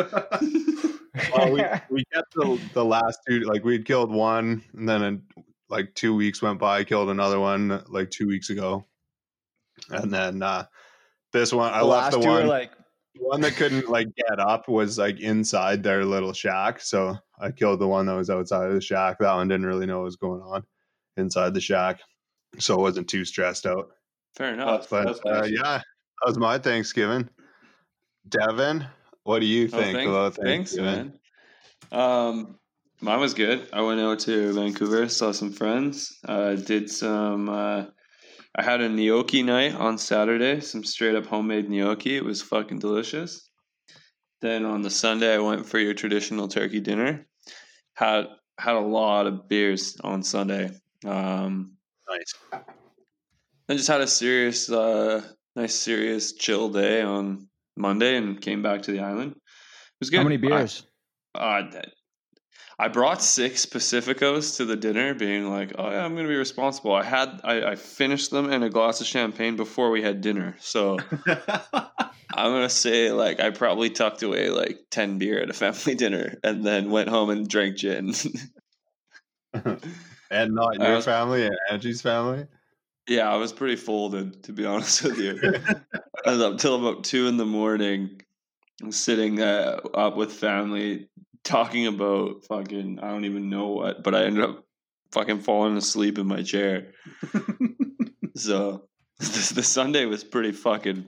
well, 1.37 1.53
we 1.53 1.63
we 1.91 2.03
kept 2.15 2.33
the 2.35 2.59
the 2.73 2.85
last 2.85 3.19
two. 3.29 3.41
Like 3.41 3.63
we'd 3.63 3.85
killed 3.85 4.11
one, 4.11 4.63
and 4.75 4.89
then 4.89 5.03
in, 5.03 5.23
like 5.69 5.95
two 5.95 6.17
weeks 6.17 6.41
went 6.41 6.59
by, 6.59 6.83
killed 6.85 7.11
another 7.11 7.39
one 7.39 7.85
like 7.89 8.11
two 8.11 8.27
weeks 8.27 8.49
ago, 8.49 8.87
and 9.91 10.11
then 10.11 10.43
uh 10.43 10.65
this 11.33 11.53
one 11.53 11.71
I 11.73 11.81
The 11.81 11.85
left 11.85 12.13
the 12.13 12.19
last 12.19 12.25
two 12.25 12.31
are 12.31 12.41
one 12.41 12.47
like 12.47 12.71
one 13.19 13.41
that 13.43 13.57
couldn't 13.57 13.91
like 13.91 14.09
get 14.17 14.39
up 14.39 14.67
was 14.69 14.97
like 14.99 15.21
inside 15.21 15.83
their 15.83 16.07
little 16.07 16.33
shack. 16.33 16.81
So 16.81 17.19
I 17.39 17.51
killed 17.51 17.81
the 17.81 17.89
one 17.89 18.07
that 18.07 18.15
was 18.15 18.31
outside 18.31 18.69
of 18.69 18.75
the 18.75 18.81
shack. 18.81 19.19
That 19.19 19.35
one 19.35 19.49
didn't 19.49 19.67
really 19.67 19.85
know 19.87 19.99
what 19.99 20.05
was 20.05 20.17
going 20.17 20.41
on 20.41 20.65
inside 21.17 21.53
the 21.53 21.61
shack, 21.61 22.01
so 22.59 22.75
I 22.75 22.81
wasn't 22.81 23.09
too 23.09 23.25
stressed 23.25 23.67
out. 23.67 23.91
Fair 24.37 24.53
enough. 24.53 24.89
But 24.91 25.07
That's 25.07 25.21
uh, 25.25 25.41
nice. 25.41 25.51
yeah, 25.51 25.79
that 25.79 26.27
was 26.27 26.39
my 26.39 26.59
Thanksgiving. 26.59 27.29
Devin, 28.29 28.87
what 29.25 29.41
do 29.41 29.47
you 29.47 29.69
Oh, 29.73 29.77
think 29.79 30.09
about 30.09 30.35
thanks, 30.35 30.75
Thanksgiving? 30.77 31.13
man. 31.93 32.01
Um, 32.01 32.59
mine 33.01 33.21
was 33.21 33.35
good. 33.35 33.69
I 33.73 33.81
went 33.83 34.01
out 34.01 34.19
to 34.21 34.53
Vancouver, 34.53 35.09
saw 35.09 35.33
some 35.33 35.53
friends. 35.53 36.19
Uh, 36.27 36.55
did 36.55 36.91
some. 36.91 37.49
Uh, 37.49 37.87
I 38.57 38.63
had 38.63 38.81
a 38.81 38.89
gnocchi 38.89 39.43
night 39.43 39.75
on 39.75 39.99
Saturday. 39.99 40.61
Some 40.61 40.85
straight 40.85 41.15
up 41.15 41.27
homemade 41.27 41.71
gnocchi. 41.71 42.17
It 42.17 42.25
was 42.25 42.43
fucking 42.43 42.81
delicious. 42.81 43.49
Then 44.41 44.65
on 44.65 44.83
the 44.83 44.91
Sunday, 44.91 45.35
I 45.35 45.39
went 45.39 45.67
for 45.67 45.79
your 45.79 45.95
traditional 45.95 46.49
turkey 46.49 46.81
dinner. 46.81 47.27
Had 47.95 48.27
had 48.59 48.75
a 48.75 48.81
lot 48.81 49.27
of 49.27 49.49
beers 49.49 49.97
on 50.03 50.23
Sunday. 50.23 50.71
Um, 51.07 51.77
Nice. 52.11 52.63
I 53.69 53.75
just 53.75 53.89
had 53.89 54.01
a 54.01 54.07
serious, 54.07 54.71
uh, 54.71 55.23
nice, 55.55 55.75
serious, 55.75 56.33
chill 56.33 56.71
day 56.71 57.03
on 57.03 57.49
Monday, 57.77 58.17
and 58.17 58.41
came 58.41 58.63
back 58.63 58.83
to 58.83 58.93
the 58.93 59.01
island. 59.01 59.33
It 59.33 59.41
was 60.01 60.11
good. 60.11 60.19
how 60.19 60.23
many 60.25 60.37
I- 60.37 60.39
beers? 60.39 60.83
uh, 61.35 61.63
I 62.81 62.87
brought 62.89 63.21
six 63.23 63.67
Pacificos 63.67 64.57
to 64.59 64.65
the 64.65 64.77
dinner, 64.77 65.13
being 65.13 65.51
like, 65.51 65.73
"Oh 65.77 65.91
yeah, 65.91 66.05
I'm 66.05 66.13
going 66.15 66.25
to 66.27 66.31
be 66.31 66.37
responsible." 66.37 66.95
I 66.95 67.03
had 67.03 67.41
I, 67.43 67.73
I 67.73 67.75
finished 67.75 68.31
them 68.31 68.51
in 68.53 68.63
a 68.63 68.71
glass 68.71 69.01
of 69.01 69.07
champagne 69.09 69.57
before 69.57 69.91
we 69.91 70.01
had 70.01 70.21
dinner, 70.21 70.55
so 70.61 70.97
I'm 71.27 72.53
gonna 72.53 72.71
say 72.71 73.11
like 73.11 73.41
I 73.41 73.51
probably 73.51 73.91
tucked 73.91 74.23
away 74.23 74.49
like 74.51 74.79
ten 74.91 75.19
beer 75.19 75.41
at 75.43 75.51
a 75.51 75.55
family 75.55 75.95
dinner, 76.05 76.39
and 76.45 76.65
then 76.65 76.91
went 76.91 77.09
home 77.09 77.31
and 77.31 77.49
drank 77.49 77.77
gin. 77.77 78.15
and 80.31 80.55
not 80.55 80.79
your 80.81 80.97
was- 80.97 81.05
family 81.05 81.47
and 81.47 81.57
Angie's 81.71 82.03
family. 82.03 82.47
yeah, 83.09 83.31
I 83.33 83.37
was 83.37 83.53
pretty 83.53 83.77
folded 83.77 84.43
to 84.45 84.53
be 84.53 84.65
honest 84.73 85.03
with 85.05 85.19
you. 85.19 85.39
I 86.27 86.31
was 86.33 86.41
up 86.43 86.59
till 86.59 86.77
about 86.77 87.05
two 87.05 87.27
in 87.27 87.37
the 87.37 87.47
morning, 87.47 88.21
sitting 88.91 89.41
uh, 89.41 89.81
up 89.95 90.17
with 90.17 90.33
family, 90.33 91.09
talking 91.45 91.87
about 91.87 92.45
fucking 92.47 92.99
I 93.01 93.09
don't 93.11 93.25
even 93.25 93.49
know 93.51 93.69
what, 93.69 94.03
but 94.03 94.15
I 94.15 94.25
ended 94.25 94.45
up 94.45 94.65
fucking 95.13 95.41
falling 95.41 95.77
asleep 95.77 96.19
in 96.19 96.27
my 96.27 96.43
chair. 96.43 96.93
so 98.37 98.89
the, 99.19 99.53
the 99.55 99.63
Sunday 99.63 100.05
was 100.05 100.23
pretty 100.25 100.53
fucking 100.53 101.07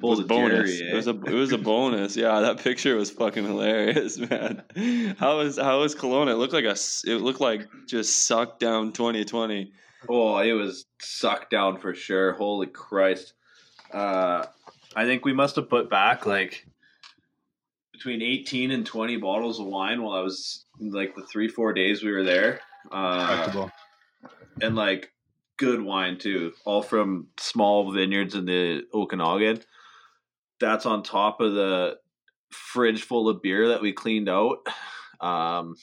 was 0.00 0.20
a 0.20 0.24
bonus. 0.24 0.78
Jerry, 0.78 0.90
It 0.90 0.94
was 0.94 1.08
eh? 1.08 1.12
a 1.12 1.14
it 1.14 1.34
was 1.34 1.52
a 1.52 1.58
bonus. 1.58 2.16
Yeah, 2.16 2.40
that 2.40 2.58
picture 2.60 2.96
was 2.96 3.10
fucking 3.10 3.44
hilarious, 3.44 4.18
man. 4.30 4.62
How 5.18 5.38
was 5.38 5.58
how 5.58 5.80
was 5.80 5.94
Kelowna? 5.94 6.32
It 6.32 6.36
looked 6.36 6.52
like 6.52 6.64
a 6.64 6.76
it 7.06 7.20
looked 7.20 7.40
like 7.40 7.68
just 7.86 8.26
sucked 8.26 8.60
down 8.60 8.92
2020. 8.92 9.72
Oh, 10.08 10.38
it 10.38 10.52
was 10.52 10.86
sucked 11.00 11.50
down 11.50 11.78
for 11.78 11.94
sure. 11.94 12.32
Holy 12.34 12.68
Christ. 12.68 13.32
Uh, 13.92 14.44
I 14.94 15.04
think 15.04 15.24
we 15.24 15.32
must 15.32 15.56
have 15.56 15.68
put 15.68 15.90
back 15.90 16.26
like 16.26 16.66
between 17.92 18.22
18 18.22 18.70
and 18.70 18.86
20 18.86 19.16
bottles 19.16 19.58
of 19.58 19.66
wine 19.66 20.02
while 20.02 20.16
I 20.16 20.22
was 20.22 20.64
like 20.80 21.16
the 21.16 21.24
three, 21.24 21.48
four 21.48 21.72
days 21.72 22.02
we 22.04 22.12
were 22.12 22.22
there. 22.22 22.60
Uh, 22.92 23.68
and 24.62 24.76
like 24.76 25.12
good 25.56 25.82
wine 25.82 26.16
too, 26.18 26.52
all 26.64 26.82
from 26.82 27.26
small 27.38 27.90
vineyards 27.90 28.36
in 28.36 28.44
the 28.46 28.84
Okanagan. 28.94 29.60
That's 30.60 30.86
on 30.86 31.02
top 31.02 31.40
of 31.40 31.54
the 31.54 31.98
fridge 32.50 33.02
full 33.02 33.28
of 33.28 33.42
beer 33.42 33.68
that 33.68 33.82
we 33.82 33.92
cleaned 33.92 34.28
out. 34.28 34.58
Um, 35.20 35.74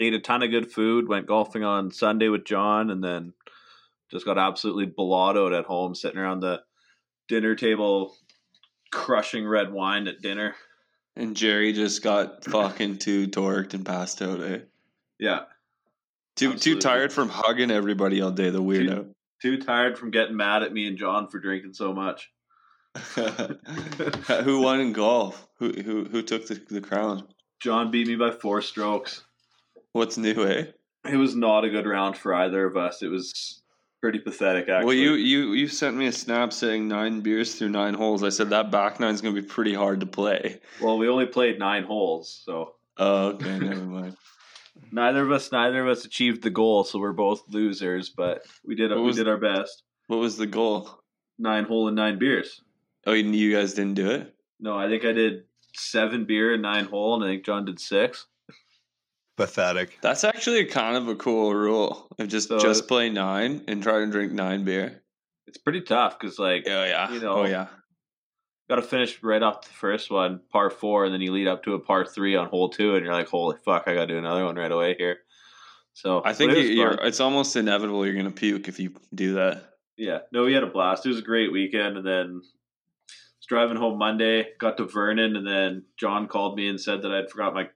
ate 0.00 0.12
a 0.12 0.20
ton 0.20 0.42
of 0.42 0.50
good 0.50 0.70
food. 0.70 1.08
Went 1.08 1.26
golfing 1.26 1.64
on 1.64 1.90
Sunday 1.90 2.28
with 2.28 2.44
John, 2.44 2.90
and 2.90 3.02
then 3.02 3.32
just 4.10 4.26
got 4.26 4.36
absolutely 4.36 4.86
blottoed 4.86 5.58
at 5.58 5.64
home, 5.64 5.94
sitting 5.94 6.18
around 6.18 6.40
the 6.40 6.60
dinner 7.26 7.54
table, 7.54 8.14
crushing 8.92 9.46
red 9.46 9.72
wine 9.72 10.08
at 10.08 10.20
dinner. 10.20 10.56
And 11.16 11.34
Jerry 11.34 11.72
just 11.72 12.02
got 12.02 12.44
fucking 12.44 12.98
too 12.98 13.28
torqued 13.28 13.72
and 13.72 13.86
passed 13.86 14.20
out. 14.20 14.42
Eh? 14.42 14.58
Yeah, 15.18 15.44
Too 16.36 16.52
Absolutely. 16.52 16.58
too 16.58 16.78
tired 16.80 17.12
from 17.14 17.30
hugging 17.30 17.70
everybody 17.70 18.20
all 18.20 18.30
day. 18.30 18.50
The 18.50 18.62
weirdo. 18.62 19.08
Too 19.40 19.58
tired 19.58 19.98
from 19.98 20.10
getting 20.10 20.36
mad 20.36 20.62
at 20.62 20.72
me 20.72 20.86
and 20.86 20.98
John 20.98 21.28
for 21.28 21.38
drinking 21.38 21.72
so 21.72 21.94
much. 21.94 22.30
who 24.44 24.60
won 24.60 24.80
in 24.80 24.92
golf? 24.92 25.46
Who 25.58 25.72
who 25.72 26.04
who 26.04 26.22
took 26.22 26.46
the, 26.46 26.60
the 26.70 26.80
crown? 26.80 27.26
John 27.60 27.90
beat 27.90 28.06
me 28.08 28.16
by 28.16 28.30
four 28.30 28.62
strokes. 28.62 29.22
What's 29.92 30.16
new, 30.16 30.44
eh? 30.46 30.66
It 31.10 31.16
was 31.16 31.34
not 31.34 31.64
a 31.64 31.70
good 31.70 31.86
round 31.86 32.16
for 32.16 32.34
either 32.34 32.66
of 32.66 32.76
us. 32.76 33.02
It 33.02 33.08
was 33.08 33.62
pretty 34.00 34.18
pathetic, 34.18 34.68
actually. 34.68 34.84
Well, 34.86 34.94
you 34.94 35.12
you 35.12 35.52
you 35.52 35.68
sent 35.68 35.96
me 35.96 36.06
a 36.06 36.12
snap 36.12 36.52
saying 36.52 36.88
nine 36.88 37.20
beers 37.20 37.54
through 37.54 37.70
nine 37.70 37.94
holes. 37.94 38.22
I 38.22 38.28
said 38.30 38.50
that 38.50 38.70
back 38.70 38.98
nine's 39.00 39.20
gonna 39.20 39.34
be 39.34 39.42
pretty 39.42 39.74
hard 39.74 40.00
to 40.00 40.06
play. 40.06 40.60
Well, 40.80 40.98
we 40.98 41.08
only 41.08 41.26
played 41.26 41.58
nine 41.58 41.84
holes, 41.84 42.42
so 42.44 42.74
Oh, 42.96 43.28
okay, 43.28 43.58
never 43.58 43.80
mind. 43.84 44.16
neither 44.92 45.22
of 45.22 45.30
us 45.32 45.52
neither 45.52 45.82
of 45.82 45.88
us 45.88 46.04
achieved 46.04 46.42
the 46.42 46.50
goal, 46.50 46.84
so 46.84 46.98
we're 46.98 47.12
both 47.12 47.42
losers. 47.48 48.08
But 48.08 48.42
we 48.64 48.74
did 48.74 48.90
What 48.90 49.00
we 49.00 49.06
was- 49.06 49.16
did 49.16 49.28
our 49.28 49.38
best. 49.38 49.82
What 50.08 50.18
was 50.18 50.36
the 50.36 50.46
goal? 50.46 50.90
Nine 51.38 51.64
hole 51.64 51.86
and 51.86 51.96
nine 51.96 52.18
beers. 52.18 52.60
Oh, 53.06 53.12
you, 53.12 53.30
you 53.30 53.54
guys 53.56 53.74
didn't 53.74 53.94
do 53.94 54.10
it. 54.10 54.34
No, 54.58 54.76
I 54.76 54.88
think 54.88 55.04
I 55.04 55.12
did 55.12 55.44
seven 55.74 56.24
beer 56.26 56.52
and 56.52 56.62
nine 56.62 56.84
hole, 56.84 57.14
and 57.14 57.24
I 57.24 57.28
think 57.28 57.44
John 57.44 57.64
did 57.64 57.80
six. 57.80 58.26
Pathetic. 59.36 59.98
That's 60.02 60.24
actually 60.24 60.64
kind 60.66 60.96
of 60.96 61.08
a 61.08 61.14
cool 61.14 61.54
rule. 61.54 62.08
Of 62.18 62.28
just 62.28 62.48
So- 62.48 62.58
just 62.58 62.88
play 62.88 63.08
nine 63.08 63.64
and 63.68 63.82
try 63.82 64.00
to 64.00 64.06
drink 64.06 64.32
nine 64.32 64.64
beer. 64.64 65.02
It's 65.46 65.56
pretty 65.58 65.80
tough 65.80 66.18
because 66.18 66.38
like 66.38 66.64
Oh 66.68 66.84
yeah. 66.84 67.10
You 67.12 67.20
know. 67.20 67.32
oh 67.40 67.44
yeah. 67.44 67.68
got 68.68 68.76
to 68.76 68.82
finish 68.82 69.20
right 69.22 69.42
off 69.42 69.62
the 69.62 69.72
first 69.72 70.10
one, 70.10 70.40
par 70.52 70.70
four, 70.70 71.04
and 71.06 71.12
then 71.14 71.20
you 71.22 71.32
lead 71.32 71.48
up 71.48 71.64
to 71.64 71.74
a 71.74 71.80
par 71.80 72.04
three 72.04 72.36
on 72.36 72.48
hole 72.48 72.68
two, 72.68 72.94
and 72.94 73.04
you're 73.04 73.14
like, 73.14 73.28
holy 73.28 73.56
fuck, 73.64 73.84
I 73.88 73.94
got 73.94 74.02
to 74.02 74.06
do 74.14 74.18
another 74.18 74.44
one 74.44 74.54
right 74.56 74.70
away 74.70 74.94
here. 74.96 75.18
So 75.94 76.22
I 76.24 76.34
think 76.34 76.52
it 76.52 76.66
you're. 76.74 76.92
It's 76.92 77.18
almost 77.18 77.56
inevitable 77.56 78.04
you're 78.06 78.14
gonna 78.14 78.30
puke 78.30 78.68
if 78.68 78.78
you 78.78 78.94
do 79.14 79.34
that. 79.34 79.64
yeah, 79.96 80.18
no, 80.32 80.44
we 80.44 80.52
had 80.52 80.62
a 80.62 80.68
blast. 80.68 81.04
It 81.04 81.08
was 81.08 81.18
a 81.18 81.22
great 81.22 81.50
weekend, 81.50 81.96
and 81.96 82.06
then 82.06 82.34
was 82.34 82.52
driving 83.50 83.76
home 83.76 83.98
Monday, 83.98 84.46
got 84.60 84.76
to 84.76 84.84
Vernon, 84.84 85.34
and 85.34 85.44
then 85.44 85.82
John 85.96 86.28
called 86.28 86.56
me 86.56 86.68
and 86.68 86.80
said 86.80 87.02
that 87.02 87.10
I'd 87.10 87.28
forgot 87.28 87.52
my 87.52 87.68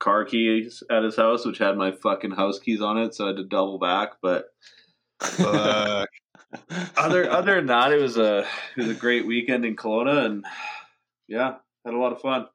car 0.00 0.24
keys 0.24 0.82
at 0.90 1.04
his 1.04 1.14
house, 1.14 1.46
which 1.46 1.58
had 1.58 1.76
my 1.76 1.92
fucking 1.92 2.32
house 2.32 2.58
keys 2.58 2.82
on 2.82 2.98
it, 2.98 3.14
so 3.14 3.24
I 3.24 3.28
had 3.28 3.36
to 3.36 3.44
double 3.44 3.78
back. 3.78 4.14
But 4.20 4.52
Fuck. 5.20 6.08
other 6.96 7.30
other 7.30 7.54
than 7.54 7.66
that, 7.66 7.92
it 7.92 8.02
was 8.02 8.18
a 8.18 8.40
it 8.40 8.78
was 8.78 8.88
a 8.88 8.94
great 8.94 9.24
weekend 9.24 9.64
in 9.64 9.76
Kelowna, 9.76 10.26
and 10.26 10.44
yeah, 11.28 11.54
had 11.84 11.94
a 11.94 11.98
lot 11.98 12.12
of 12.12 12.20
fun. 12.20 12.48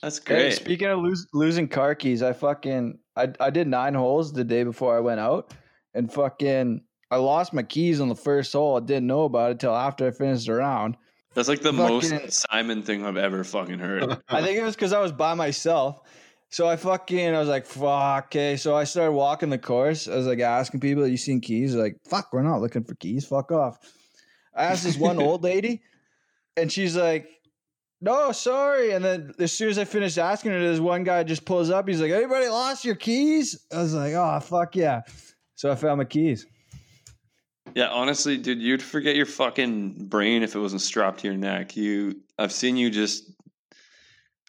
That's 0.00 0.20
Hey, 0.20 0.50
great. 0.50 0.52
speaking 0.52 0.86
of 0.86 1.00
lose, 1.00 1.26
losing 1.34 1.66
car 1.66 1.96
keys, 1.96 2.22
I 2.22 2.34
fucking 2.34 3.00
I 3.16 3.32
I 3.40 3.50
did 3.50 3.66
nine 3.66 3.94
holes 3.94 4.32
the 4.32 4.44
day 4.44 4.62
before 4.62 4.96
I 4.96 5.00
went 5.00 5.18
out, 5.18 5.52
and 5.92 6.10
fucking 6.10 6.82
I 7.10 7.16
lost 7.16 7.52
my 7.52 7.64
keys 7.64 8.00
on 8.00 8.08
the 8.08 8.14
first 8.14 8.52
hole. 8.52 8.76
I 8.76 8.80
didn't 8.80 9.08
know 9.08 9.24
about 9.24 9.50
it 9.50 9.58
till 9.58 9.74
after 9.74 10.06
I 10.06 10.12
finished 10.12 10.46
the 10.46 10.54
round. 10.54 10.96
That's 11.34 11.48
like 11.48 11.60
the 11.60 11.72
fucking- 11.72 12.10
most 12.10 12.46
Simon 12.50 12.82
thing 12.82 13.04
I've 13.04 13.16
ever 13.16 13.44
fucking 13.44 13.78
heard. 13.78 14.18
I 14.28 14.42
think 14.42 14.58
it 14.58 14.62
was 14.62 14.74
because 14.74 14.92
I 14.92 15.00
was 15.00 15.12
by 15.12 15.34
myself. 15.34 16.00
So 16.50 16.66
I 16.66 16.76
fucking 16.76 17.34
I 17.34 17.38
was 17.38 17.48
like, 17.48 17.66
fuck, 17.66 18.26
okay. 18.26 18.56
So 18.56 18.74
I 18.74 18.84
started 18.84 19.12
walking 19.12 19.50
the 19.50 19.58
course. 19.58 20.08
I 20.08 20.16
was 20.16 20.26
like 20.26 20.40
asking 20.40 20.80
people, 20.80 21.06
you 21.06 21.18
seen 21.18 21.40
keys? 21.40 21.74
They're 21.74 21.82
like, 21.82 21.96
fuck, 22.08 22.32
we're 22.32 22.42
not 22.42 22.62
looking 22.62 22.84
for 22.84 22.94
keys. 22.94 23.26
Fuck 23.26 23.52
off. 23.52 23.78
I 24.54 24.64
asked 24.64 24.84
this 24.84 24.96
one 24.96 25.20
old 25.20 25.42
lady, 25.44 25.82
and 26.56 26.72
she's 26.72 26.96
like, 26.96 27.28
no, 28.00 28.32
sorry. 28.32 28.92
And 28.92 29.04
then 29.04 29.34
as 29.38 29.52
soon 29.52 29.68
as 29.68 29.78
I 29.78 29.84
finished 29.84 30.16
asking 30.18 30.52
her, 30.52 30.60
this 30.60 30.80
one 30.80 31.04
guy 31.04 31.22
just 31.22 31.44
pulls 31.44 31.68
up. 31.68 31.86
He's 31.86 32.00
like, 32.00 32.12
anybody 32.12 32.48
lost 32.48 32.84
your 32.84 32.94
keys? 32.94 33.66
I 33.72 33.82
was 33.82 33.92
like, 33.94 34.14
oh, 34.14 34.40
fuck 34.40 34.74
yeah. 34.74 35.02
So 35.54 35.70
I 35.70 35.74
found 35.74 35.98
my 35.98 36.04
keys. 36.04 36.46
Yeah, 37.78 37.90
honestly, 37.90 38.36
dude, 38.36 38.60
you'd 38.60 38.82
forget 38.82 39.14
your 39.14 39.24
fucking 39.24 40.08
brain 40.08 40.42
if 40.42 40.56
it 40.56 40.58
wasn't 40.58 40.82
strapped 40.82 41.20
to 41.20 41.28
your 41.28 41.36
neck. 41.36 41.76
You, 41.76 42.20
I've 42.36 42.50
seen 42.50 42.76
you 42.76 42.90
just. 42.90 43.30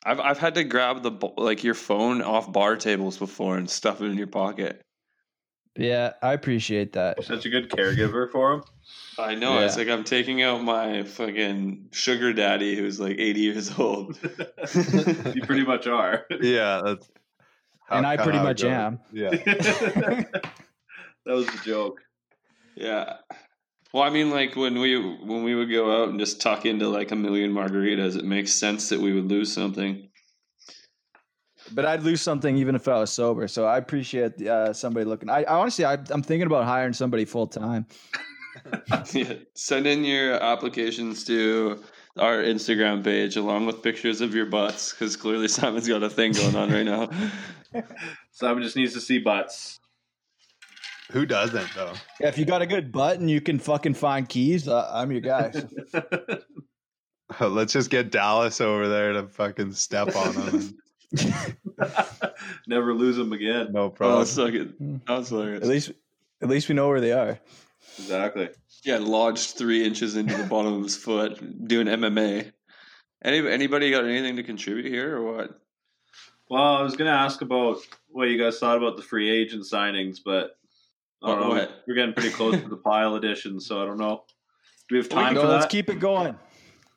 I've 0.03 0.19
I've 0.19 0.39
had 0.39 0.55
to 0.55 0.63
grab 0.63 1.03
the 1.03 1.11
like 1.37 1.63
your 1.63 1.75
phone 1.75 2.23
off 2.23 2.51
bar 2.51 2.75
tables 2.75 3.19
before 3.19 3.57
and 3.57 3.69
stuff 3.69 4.01
it 4.01 4.05
in 4.05 4.17
your 4.17 4.25
pocket. 4.25 4.81
Yeah, 5.75 6.13
I 6.23 6.33
appreciate 6.33 6.93
that. 6.93 7.23
Such 7.23 7.45
a 7.45 7.49
good 7.49 7.69
caregiver 7.69 8.31
for 8.31 8.53
him. 8.53 8.63
I 9.19 9.35
know. 9.35 9.59
It's 9.59 9.77
like 9.77 9.89
I'm 9.89 10.05
taking 10.05 10.41
out 10.41 10.63
my 10.63 11.03
fucking 11.03 11.89
sugar 11.91 12.33
daddy 12.33 12.75
who's 12.75 12.99
like 12.99 13.19
80 13.19 13.39
years 13.41 13.71
old. 13.77 14.17
you 14.73 15.43
pretty 15.43 15.65
much 15.65 15.85
are. 15.85 16.25
yeah, 16.41 16.81
that's 16.83 17.07
And 17.91 18.07
I 18.07 18.17
pretty 18.17 18.39
much 18.39 18.63
am. 18.63 18.99
Yeah. 19.13 19.29
that 19.35 20.41
was 21.27 21.47
a 21.47 21.57
joke. 21.63 22.01
Yeah. 22.79 23.17
Well, 23.93 24.03
I 24.03 24.09
mean, 24.09 24.29
like 24.29 24.55
when 24.55 24.79
we 24.79 24.97
when 24.99 25.43
we 25.43 25.55
would 25.55 25.71
go 25.71 26.03
out 26.03 26.09
and 26.09 26.19
just 26.19 26.41
tuck 26.41 26.65
into 26.65 26.87
like 26.87 27.11
a 27.11 27.15
million 27.15 27.51
margaritas, 27.51 28.17
it 28.17 28.25
makes 28.25 28.51
sense 28.53 28.89
that 28.89 28.99
we 28.99 29.13
would 29.13 29.29
lose 29.29 29.51
something. 29.51 30.09
But 31.71 31.85
I'd 31.85 32.03
lose 32.03 32.21
something 32.21 32.57
even 32.57 32.75
if 32.75 32.87
I 32.87 32.99
was 32.99 33.11
sober. 33.11 33.47
So 33.47 33.65
I 33.65 33.77
appreciate 33.77 34.41
uh, 34.41 34.73
somebody 34.73 35.05
looking. 35.05 35.29
I, 35.29 35.43
I 35.43 35.55
honestly, 35.55 35.85
I, 35.85 35.93
I'm 36.09 36.23
thinking 36.23 36.47
about 36.47 36.65
hiring 36.65 36.93
somebody 36.93 37.25
full 37.25 37.47
time. 37.47 37.85
yeah. 39.13 39.33
Send 39.55 39.87
in 39.87 40.03
your 40.03 40.41
applications 40.41 41.23
to 41.25 41.83
our 42.17 42.37
Instagram 42.37 43.03
page 43.03 43.35
along 43.37 43.65
with 43.65 43.81
pictures 43.83 44.21
of 44.21 44.33
your 44.33 44.45
butts 44.45 44.91
because 44.91 45.15
clearly 45.15 45.47
Simon's 45.47 45.87
got 45.87 46.03
a 46.03 46.09
thing 46.09 46.33
going 46.33 46.55
on 46.55 46.71
right 46.71 46.85
now. 46.85 47.09
Simon 48.31 48.63
just 48.63 48.75
needs 48.75 48.93
to 48.93 49.01
see 49.01 49.19
butts. 49.19 49.79
Who 51.11 51.25
doesn't 51.25 51.73
though? 51.75 51.93
Yeah, 52.19 52.27
if 52.27 52.37
you 52.37 52.45
got 52.45 52.61
a 52.61 52.67
good 52.67 52.91
butt 52.91 53.19
and 53.19 53.29
you 53.29 53.41
can 53.41 53.57
fucking 53.59 53.95
find 53.95 54.27
keys, 54.29 54.67
uh, 54.67 54.89
I'm 54.93 55.11
your 55.11 55.21
guy. 55.21 55.51
Let's 57.39 57.73
just 57.73 57.89
get 57.89 58.11
Dallas 58.11 58.59
over 58.61 58.87
there 58.87 59.13
to 59.13 59.27
fucking 59.27 59.73
step 59.73 60.15
on 60.15 60.33
him. 60.33 60.77
Never 62.67 62.93
lose 62.93 63.17
them 63.17 63.33
again. 63.33 63.71
No 63.71 63.83
Oh, 63.85 63.89
problem. 63.89 64.25
suck 64.25 64.53
it. 64.53 65.05
That's 65.07 65.31
at 65.31 65.65
least, 65.65 65.91
at 66.41 66.49
least 66.49 66.69
we 66.69 66.75
know 66.75 66.87
where 66.87 67.01
they 67.01 67.11
are. 67.11 67.39
Exactly. 67.97 68.49
Yeah, 68.83 68.97
lodged 68.97 69.51
three 69.57 69.83
inches 69.85 70.15
into 70.15 70.35
the 70.37 70.43
bottom 70.43 70.73
of 70.73 70.83
his 70.83 70.95
foot 70.95 71.67
doing 71.67 71.87
MMA. 71.87 72.51
Any 73.23 73.47
anybody 73.49 73.91
got 73.91 74.05
anything 74.05 74.35
to 74.37 74.43
contribute 74.43 74.85
here 74.85 75.17
or 75.17 75.35
what? 75.35 75.59
Well, 76.49 76.75
I 76.77 76.81
was 76.81 76.95
going 76.95 77.11
to 77.11 77.17
ask 77.17 77.41
about 77.41 77.77
what 78.07 78.29
you 78.29 78.37
guys 78.41 78.57
thought 78.59 78.77
about 78.77 78.95
the 78.95 79.03
free 79.03 79.29
agent 79.29 79.63
signings, 79.63 80.17
but 80.23 80.57
I 81.23 81.27
don't 81.27 81.41
know. 81.41 81.49
what? 81.49 81.83
We're 81.87 81.95
getting 81.95 82.13
pretty 82.13 82.29
close 82.31 82.55
to 82.61 82.67
the 82.67 82.77
pile 82.83 83.15
edition, 83.15 83.59
so 83.59 83.81
I 83.81 83.85
don't 83.85 83.97
know. 83.97 84.23
Do 84.87 84.95
we 84.95 84.99
have 84.99 85.09
time 85.09 85.33
can 85.33 85.35
for 85.35 85.41
go, 85.43 85.49
let's 85.53 85.65
keep 85.65 85.89
it 85.89 85.99
going. 85.99 86.35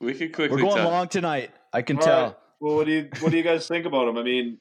We 0.01 0.15
could 0.15 0.51
We're 0.51 0.59
going 0.61 0.77
tell. 0.77 0.89
long 0.91 1.09
tonight. 1.09 1.51
I 1.73 1.83
can 1.83 1.97
All 1.99 2.03
tell. 2.03 2.23
right. 2.25 2.37
Well, 2.61 2.77
what 2.77 2.87
do 2.87 2.93
you 2.93 3.09
what 3.21 3.33
do 3.33 3.37
you 3.37 3.43
guys 3.43 3.67
think 3.69 3.87
about 3.87 4.07
them? 4.07 4.17
I 4.19 4.23
mean, 4.23 4.59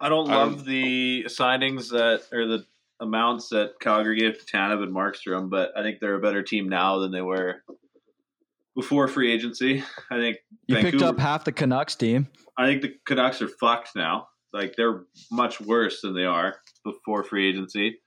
I 0.00 0.08
don't 0.08 0.26
love 0.28 0.56
don't- 0.56 0.66
the 0.66 1.24
signings 1.28 1.90
that 1.90 2.22
or 2.32 2.46
the 2.46 2.64
amounts 3.00 3.48
that 3.50 3.80
Calgary 3.80 4.18
gave 4.20 4.38
to 4.38 4.44
Tanev 4.44 4.82
and 4.82 4.94
Markstrom, 4.94 5.50
but 5.50 5.72
I 5.76 5.82
think 5.82 5.98
they're 6.00 6.14
a 6.14 6.20
better 6.20 6.42
team 6.42 6.68
now 6.68 6.98
than 6.98 7.10
they 7.12 7.22
were 7.22 7.62
before 8.76 9.08
free 9.08 9.32
agency. 9.32 9.82
I 10.10 10.16
think 10.16 10.38
You 10.66 10.76
picked 10.76 11.02
up 11.02 11.18
half 11.18 11.44
the 11.44 11.52
Canucks 11.52 11.94
team. 11.94 12.28
I 12.56 12.66
think 12.66 12.82
the 12.82 12.94
Canucks 13.06 13.40
are 13.42 13.48
fucked 13.48 13.90
now. 13.96 14.28
Like 14.52 14.74
they're 14.76 15.04
much 15.30 15.60
worse 15.60 16.00
than 16.02 16.14
they 16.14 16.24
are 16.24 16.56
before 16.84 17.24
free 17.24 17.48
agency. 17.48 17.98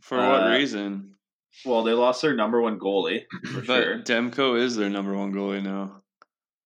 For 0.00 0.18
what 0.18 0.44
Uh, 0.44 0.50
reason? 0.50 1.14
Well, 1.64 1.82
they 1.84 1.92
lost 1.92 2.22
their 2.22 2.34
number 2.34 2.60
one 2.60 2.78
goalie 2.78 3.24
for 3.52 3.60
But 3.60 3.82
sure. 3.84 3.98
Demko 4.00 4.58
is 4.58 4.74
their 4.76 4.88
number 4.90 5.14
one 5.16 5.32
goalie 5.32 5.62
now. 5.62 6.02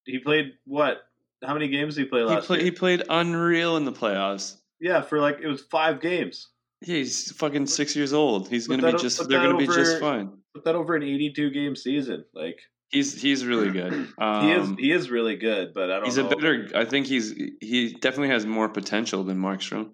He 0.05 0.19
played 0.21 0.53
what? 0.65 1.03
How 1.45 1.53
many 1.55 1.69
games 1.69 1.97
did 1.97 2.03
he 2.05 2.09
play 2.09 2.21
He, 2.21 2.27
last 2.27 2.47
play, 2.47 2.59
year? 2.59 2.65
he 2.67 2.71
played 2.71 3.03
unreal 3.11 3.77
in 3.77 3.85
the 3.85 3.93
playoffs. 3.93 4.57
yeah, 4.81 5.03
for 5.03 5.21
like 5.21 5.39
it 5.43 5.49
was 5.49 5.63
five 5.71 6.01
games. 6.01 6.49
Yeah, 6.83 6.97
he's 6.97 7.33
fucking 7.33 7.67
six 7.67 7.97
years 7.97 8.13
old. 8.13 8.49
He's 8.49 8.69
But 8.69 8.81
gonna 8.81 8.93
be 8.93 8.99
just. 8.99 9.29
They're 9.29 9.43
gonna 9.43 9.59
be 9.59 9.67
just 9.67 9.99
fine. 10.01 10.31
Put 10.55 10.65
that 10.65 10.75
over 10.77 10.95
an 10.95 11.03
eighty-two 11.03 11.51
game 11.51 11.75
season. 11.77 12.25
Like 12.35 12.59
He's 12.91 13.21
he's 13.21 13.45
really 13.45 13.71
good. 13.71 13.93
Um, 14.19 14.45
he 14.47 14.53
is, 14.53 14.69
he 14.79 14.93
is 14.93 15.11
really 15.11 15.37
good. 15.37 15.75
But 15.75 15.91
I 15.91 15.97
don't. 15.97 16.05
he's 16.05 16.19
know. 16.19 16.27
a 16.29 16.37
better. 16.37 16.69
I 16.75 16.85
think 16.85 17.07
he's 17.07 17.33
he 17.61 17.95
definitely 18.01 18.29
has 18.29 18.47
more 18.47 18.69
potential 18.69 19.25
than 19.25 19.39
Markstrom. 19.39 19.91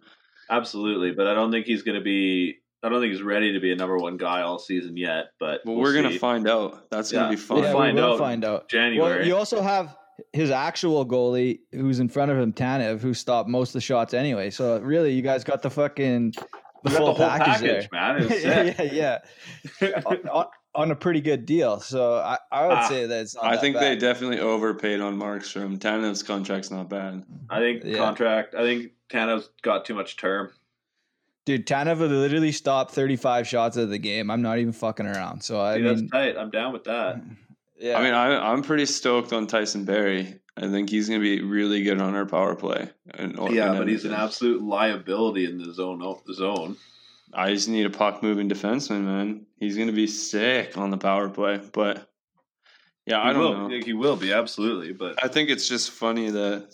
absolutely. 0.51 1.13
But 1.13 1.27
I 1.27 1.35
don't 1.35 1.51
think 1.51 1.67
he's 1.67 1.83
going 1.83 1.97
to 1.99 2.05
be. 2.05 2.59
I 2.85 2.89
don't 2.89 3.01
think 3.01 3.13
he's 3.13 3.23
ready 3.23 3.53
to 3.53 3.61
be 3.61 3.71
a 3.73 3.77
number 3.77 3.97
one 3.97 4.17
guy 4.17 4.43
all 4.43 4.59
season 4.59 4.97
yet. 4.97 5.27
But 5.39 5.61
Well, 5.65 5.77
we'll 5.77 5.85
we're 5.85 5.95
gonna 5.95 6.19
find 6.19 6.49
out. 6.49 6.91
That's 6.91 7.13
Yeah. 7.13 7.21
gonna 7.21 7.31
be 7.31 7.37
fun. 7.37 7.59
We'll 7.59 7.67
yeah, 7.67 7.73
find 7.73 7.97
we 7.97 8.03
will 8.03 8.13
out 8.15 8.19
find 8.19 8.45
out. 8.45 8.69
January. 8.69 9.19
Well, 9.19 9.27
you 9.27 9.37
also 9.37 9.63
have 9.63 9.97
his 10.33 10.51
actual 10.51 11.07
goalie 11.07 11.61
who's 11.73 12.01
in 12.01 12.09
front 12.09 12.31
of 12.33 12.39
him, 12.39 12.53
Tanev, 12.53 13.01
who 13.01 13.15
stopped 13.15 13.49
most 13.49 13.69
of 13.71 13.75
the 13.75 13.81
shots 13.83 14.15
anyway. 14.15 14.51
So 14.51 14.79
really, 14.81 15.13
you 15.13 15.23
guys 15.23 15.45
got 15.45 15.63
the 15.63 15.71
fucking 15.71 16.33
the 16.33 16.45
We 16.83 16.91
got 16.91 16.97
full 16.99 17.07
the 17.07 17.13
whole 17.15 17.29
package, 17.39 17.89
package, 17.89 17.89
man. 17.93 18.29
There. 18.29 18.75
sick. 18.77 18.93
yeah, 18.93 19.19
yeah, 19.81 20.01
on, 20.31 20.47
on- 20.75 20.83
on 20.85 20.91
a 20.91 20.97
pretty 20.97 21.21
good 21.21 21.47
deal. 21.47 21.81
So 21.81 22.15
I, 22.15 22.39
I 22.51 22.67
would 22.67 22.77
Ah, 22.79 22.89
say 22.89 23.07
that 23.07 23.21
it's 23.21 23.35
not 23.35 23.45
I 23.45 23.53
that 23.53 23.61
think 23.61 23.77
they 23.79 23.97
definitely 23.97 24.41
overpaid 24.41 25.01
on 25.01 25.19
Markstrom. 25.19 25.79
Tanev's 25.79 26.23
contract's 26.23 26.71
not 26.71 26.89
bad. 26.89 27.25
I 27.51 27.59
think 27.61 27.85
Yeah. 27.85 27.99
contract. 27.99 28.55
I 28.55 28.63
think 28.63 28.93
Tanev's 29.11 29.51
got 29.63 29.85
too 29.85 29.95
much 29.95 30.17
term. 30.17 30.51
Dude, 31.45 31.67
Tanev 31.67 31.99
literally 31.99 32.53
stopped 32.53 32.93
35 32.93 33.47
shots 33.49 33.77
of 33.77 33.91
the 33.91 33.99
game. 33.99 34.31
I'm 34.31 34.43
not 34.43 34.59
even 34.59 34.73
fucking 34.73 35.07
around. 35.07 35.43
So 35.43 35.61
I 35.61 35.77
Dude, 35.77 35.85
mean, 35.85 35.97
that's 35.97 36.11
tight. 36.13 36.37
I'm 36.39 36.51
down 36.51 36.73
with 36.73 36.85
that. 36.85 37.21
yeah. 37.79 37.99
I 37.99 38.03
mean, 38.03 38.15
I, 38.15 38.53
I'm 38.53 38.63
pretty 38.63 38.87
stoked 38.87 39.33
on 39.33 39.47
Tyson 39.47 39.85
Barrie. 39.85 40.39
I 40.57 40.69
think 40.69 40.91
he's 40.91 41.09
going 41.09 41.21
to 41.21 41.25
be 41.25 41.43
really 41.43 41.83
good 41.83 42.01
on 42.01 42.15
our 42.15 42.27
power 42.27 42.55
play. 42.55 42.91
And, 43.15 43.37
Yeah, 43.51 43.71
and 43.71 43.79
but 43.79 43.89
he's 43.89 44.05
an 44.05 44.13
absolute 44.13 44.63
liability 44.63 45.47
in 45.47 45.59
the 45.59 45.73
zone. 45.73 45.99
The 46.27 46.35
zone. 46.35 46.77
I 47.33 47.53
just 47.53 47.69
need 47.69 47.87
a 47.87 47.91
puck 47.91 48.23
moving 48.23 48.49
defenseman, 48.49 49.03
man. 49.05 49.47
He's 49.59 49.77
going 49.77 49.89
to 49.89 49.95
be 49.95 50.07
sick 50.07 50.77
on 50.77 50.91
the 50.91 50.99
power 50.99 51.29
play. 51.29 51.61
But 51.73 52.07
yeah, 53.07 53.21
I 53.21 53.29
He 53.29 53.33
don't 53.33 53.41
will. 53.43 53.69
know. 53.69 53.81
He 53.85 53.93
will 53.95 54.17
be 54.17 54.33
absolutely, 54.33 54.93
but 54.93 55.23
I 55.25 55.29
think 55.29 55.49
it's 55.51 55.69
just 55.69 55.91
funny 55.91 56.31
that 56.31 56.69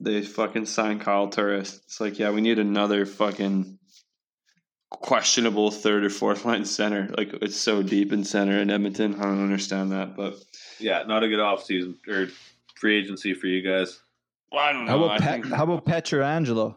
they 0.00 0.22
fucking 0.22 0.66
signed 0.66 1.00
Kyle 1.00 1.28
Turris. 1.28 1.80
It's 1.84 2.00
like, 2.00 2.18
yeah, 2.18 2.30
we 2.30 2.40
need 2.40 2.58
another 2.58 3.04
fucking 3.06 3.78
questionable 4.90 5.70
third 5.70 6.04
or 6.04 6.10
fourth 6.10 6.44
line 6.44 6.64
center. 6.64 7.08
Like 7.16 7.32
it's 7.42 7.56
so 7.56 7.82
deep 7.82 8.12
in 8.12 8.24
center 8.24 8.58
in 8.60 8.70
Edmonton. 8.70 9.14
I 9.16 9.22
don't 9.24 9.42
understand 9.42 9.92
that, 9.92 10.16
but 10.16 10.34
yeah, 10.78 11.02
not 11.06 11.22
a 11.24 11.28
good 11.28 11.40
off 11.40 11.64
season 11.64 11.98
or 12.08 12.28
free 12.76 12.98
agency 12.98 13.34
for 13.34 13.46
you 13.46 13.62
guys, 13.68 14.00
well, 14.52 14.60
I 14.62 14.72
don't 14.72 14.84
know. 14.84 14.90
how 14.92 15.04
about 15.04 15.10
I 15.10 15.18
Pet, 15.24 15.42
think- 15.42 15.52
how 15.54 15.64
about 15.64 15.84
Pietrangelo? 15.86 16.76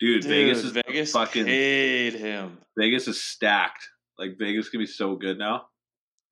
Dude. 0.00 0.22
Dude, 0.22 0.30
Vegas 0.30 0.64
is 0.64 0.72
Vegas 0.72 1.12
fucking 1.12 1.44
paid 1.46 2.14
him, 2.14 2.58
Vegas 2.78 3.08
is 3.08 3.22
stacked. 3.22 3.88
Like 4.18 4.36
Vegas 4.38 4.68
can 4.70 4.80
be 4.80 4.86
so 4.86 5.14
good 5.16 5.38
now. 5.38 5.66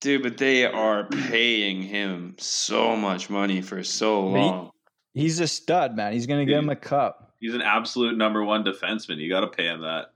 dude. 0.00 0.22
But 0.22 0.38
they 0.38 0.64
are 0.66 1.04
paying 1.08 1.82
him 1.82 2.34
so 2.38 2.96
much 2.96 3.28
money 3.30 3.60
for 3.62 3.82
so 3.84 4.30
But 4.30 4.38
he- 4.40 4.46
long. 4.46 4.70
He's 5.14 5.38
a 5.40 5.46
stud, 5.46 5.94
man. 5.94 6.12
He's 6.12 6.26
gonna 6.26 6.44
get 6.44 6.58
him 6.58 6.68
a 6.70 6.76
cup. 6.76 7.34
He's 7.40 7.54
an 7.54 7.62
absolute 7.62 8.16
number 8.18 8.42
one 8.42 8.64
defenseman. 8.64 9.18
You 9.18 9.28
got 9.28 9.40
to 9.40 9.48
pay 9.48 9.66
him 9.66 9.82
that. 9.82 10.06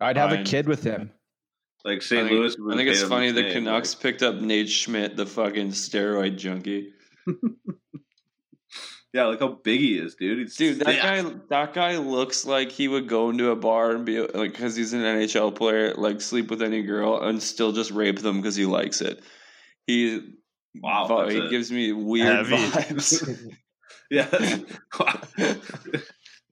I'd 0.00 0.16
have 0.16 0.32
a 0.32 0.42
kid 0.44 0.66
with 0.68 0.82
him. 0.84 1.10
Like 1.84 1.98
I 1.98 2.00
St. 2.00 2.28
think, 2.28 2.30
Louis. 2.38 2.56
I 2.72 2.76
think 2.76 2.88
it's 2.88 3.02
funny 3.02 3.32
the 3.32 3.42
same, 3.42 3.52
Canucks 3.64 3.94
like- 3.94 4.02
picked 4.02 4.22
up 4.22 4.36
Nate 4.36 4.68
Schmidt, 4.70 5.16
the 5.16 5.26
fucking 5.26 5.70
steroid 5.70 6.36
junkie. 6.38 6.92
yeah, 9.12 9.24
look 9.26 9.40
how 9.40 9.48
big 9.48 9.80
he 9.80 9.98
is, 9.98 10.14
dude. 10.14 10.38
He's 10.38 10.56
Dude, 10.56 10.78
that 10.80 10.86
thick. 10.86 11.02
guy, 11.02 11.22
that 11.48 11.74
guy 11.74 11.96
looks 11.98 12.44
like 12.46 12.70
he 12.70 12.86
would 12.88 13.08
go 13.08 13.30
into 13.30 13.50
a 13.50 13.56
bar 13.56 13.90
and 13.90 14.04
be 14.04 14.20
like, 14.20 14.52
because 14.52 14.76
he's 14.76 14.92
an 14.92 15.00
NHL 15.00 15.54
player, 15.54 15.94
like 15.94 16.20
sleep 16.20 16.48
with 16.50 16.62
any 16.62 16.82
girl 16.82 17.20
and 17.22 17.42
still 17.42 17.72
just 17.72 17.90
rape 17.90 18.20
them 18.20 18.36
because 18.36 18.54
he 18.56 18.66
likes 18.66 19.00
it. 19.00 19.22
He, 19.86 20.34
Wow, 20.80 21.06
vi- 21.08 21.32
he 21.32 21.38
a- 21.38 21.48
gives 21.50 21.72
me 21.72 21.92
weird 21.92 22.46
Heavy. 22.46 22.56
vibes. 22.56 23.52
Yeah. 24.12 24.26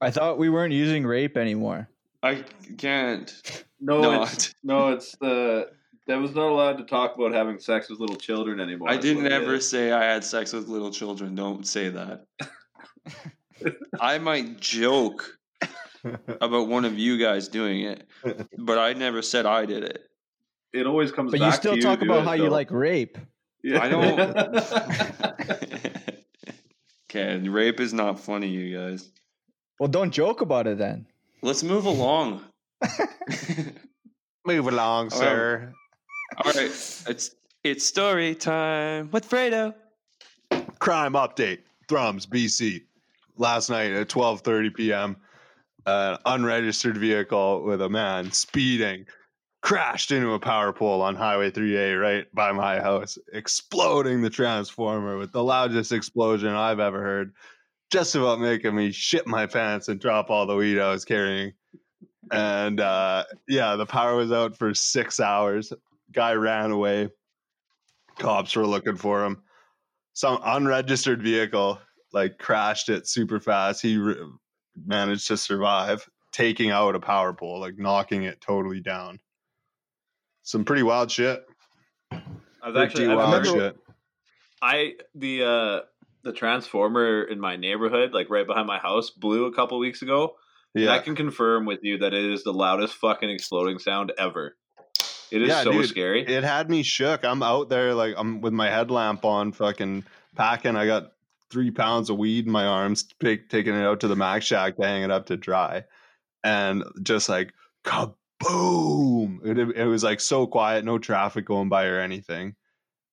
I 0.00 0.10
thought 0.10 0.38
we 0.38 0.48
weren't 0.48 0.72
using 0.72 1.04
rape 1.04 1.36
anymore. 1.36 1.88
I 2.22 2.44
can't. 2.78 3.32
no, 3.80 4.00
not. 4.00 4.32
it's 4.32 4.54
no, 4.62 4.88
it's 4.92 5.16
the 5.20 5.70
that 6.08 6.18
was 6.18 6.34
not 6.34 6.48
allowed 6.48 6.78
to 6.78 6.84
talk 6.84 7.14
about 7.16 7.32
having 7.32 7.60
sex 7.60 7.88
with 7.90 8.00
little 8.00 8.16
children 8.16 8.60
anymore. 8.60 8.90
I 8.90 8.96
didn't 8.96 9.24
what 9.24 9.32
ever 9.32 9.54
is. 9.56 9.68
say 9.68 9.92
I 9.92 10.02
had 10.02 10.24
sex 10.24 10.52
with 10.54 10.66
little 10.66 10.90
children. 10.90 11.34
Don't 11.34 11.66
say 11.66 11.90
that. 11.90 12.24
I 14.00 14.18
might 14.18 14.58
joke 14.58 15.38
about 16.40 16.68
one 16.68 16.84
of 16.84 16.98
you 16.98 17.18
guys 17.18 17.48
doing 17.48 17.82
it, 17.82 18.08
but 18.56 18.78
I 18.78 18.94
never 18.94 19.20
said 19.20 19.44
I 19.46 19.66
did 19.66 19.84
it. 19.84 20.04
It 20.72 20.86
always 20.86 21.12
comes. 21.12 21.32
Back 21.32 21.38
to. 21.38 21.40
But 21.40 21.44
you 21.44 21.50
back 21.50 21.60
still 21.60 21.74
to 21.76 21.80
talk 21.80 21.98
doing 22.00 22.10
about 22.10 22.22
it, 22.22 22.26
how 22.26 22.32
you 22.32 22.44
though. 22.44 22.50
like 22.50 22.70
rape. 22.70 23.18
Yeah. 23.62 23.80
I 23.82 23.88
don't. 23.88 24.20
okay, 27.10 27.48
rape 27.48 27.80
is 27.80 27.92
not 27.92 28.18
funny, 28.18 28.48
you 28.48 28.78
guys. 28.78 29.10
Well, 29.78 29.88
don't 29.88 30.10
joke 30.10 30.40
about 30.40 30.66
it 30.66 30.78
then. 30.78 31.06
Let's 31.42 31.62
move 31.62 31.84
along. 31.84 32.44
Move 34.44 34.66
along, 34.68 35.10
sir. 35.10 35.74
All 36.44 36.52
right, 36.52 36.66
it's 36.66 37.34
it's 37.64 37.84
story 37.84 38.34
time 38.36 39.10
with 39.10 39.28
Fredo. 39.28 39.74
Crime 40.78 41.14
update. 41.14 41.60
Thrums, 41.88 42.26
BC. 42.26 42.82
Last 43.36 43.70
night 43.70 43.90
at 43.90 44.08
12:30 44.08 44.74
p.m., 44.74 45.16
an 45.86 46.18
unregistered 46.26 46.96
vehicle 46.96 47.64
with 47.64 47.82
a 47.82 47.88
man 47.88 48.30
speeding 48.30 49.06
crashed 49.62 50.12
into 50.12 50.32
a 50.32 50.38
power 50.38 50.72
pole 50.72 51.02
on 51.02 51.16
Highway 51.16 51.50
3A 51.50 52.00
right 52.00 52.32
by 52.32 52.52
my 52.52 52.78
house, 52.78 53.18
exploding 53.32 54.22
the 54.22 54.30
transformer 54.30 55.18
with 55.18 55.32
the 55.32 55.42
loudest 55.42 55.90
explosion 55.90 56.54
I've 56.54 56.78
ever 56.78 57.02
heard. 57.02 57.32
Just 57.90 58.14
about 58.14 58.38
making 58.38 58.76
me 58.76 58.92
shit 58.92 59.26
my 59.26 59.46
pants 59.46 59.88
and 59.88 59.98
drop 59.98 60.30
all 60.30 60.46
the 60.46 60.54
weed 60.54 60.78
I 60.78 60.92
was 60.92 61.04
carrying. 61.04 61.52
And 62.30 62.78
uh, 62.78 63.24
yeah, 63.48 63.74
the 63.74 63.86
power 63.86 64.14
was 64.14 64.30
out 64.30 64.56
for 64.56 64.72
six 64.74 65.18
hours. 65.18 65.72
Guy 66.12 66.34
ran 66.34 66.70
away. 66.70 67.10
Cops 68.18 68.56
were 68.56 68.66
looking 68.66 68.96
for 68.96 69.24
him. 69.24 69.42
Some 70.12 70.40
unregistered 70.42 71.22
vehicle 71.22 71.80
like 72.12 72.38
crashed 72.38 72.88
it 72.88 73.06
super 73.06 73.38
fast. 73.38 73.82
He 73.82 73.96
re- 73.98 74.16
managed 74.86 75.28
to 75.28 75.36
survive, 75.36 76.08
taking 76.32 76.70
out 76.70 76.94
a 76.94 77.00
power 77.00 77.32
pole, 77.32 77.60
like 77.60 77.78
knocking 77.78 78.24
it 78.24 78.40
totally 78.40 78.80
down. 78.80 79.20
Some 80.42 80.64
pretty 80.64 80.82
wild 80.82 81.10
shit. 81.10 81.44
I've 82.10 82.22
Pretty 82.62 82.80
actually 82.80 83.06
I've 83.08 83.16
wild 83.16 83.44
never- 83.44 83.58
shit. 83.58 83.76
I 84.60 84.94
the 85.14 85.44
uh 85.44 85.80
the 86.24 86.32
transformer 86.32 87.22
in 87.22 87.38
my 87.38 87.54
neighborhood, 87.56 88.12
like 88.12 88.28
right 88.28 88.46
behind 88.46 88.66
my 88.66 88.78
house, 88.78 89.10
blew 89.10 89.46
a 89.46 89.54
couple 89.54 89.78
weeks 89.78 90.02
ago. 90.02 90.34
And 90.74 90.90
I 90.90 90.98
can 91.00 91.16
confirm 91.16 91.64
with 91.64 91.80
you 91.82 91.98
that 91.98 92.12
it 92.14 92.24
is 92.24 92.44
the 92.44 92.52
loudest 92.52 92.94
fucking 92.94 93.30
exploding 93.30 93.78
sound 93.78 94.12
ever. 94.18 94.56
It 95.30 95.42
is 95.42 95.48
Yeah, 95.48 95.62
so 95.62 95.72
dude. 95.72 95.88
scary. 95.88 96.22
it 96.26 96.44
had 96.44 96.70
me 96.70 96.82
shook. 96.82 97.24
I'm 97.24 97.42
out 97.42 97.68
there 97.68 97.94
like 97.94 98.14
I'm 98.16 98.40
with 98.40 98.52
my 98.52 98.70
headlamp 98.70 99.24
on, 99.24 99.52
fucking 99.52 100.04
packing. 100.36 100.76
I 100.76 100.86
got 100.86 101.12
three 101.50 101.70
pounds 101.70 102.10
of 102.10 102.18
weed 102.18 102.46
in 102.46 102.52
my 102.52 102.66
arms, 102.66 103.04
take, 103.22 103.48
taking 103.48 103.74
it 103.74 103.82
out 103.84 104.00
to 104.00 104.08
the 104.08 104.16
Mac 104.16 104.42
Shack 104.42 104.76
to 104.76 104.82
hang 104.86 105.02
it 105.02 105.10
up 105.10 105.26
to 105.26 105.36
dry, 105.36 105.84
and 106.44 106.84
just 107.02 107.28
like 107.28 107.52
kaboom! 107.84 109.44
It, 109.44 109.76
it 109.76 109.86
was 109.86 110.04
like 110.04 110.20
so 110.20 110.46
quiet, 110.46 110.84
no 110.84 110.98
traffic 110.98 111.44
going 111.46 111.68
by 111.68 111.86
or 111.86 112.00
anything, 112.00 112.54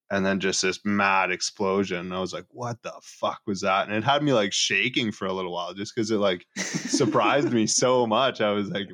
and 0.09 0.25
then 0.25 0.39
just 0.39 0.61
this 0.61 0.79
mad 0.85 1.31
explosion. 1.31 2.11
I 2.11 2.19
was 2.19 2.33
like, 2.33 2.45
"What 2.49 2.81
the 2.83 2.93
fuck 3.01 3.41
was 3.47 3.61
that?" 3.61 3.87
And 3.87 3.95
it 3.95 4.03
had 4.03 4.23
me 4.23 4.33
like 4.33 4.53
shaking 4.53 5.11
for 5.11 5.25
a 5.25 5.33
little 5.33 5.51
while, 5.53 5.73
just 5.73 5.93
because 5.95 6.11
it 6.11 6.17
like 6.17 6.45
surprised 6.57 7.51
me 7.53 7.67
so 7.67 8.05
much. 8.05 8.41
I 8.41 8.51
was 8.51 8.69
like, 8.69 8.87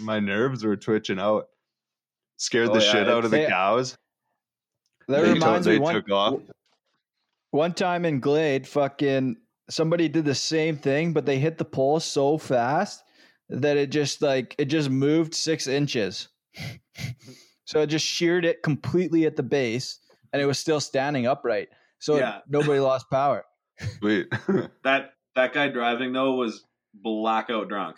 my 0.00 0.20
nerves 0.20 0.64
were 0.64 0.76
twitching 0.76 1.18
out. 1.18 1.46
Scared 2.36 2.68
Oh, 2.70 2.74
the 2.74 2.84
yeah, 2.84 2.92
shit 2.92 3.08
out 3.08 3.24
of 3.24 3.30
the 3.30 3.46
cows. 3.46 3.96
That 5.08 5.22
They 5.22 5.32
reminds 5.32 5.66
took- 5.66 5.72
me 5.72 5.78
they 5.78 5.82
one, 5.82 5.94
took 5.94 6.10
off. 6.10 6.40
one 7.50 7.72
time 7.74 8.04
in 8.04 8.20
Glade, 8.20 8.66
fucking 8.66 9.36
somebody 9.70 10.08
did 10.08 10.24
the 10.24 10.34
same 10.34 10.76
thing, 10.76 11.12
but 11.12 11.26
they 11.26 11.38
hit 11.38 11.58
the 11.58 11.64
pole 11.64 12.00
so 12.00 12.36
fast 12.38 13.02
that 13.48 13.76
it 13.76 13.90
just 13.90 14.22
like 14.22 14.54
it 14.58 14.66
just 14.66 14.90
moved 14.90 15.34
six 15.34 15.66
inches. 15.66 16.28
so 17.64 17.80
it 17.80 17.86
just 17.88 18.06
sheared 18.06 18.44
it 18.44 18.62
completely 18.62 19.26
at 19.26 19.36
the 19.36 19.42
base, 19.42 19.98
and 20.32 20.40
it 20.42 20.46
was 20.46 20.58
still 20.58 20.80
standing 20.80 21.26
upright. 21.26 21.68
So 21.98 22.16
Yeah. 22.16 22.40
nobody 22.48 22.80
lost 22.80 23.08
power. 23.10 23.44
Sweet. 23.98 24.26
That 24.84 25.14
that 25.34 25.52
guy 25.52 25.68
driving 25.68 26.12
though 26.12 26.32
was 26.34 26.64
blackout 26.94 27.68
drunk, 27.68 27.96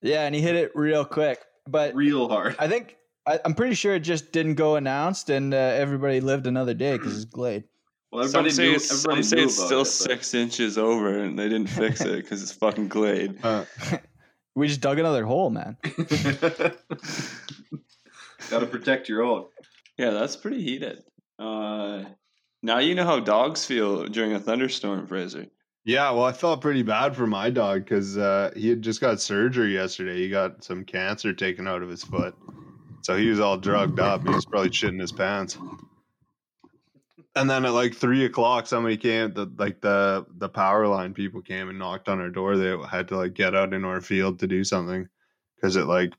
Yeah, 0.00 0.24
and 0.26 0.34
he 0.34 0.40
hit 0.40 0.56
it 0.56 0.72
real 0.74 1.04
quick. 1.04 1.40
But 1.66 1.94
real 1.94 2.28
hard. 2.28 2.56
I 2.58 2.68
think 2.68 2.96
I, 3.26 3.40
I'm 3.44 3.54
pretty 3.54 3.74
sure 3.74 3.94
it 3.94 4.00
just 4.00 4.32
didn't 4.32 4.54
go 4.56 4.76
announced, 4.76 5.30
and 5.30 5.54
uh, 5.54 5.56
everybody 5.56 6.20
lived 6.20 6.46
another 6.46 6.74
day 6.74 6.96
because 6.96 7.16
it's 7.16 7.24
Glade. 7.24 7.64
Well, 8.12 8.28
Some 8.28 8.46
everybody 8.46 8.50
say, 8.54 8.68
knew. 8.68 8.74
it's, 8.76 8.90
Everybody 8.92 9.22
some 9.22 9.38
say 9.38 9.44
it's 9.44 9.54
still 9.56 9.80
it, 9.80 9.84
but- 9.84 9.86
six 9.86 10.34
inches 10.34 10.78
over, 10.78 11.18
and 11.18 11.38
they 11.38 11.48
didn't 11.48 11.68
fix 11.68 12.00
it 12.02 12.16
because 12.22 12.42
it's 12.42 12.52
fucking 12.52 12.88
Glade. 12.88 13.38
Uh, 13.44 13.64
We 14.56 14.68
just 14.68 14.80
dug 14.80 15.00
another 15.00 15.24
hole, 15.24 15.50
man. 15.50 15.76
Got 18.50 18.60
to 18.60 18.66
protect 18.66 19.08
your 19.08 19.22
own. 19.22 19.46
Yeah, 19.96 20.10
that's 20.10 20.36
pretty 20.36 20.62
heated. 20.62 21.02
Uh, 21.38 22.04
now 22.62 22.78
you 22.78 22.94
know 22.94 23.04
how 23.04 23.18
dogs 23.20 23.64
feel 23.64 24.04
during 24.06 24.32
a 24.34 24.38
thunderstorm, 24.40 25.06
Fraser. 25.08 25.46
yeah, 25.84 26.10
well, 26.12 26.24
I 26.24 26.32
felt 26.32 26.60
pretty 26.60 26.82
bad 26.82 27.16
for 27.16 27.26
my 27.26 27.50
dog 27.50 27.84
because 27.84 28.16
uh, 28.16 28.52
he 28.56 28.68
had 28.68 28.80
just 28.82 29.00
got 29.00 29.20
surgery 29.20 29.72
yesterday. 29.74 30.16
He 30.18 30.28
got 30.28 30.62
some 30.62 30.84
cancer 30.84 31.32
taken 31.32 31.66
out 31.66 31.82
of 31.82 31.88
his 31.88 32.04
foot, 32.04 32.34
so 33.04 33.14
he 33.14 33.28
was 33.28 33.38
all 33.38 33.58
drugged 33.58 34.00
up. 34.00 34.22
He 34.22 34.30
was 34.30 34.46
probably 34.46 34.70
shitting 34.70 34.98
his 34.98 35.12
pants. 35.12 35.58
And 37.36 37.50
then 37.50 37.66
at 37.66 37.72
like 37.72 37.94
three 37.94 38.24
o'clock, 38.24 38.66
somebody 38.66 38.96
came. 38.96 39.34
The 39.34 39.52
like 39.58 39.82
the 39.82 40.24
the 40.38 40.48
power 40.48 40.88
line 40.88 41.12
people 41.12 41.42
came 41.42 41.68
and 41.68 41.78
knocked 41.78 42.08
on 42.08 42.18
our 42.18 42.30
door. 42.30 42.56
They 42.56 42.74
had 42.88 43.08
to 43.08 43.18
like 43.18 43.34
get 43.34 43.54
out 43.54 43.74
into 43.74 43.86
our 43.88 44.00
field 44.00 44.38
to 44.38 44.46
do 44.46 44.64
something 44.64 45.06
because 45.54 45.76
it 45.76 45.84
like 45.84 46.14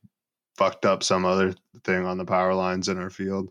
fucked 0.58 0.86
up 0.86 1.02
some 1.02 1.26
other 1.26 1.56
thing 1.86 2.06
on 2.06 2.20
the 2.20 2.26
power 2.26 2.54
lines 2.54 2.88
in 2.88 3.00
our 3.00 3.10
field. 3.10 3.50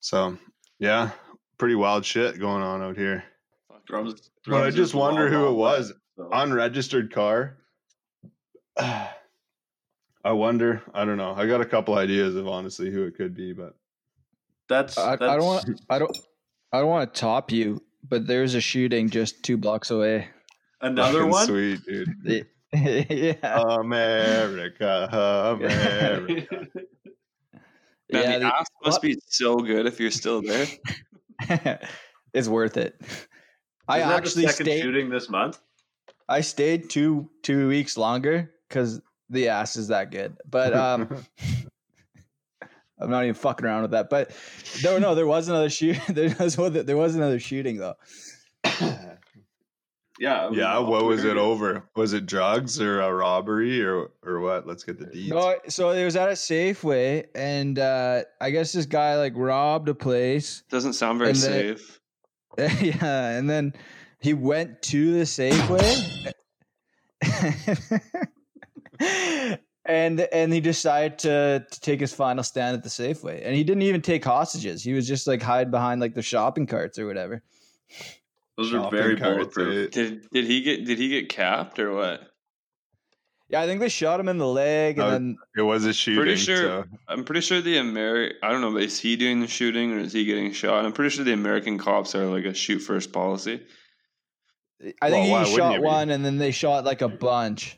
So 0.00 0.36
yeah, 0.78 1.12
pretty 1.56 1.74
wild 1.74 2.04
shit 2.04 2.38
going 2.38 2.62
on 2.62 2.82
out 2.82 2.98
here. 2.98 3.24
Thrums, 3.88 4.30
But 4.46 4.66
I 4.66 4.70
just 4.70 4.94
wonder 4.94 5.30
who 5.30 5.48
it 5.48 5.54
was. 5.54 5.94
so. 6.18 6.28
Unregistered 6.30 7.14
car. 7.14 7.56
I 10.24 10.32
wonder. 10.32 10.82
I 10.94 11.04
don't 11.04 11.16
know. 11.16 11.34
I 11.34 11.46
got 11.46 11.60
a 11.60 11.64
couple 11.64 11.94
ideas 11.94 12.34
of 12.36 12.46
honestly 12.46 12.90
who 12.90 13.04
it 13.04 13.16
could 13.16 13.34
be, 13.34 13.52
but 13.52 13.74
That's, 14.68 14.98
I, 14.98 15.14
I 15.14 15.16
don't 15.16 15.44
want. 15.44 15.80
I 15.88 15.98
don't. 15.98 16.16
I 16.72 16.78
don't 16.80 16.88
want 16.88 17.12
to 17.12 17.20
top 17.20 17.50
you, 17.50 17.82
but 18.08 18.26
there's 18.26 18.54
a 18.54 18.60
shooting 18.60 19.10
just 19.10 19.42
two 19.42 19.56
blocks 19.56 19.90
away. 19.90 20.28
another 20.80 21.18
fucking 21.20 21.30
one. 21.30 21.46
sweet 21.46 21.80
dude. 21.84 22.46
yeah, 22.72 23.62
America, 23.62 25.08
America. 25.58 26.46
Man, 28.12 28.22
yeah. 28.22 28.32
the 28.34 28.38
the- 28.40 28.54
ass 28.54 28.66
must 28.84 29.02
be 29.02 29.16
so 29.26 29.56
good 29.56 29.86
if 29.86 29.98
you're 30.00 30.10
still 30.10 30.42
there. 30.42 30.66
it's 32.34 32.48
worth 32.48 32.76
it. 32.76 33.00
I 33.88 33.98
Isn't 33.98 34.08
that 34.08 34.16
actually 34.18 34.42
the 34.46 34.48
second 34.52 34.66
stayed. 34.66 34.82
shooting 34.82 35.08
this 35.10 35.28
month. 35.28 35.58
I 36.28 36.42
stayed 36.42 36.90
two 36.90 37.30
two 37.42 37.66
weeks 37.68 37.96
longer 37.96 38.52
because 38.68 39.00
the 39.30 39.48
ass 39.48 39.76
is 39.76 39.88
that 39.88 40.10
good. 40.10 40.36
But 40.48 40.74
um, 40.76 41.24
I'm 42.98 43.10
not 43.10 43.22
even 43.24 43.34
fucking 43.34 43.64
around 43.64 43.82
with 43.82 43.92
that. 43.92 44.10
But 44.10 44.30
no, 44.84 44.98
no, 44.98 45.14
there 45.14 45.26
was 45.26 45.48
another 45.48 45.70
shoot. 45.70 45.98
There 46.08 46.34
was 46.38 46.56
there 46.56 46.96
was 46.96 47.14
another 47.14 47.40
shooting 47.40 47.78
though. 47.78 47.96
Yeah. 50.20 50.50
Yeah, 50.52 50.76
on 50.76 50.86
what 50.86 51.06
was 51.06 51.24
it 51.24 51.38
over? 51.38 51.88
Was 51.96 52.12
it 52.12 52.26
drugs 52.26 52.78
or 52.78 53.00
a 53.00 53.10
robbery 53.10 53.82
or 53.82 54.10
or 54.22 54.40
what? 54.40 54.66
Let's 54.66 54.84
get 54.84 54.98
the 54.98 55.06
deeds. 55.06 55.30
No, 55.30 55.56
so 55.66 55.88
it 55.90 56.04
was 56.04 56.14
at 56.14 56.28
a 56.28 56.32
Safeway, 56.32 57.24
and 57.34 57.78
uh, 57.78 58.24
I 58.38 58.50
guess 58.50 58.74
this 58.74 58.84
guy 58.84 59.16
like 59.16 59.32
robbed 59.34 59.88
a 59.88 59.94
place. 59.94 60.62
Doesn't 60.68 60.92
sound 60.92 61.20
very 61.20 61.32
then- 61.32 61.76
safe. 61.76 62.00
yeah, 62.58 63.30
and 63.30 63.48
then 63.48 63.72
he 64.20 64.34
went 64.34 64.82
to 64.82 65.14
the 65.14 65.24
Safeway, 65.24 66.34
and 69.00 70.20
and 70.20 70.52
he 70.52 70.60
decided 70.60 71.18
to, 71.20 71.66
to 71.70 71.80
take 71.80 72.00
his 72.00 72.12
final 72.12 72.44
stand 72.44 72.76
at 72.76 72.82
the 72.82 72.88
Safeway, 72.88 73.40
and 73.44 73.54
he 73.54 73.64
didn't 73.64 73.82
even 73.82 74.02
take 74.02 74.24
hostages. 74.24 74.82
He 74.82 74.92
was 74.92 75.08
just 75.08 75.26
like 75.26 75.42
hide 75.42 75.70
behind 75.70 76.00
like 76.00 76.14
the 76.14 76.22
shopping 76.22 76.66
carts 76.66 76.98
or 76.98 77.06
whatever. 77.06 77.42
Those 78.56 78.74
are 78.74 78.90
very 78.90 79.16
carts, 79.16 79.36
bulletproof. 79.54 79.86
eh? 79.86 79.90
Did 79.90 80.30
did 80.30 80.44
he 80.46 80.62
get 80.62 80.84
did 80.84 80.98
he 80.98 81.08
get 81.08 81.28
capped 81.28 81.78
or 81.78 81.94
what? 81.94 82.22
Yeah, 83.48 83.62
I 83.62 83.66
think 83.66 83.80
they 83.80 83.88
shot 83.88 84.20
him 84.20 84.28
in 84.28 84.38
the 84.38 84.46
leg, 84.46 84.98
and 84.98 85.04
Oh, 85.08 85.10
then 85.10 85.36
It 85.56 85.62
was 85.62 85.84
a 85.84 85.92
shooting. 85.92 86.22
Pretty 86.22 86.36
sure. 86.36 86.56
so- 86.56 86.84
I'm 87.08 87.24
pretty 87.24 87.40
sure 87.40 87.60
the 87.60 87.78
Ameri 87.78 88.34
I 88.44 88.50
don't 88.52 88.60
know, 88.60 88.72
but 88.72 88.82
is 88.84 89.00
he 89.00 89.16
doing 89.16 89.40
the 89.40 89.48
shooting 89.48 89.92
or 89.92 89.98
is 89.98 90.12
he 90.12 90.24
getting 90.24 90.52
shot? 90.52 90.84
I'm 90.84 90.92
pretty 90.92 91.10
sure 91.10 91.24
the 91.24 91.32
American 91.32 91.76
cops 91.78 92.14
are 92.14 92.26
like 92.26 92.44
a 92.44 92.54
shoot 92.54 92.78
first 92.78 93.12
policy. 93.12 93.60
I 95.02 95.10
think 95.10 95.32
Well, 95.32 95.44
he 95.44 95.56
shot 95.56 95.80
one, 95.82 96.10
and 96.10 96.24
then 96.24 96.38
they 96.38 96.52
shot 96.52 96.84
like 96.84 97.02
a 97.02 97.08
bunch 97.08 97.76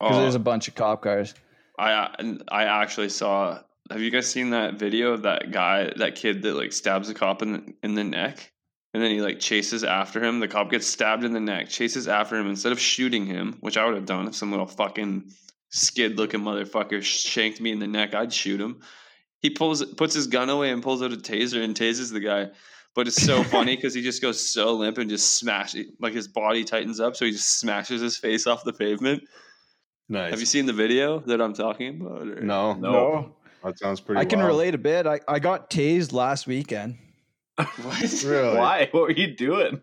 because 0.00 0.16
Oh, 0.16 0.20
there's 0.22 0.34
a 0.34 0.40
bunch 0.40 0.66
of 0.68 0.74
cop 0.74 1.02
cars. 1.02 1.34
I 1.78 2.36
I 2.48 2.64
actually 2.64 3.10
saw. 3.10 3.60
Have 3.90 4.00
you 4.00 4.10
guys 4.10 4.30
seen 4.30 4.50
that 4.50 4.74
video 4.74 5.12
of 5.12 5.22
that 5.22 5.50
guy, 5.50 5.92
that 5.96 6.14
kid 6.14 6.42
that 6.42 6.54
like 6.54 6.72
stabs 6.72 7.08
a 7.10 7.14
cop 7.14 7.42
in 7.42 7.52
the, 7.52 7.74
in 7.82 7.94
the 7.94 8.04
neck, 8.04 8.52
and 8.94 9.02
then 9.02 9.10
he 9.10 9.20
like 9.20 9.40
chases 9.40 9.84
after 9.84 10.22
him. 10.22 10.40
The 10.40 10.48
cop 10.48 10.70
gets 10.70 10.86
stabbed 10.86 11.24
in 11.24 11.32
the 11.32 11.40
neck, 11.40 11.68
chases 11.68 12.08
after 12.08 12.36
him 12.36 12.48
instead 12.48 12.72
of 12.72 12.80
shooting 12.80 13.26
him, 13.26 13.56
which 13.60 13.76
I 13.76 13.84
would 13.84 13.94
have 13.94 14.06
done 14.06 14.28
if 14.28 14.34
some 14.34 14.50
little 14.50 14.66
fucking 14.66 15.32
skid 15.70 16.16
looking 16.18 16.40
motherfucker 16.40 17.02
shanked 17.02 17.60
me 17.60 17.72
in 17.72 17.78
the 17.78 17.86
neck. 17.86 18.14
I'd 18.14 18.32
shoot 18.32 18.60
him. 18.60 18.80
He 19.40 19.50
pulls 19.50 19.84
puts 19.84 20.14
his 20.14 20.26
gun 20.26 20.50
away 20.50 20.70
and 20.70 20.82
pulls 20.82 21.02
out 21.02 21.12
a 21.12 21.16
taser 21.16 21.62
and 21.62 21.74
tases 21.74 22.12
the 22.12 22.20
guy. 22.20 22.50
But 22.94 23.06
it's 23.06 23.22
so 23.22 23.42
funny 23.54 23.76
because 23.76 23.94
he 23.94 24.02
just 24.02 24.22
goes 24.22 24.46
so 24.46 24.74
limp 24.74 24.98
and 24.98 25.10
just 25.10 25.36
smashes 25.38 25.86
like 26.00 26.12
his 26.12 26.28
body 26.28 26.64
tightens 26.64 27.00
up, 27.00 27.16
so 27.16 27.24
he 27.24 27.32
just 27.32 27.58
smashes 27.58 28.00
his 28.00 28.16
face 28.16 28.46
off 28.46 28.64
the 28.64 28.72
pavement. 28.72 29.24
Nice. 30.10 30.30
Have 30.32 30.40
you 30.40 30.46
seen 30.46 30.66
the 30.66 30.72
video 30.72 31.20
that 31.20 31.40
I'm 31.40 31.54
talking 31.54 32.00
about? 32.00 32.22
or- 32.22 32.40
No, 32.42 32.74
No. 32.74 33.34
that 33.64 33.78
sounds 33.78 34.00
pretty. 34.00 34.20
I 34.20 34.24
can 34.24 34.40
wild. 34.40 34.48
relate 34.48 34.74
a 34.74 34.78
bit. 34.78 35.06
I, 35.06 35.20
I 35.28 35.38
got 35.38 35.70
tased 35.70 36.12
last 36.12 36.46
weekend. 36.46 36.98
What? 37.56 38.22
Really? 38.24 38.56
Why? 38.58 38.88
What 38.90 39.02
were 39.02 39.12
you 39.12 39.34
doing? 39.36 39.82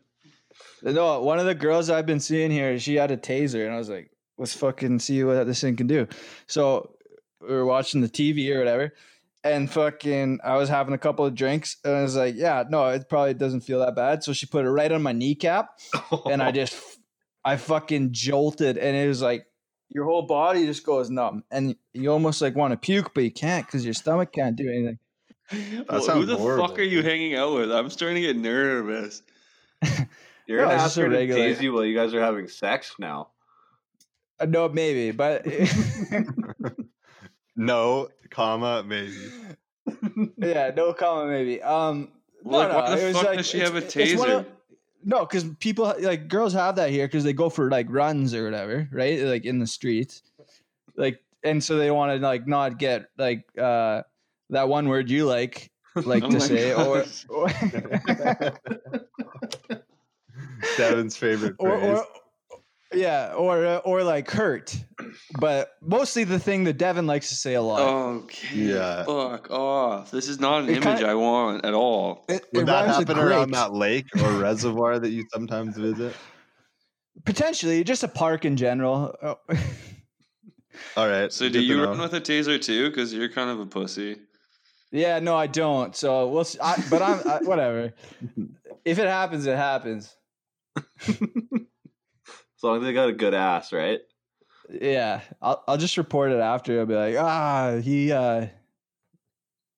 No, 0.84 1.22
one 1.22 1.40
of 1.40 1.46
the 1.46 1.56
girls 1.56 1.90
I've 1.90 2.06
been 2.06 2.20
seeing 2.20 2.52
here, 2.52 2.78
she 2.80 2.96
had 2.96 3.10
a 3.12 3.18
taser, 3.18 3.66
and 3.66 3.74
I 3.74 3.78
was 3.78 3.90
like, 3.90 4.12
let's 4.38 4.54
fucking 4.54 5.00
see 5.00 5.24
what 5.24 5.46
this 5.48 5.62
thing 5.62 5.76
can 5.76 5.88
do. 5.88 6.08
So 6.48 6.96
we 7.42 7.48
were 7.48 7.66
watching 7.66 8.02
the 8.02 8.10
TV 8.10 8.54
or 8.54 8.60
whatever, 8.60 8.94
and 9.44 9.72
fucking, 9.72 10.40
I 10.44 10.56
was 10.58 10.70
having 10.70 10.94
a 10.94 10.98
couple 10.98 11.26
of 11.26 11.36
drinks, 11.36 11.78
and 11.86 11.96
I 11.96 12.02
was 12.02 12.16
like, 12.16 12.36
yeah, 12.36 12.64
no, 12.70 12.88
it 12.90 13.08
probably 13.10 13.34
doesn't 13.34 13.62
feel 13.62 13.80
that 13.80 13.96
bad. 13.96 14.24
So 14.24 14.34
she 14.34 14.46
put 14.46 14.66
it 14.66 14.70
right 14.70 14.92
on 14.92 15.02
my 15.02 15.14
kneecap, 15.14 15.70
and 16.26 16.42
I 16.44 16.52
just, 16.62 16.76
I 17.46 17.58
fucking 17.58 18.10
jolted, 18.12 18.78
and 18.78 18.96
it 18.98 19.08
was 19.08 19.22
like, 19.22 19.46
your 19.90 20.06
whole 20.06 20.24
body 20.24 20.66
just 20.66 20.86
goes 20.86 21.10
numb, 21.10 21.44
and 21.52 21.76
you 21.94 22.12
almost 22.12 22.42
like 22.42 22.56
want 22.56 22.72
to 22.72 22.78
puke, 22.78 23.14
but 23.14 23.24
you 23.24 23.32
can't 23.32 23.66
because 23.66 23.84
your 23.86 23.94
stomach 23.94 24.32
can't 24.34 24.56
do 24.56 24.68
anything. 24.70 25.00
Well, 25.90 26.02
who 26.06 26.26
the 26.26 26.36
horrible. 26.38 26.68
fuck 26.68 26.78
are 26.80 26.84
you 26.84 27.02
hanging 27.04 27.36
out 27.36 27.54
with? 27.54 27.72
I'm 27.72 27.90
starting 27.90 28.16
to 28.16 28.22
get 28.22 28.36
nervous. 28.38 29.22
You're 30.46 30.60
No, 30.60 30.66
gonna 30.66 30.76
it's 30.76 30.84
ask 30.84 30.84
just 30.84 30.98
a 30.98 31.02
her 31.02 31.10
to 31.10 31.16
regular- 31.16 31.48
you 31.62 31.74
while 31.74 31.86
you 31.86 31.96
guys 31.96 32.14
are 32.14 32.20
having 32.22 32.48
sex 32.48 32.94
now. 33.00 33.30
Uh, 34.40 34.46
no, 34.46 34.68
maybe, 34.70 35.12
but 35.12 35.46
No, 37.56 38.10
comma 38.30 38.84
maybe. 38.84 39.16
yeah, 40.38 40.72
no 40.76 40.94
comma 40.94 41.28
maybe. 41.28 41.62
Um, 41.62 42.10
no, 42.44 42.58
Like, 42.58 42.70
no, 42.70 42.76
why 42.80 42.90
the 42.96 43.02
it 43.02 43.08
was 43.08 43.16
fuck 43.16 43.26
like- 43.26 43.38
does 43.38 43.48
she 43.48 43.60
have 43.60 43.76
a 43.76 43.78
it's 43.78 43.96
one 43.96 44.30
taser? 44.30 44.46
No, 45.04 45.22
because 45.22 45.46
people 45.60 45.94
like 46.00 46.28
girls 46.28 46.54
have 46.54 46.76
that 46.78 46.90
here 46.90 47.08
because 47.08 47.24
they 47.24 47.34
go 47.34 47.50
for 47.50 47.70
like 47.70 47.88
runs 47.90 48.34
or 48.34 48.44
whatever, 48.44 48.88
right? 48.92 49.22
Like 49.22 49.46
in 49.46 49.60
the 49.60 49.68
streets, 49.68 50.22
like, 50.96 51.22
and 51.44 51.64
so 51.64 51.78
they 51.78 51.92
want 51.92 52.20
to 52.20 52.26
like 52.26 52.48
not 52.48 52.78
get 52.78 53.10
like 53.18 53.46
uh 53.58 54.02
that 54.50 54.68
one 54.68 54.90
word 54.90 55.10
you 55.10 55.26
like 55.26 55.72
like 55.96 56.24
Oh 56.24 56.30
to 56.30 56.40
say, 56.42 56.74
or 56.74 57.04
God. 57.04 57.26
or, 57.30 57.48
Devin's 60.78 61.16
favorite 61.16 61.56
or, 61.60 61.78
phrase. 61.78 62.00
or 62.00 62.06
yeah, 62.94 63.34
or 63.34 63.66
uh, 63.66 63.78
or 63.78 64.04
like 64.04 64.30
hurt, 64.32 64.76
but 65.40 65.72
mostly 65.82 66.24
the 66.24 66.40
thing 66.40 66.64
that 66.66 66.78
Devin 66.78 67.06
likes 67.08 67.30
to 67.30 67.36
say 67.36 67.54
a 67.56 67.62
lot. 67.62 67.82
Okay. 67.82 68.56
Yeah. 68.56 69.04
Fuck 69.04 69.52
off. 69.52 70.12
This 70.12 70.28
is 70.30 70.40
not 70.40 70.64
an 70.64 70.70
It 70.70 70.78
image 70.78 70.84
kinda- 71.00 71.08
I 71.10 71.14
want 71.16 71.66
at 71.66 71.74
all. 71.74 72.26
It, 72.30 72.46
Would 72.54 72.64
it 72.64 72.66
that 72.68 72.88
happen 72.88 73.18
around 73.18 73.50
grapes. 73.52 73.60
that 73.60 73.74
lake 73.74 74.06
or 74.24 74.32
reservoir 74.40 75.00
that 75.00 75.10
you 75.10 75.26
sometimes 75.34 75.78
visit? 75.78 76.16
Potentially, 77.26 77.84
just 77.84 78.04
a 78.04 78.08
park 78.08 78.46
in 78.46 78.56
general. 78.58 79.14
Oh. 79.22 79.40
All 80.96 81.08
right. 81.10 81.34
So 81.34 81.46
do 81.46 81.54
good 81.54 81.60
to 81.60 81.64
you 81.66 81.78
know. 81.78 81.86
run 81.90 82.00
with 82.00 82.14
a 82.14 82.22
taser 82.22 82.62
too? 82.62 82.90
Because 82.90 83.14
you're 83.14 83.30
kind 83.30 83.50
of 83.50 83.60
a 83.60 83.66
pussy. 83.66 84.18
Yeah, 84.92 85.20
no, 85.20 85.36
I 85.36 85.48
don't. 85.48 85.96
So 85.96 86.28
we'll. 86.30 86.44
See. 86.46 86.60
I, 86.60 86.82
but 86.90 87.02
I'm 87.02 87.20
I, 87.28 87.40
whatever. 87.44 87.94
If 88.86 89.00
it 89.00 89.08
happens, 89.08 89.46
it 89.48 89.58
happens. 89.58 90.16
As 92.58 92.64
long 92.64 92.78
as 92.78 92.84
they 92.84 92.94
got 92.94 93.10
a 93.10 93.14
good 93.14 93.34
ass, 93.34 93.72
right? 93.72 94.00
Yeah, 94.70 95.22
I'll 95.42 95.64
I'll 95.68 95.78
just 95.78 95.98
report 95.98 96.32
it 96.32 96.40
after. 96.40 96.80
I'll 96.80 96.86
be 96.86 96.96
like, 96.96 97.16
ah, 97.18 97.80
he 97.82 98.12
uh, 98.12 98.48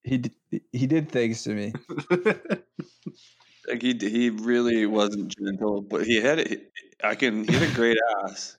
he 0.03 0.23
he 0.71 0.87
did 0.87 1.11
things 1.11 1.43
to 1.43 1.53
me. 1.53 1.73
Like 3.67 3.81
he 3.81 3.93
he 3.99 4.29
really 4.29 4.85
wasn't 4.85 5.35
gentle, 5.37 5.81
but 5.81 6.05
he 6.05 6.19
had 6.21 6.39
it. 6.39 6.71
I 7.03 7.15
can. 7.15 7.43
He 7.47 7.53
had 7.53 7.69
a 7.69 7.73
great 7.75 7.97
ass. 8.23 8.57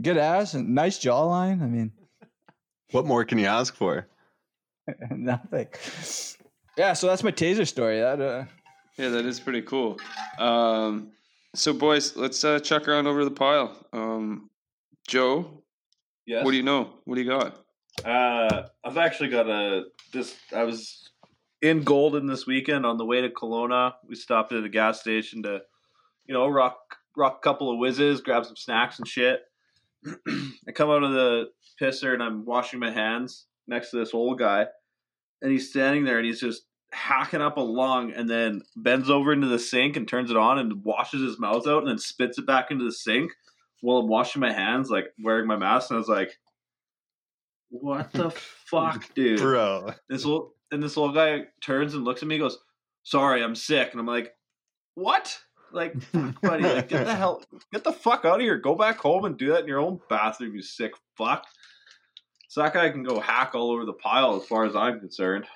Good 0.00 0.16
ass 0.16 0.54
and 0.54 0.74
nice 0.74 0.98
jawline. 0.98 1.62
I 1.62 1.66
mean, 1.66 1.92
What 2.92 3.06
more 3.06 3.24
can 3.24 3.38
you 3.38 3.46
ask 3.46 3.74
for? 3.74 4.06
nothing. 5.10 5.68
Yeah, 6.76 6.92
so 6.92 7.06
that's 7.08 7.22
my 7.24 7.32
taser 7.32 7.66
story. 7.66 8.00
That 8.00 8.20
uh, 8.20 8.44
Yeah, 8.96 9.08
that 9.10 9.24
is 9.26 9.40
pretty 9.40 9.62
cool. 9.62 9.98
Um, 10.38 11.12
so 11.54 11.72
boys, 11.72 12.16
let's 12.16 12.42
uh, 12.44 12.58
chuck 12.60 12.88
around 12.88 13.06
over 13.06 13.24
the 13.24 13.30
pile. 13.30 13.86
Um, 13.92 14.50
Joe, 15.06 15.62
Yes. 16.26 16.44
what 16.44 16.52
do 16.52 16.56
you 16.56 16.62
know? 16.62 16.94
What 17.04 17.16
do 17.16 17.22
you 17.22 17.28
got? 17.28 17.58
Uh, 18.04 18.68
I've 18.84 18.96
actually 18.96 19.28
got 19.28 19.48
a 19.48 19.84
this. 20.12 20.34
I 20.54 20.64
was 20.64 21.10
in 21.60 21.82
Golden 21.82 22.26
this 22.26 22.46
weekend 22.46 22.86
on 22.86 22.96
the 22.96 23.04
way 23.04 23.20
to 23.20 23.28
Kelowna. 23.28 23.94
We 24.08 24.14
stopped 24.14 24.52
at 24.52 24.64
a 24.64 24.68
gas 24.68 25.00
station 25.00 25.42
to, 25.42 25.60
you 26.26 26.34
know, 26.34 26.48
rock 26.48 26.78
rock 27.16 27.38
a 27.38 27.42
couple 27.42 27.70
of 27.70 27.78
whizzes, 27.78 28.20
grab 28.20 28.46
some 28.46 28.56
snacks 28.56 28.98
and 28.98 29.06
shit. 29.06 29.40
I 30.06 30.72
come 30.74 30.90
out 30.90 31.02
of 31.04 31.12
the 31.12 31.50
pisser 31.80 32.14
and 32.14 32.22
I'm 32.22 32.44
washing 32.46 32.80
my 32.80 32.90
hands 32.90 33.46
next 33.68 33.90
to 33.90 33.98
this 33.98 34.14
old 34.14 34.38
guy, 34.38 34.66
and 35.42 35.52
he's 35.52 35.70
standing 35.70 36.04
there 36.04 36.18
and 36.18 36.26
he's 36.26 36.40
just 36.40 36.62
hacking 36.92 37.40
up 37.40 37.56
a 37.56 37.60
lung 37.60 38.12
and 38.12 38.28
then 38.28 38.62
bends 38.76 39.10
over 39.10 39.32
into 39.32 39.48
the 39.48 39.58
sink 39.58 39.96
and 39.96 40.06
turns 40.06 40.30
it 40.30 40.36
on 40.36 40.58
and 40.58 40.84
washes 40.84 41.22
his 41.22 41.38
mouth 41.38 41.66
out 41.66 41.82
and 41.82 41.88
then 41.88 41.98
spits 41.98 42.38
it 42.38 42.46
back 42.46 42.70
into 42.70 42.84
the 42.84 42.92
sink 42.92 43.32
while 43.80 43.98
I'm 43.98 44.08
washing 44.08 44.40
my 44.40 44.52
hands, 44.52 44.90
like 44.90 45.06
wearing 45.22 45.46
my 45.46 45.56
mask. 45.56 45.90
And 45.90 45.96
I 45.96 45.98
was 45.98 46.08
like, 46.08 46.38
"What 47.70 48.12
the 48.12 48.30
fuck, 48.66 49.12
dude?" 49.14 49.40
Bro. 49.40 49.94
This 50.08 50.24
old 50.24 50.52
and 50.70 50.82
this 50.82 50.96
little 50.96 51.14
guy 51.14 51.46
turns 51.62 51.94
and 51.94 52.04
looks 52.04 52.22
at 52.22 52.28
me, 52.28 52.36
and 52.36 52.42
goes, 52.42 52.58
"Sorry, 53.02 53.42
I'm 53.42 53.54
sick," 53.54 53.90
and 53.92 54.00
I'm 54.00 54.06
like, 54.06 54.34
"What?" 54.94 55.38
Like, 55.74 56.00
fuck, 56.02 56.38
buddy, 56.42 56.64
like, 56.64 56.88
get 56.88 57.06
the 57.06 57.14
hell, 57.14 57.42
get 57.72 57.82
the 57.82 57.92
fuck 57.92 58.26
out 58.26 58.36
of 58.36 58.40
here. 58.42 58.58
Go 58.58 58.74
back 58.74 58.98
home 58.98 59.24
and 59.24 59.38
do 59.38 59.48
that 59.52 59.62
in 59.62 59.68
your 59.68 59.80
own 59.80 60.00
bathroom, 60.10 60.54
you 60.54 60.60
sick 60.62 60.92
fuck. 61.16 61.46
So 62.48 62.62
that 62.62 62.74
guy 62.74 62.90
can 62.90 63.02
go 63.02 63.18
hack 63.18 63.54
all 63.54 63.70
over 63.70 63.86
the 63.86 63.94
pile 63.94 64.36
as 64.36 64.46
far 64.46 64.66
as 64.66 64.76
I'm 64.76 65.00
concerned. 65.00 65.46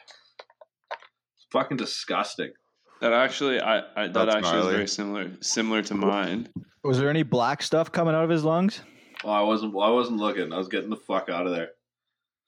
It's 1.46 1.52
fucking 1.52 1.76
disgusting. 1.76 2.52
That 3.00 3.12
actually, 3.12 3.60
I, 3.60 3.78
I 3.78 4.08
that 4.08 4.12
That's 4.14 4.34
actually 4.36 4.60
is 4.60 4.74
very 4.74 4.88
similar 4.88 5.30
similar 5.40 5.82
to 5.82 5.94
mine. 5.94 6.48
Was 6.82 6.98
there 6.98 7.10
any 7.10 7.22
black 7.22 7.62
stuff 7.62 7.92
coming 7.92 8.14
out 8.14 8.24
of 8.24 8.30
his 8.30 8.44
lungs? 8.44 8.80
Well, 9.24 9.34
I 9.34 9.42
wasn't 9.42 9.74
I 9.74 9.90
wasn't 9.90 10.18
looking. 10.18 10.52
I 10.52 10.58
was 10.58 10.68
getting 10.68 10.90
the 10.90 10.96
fuck 10.96 11.28
out 11.28 11.46
of 11.46 11.52
there. 11.52 11.70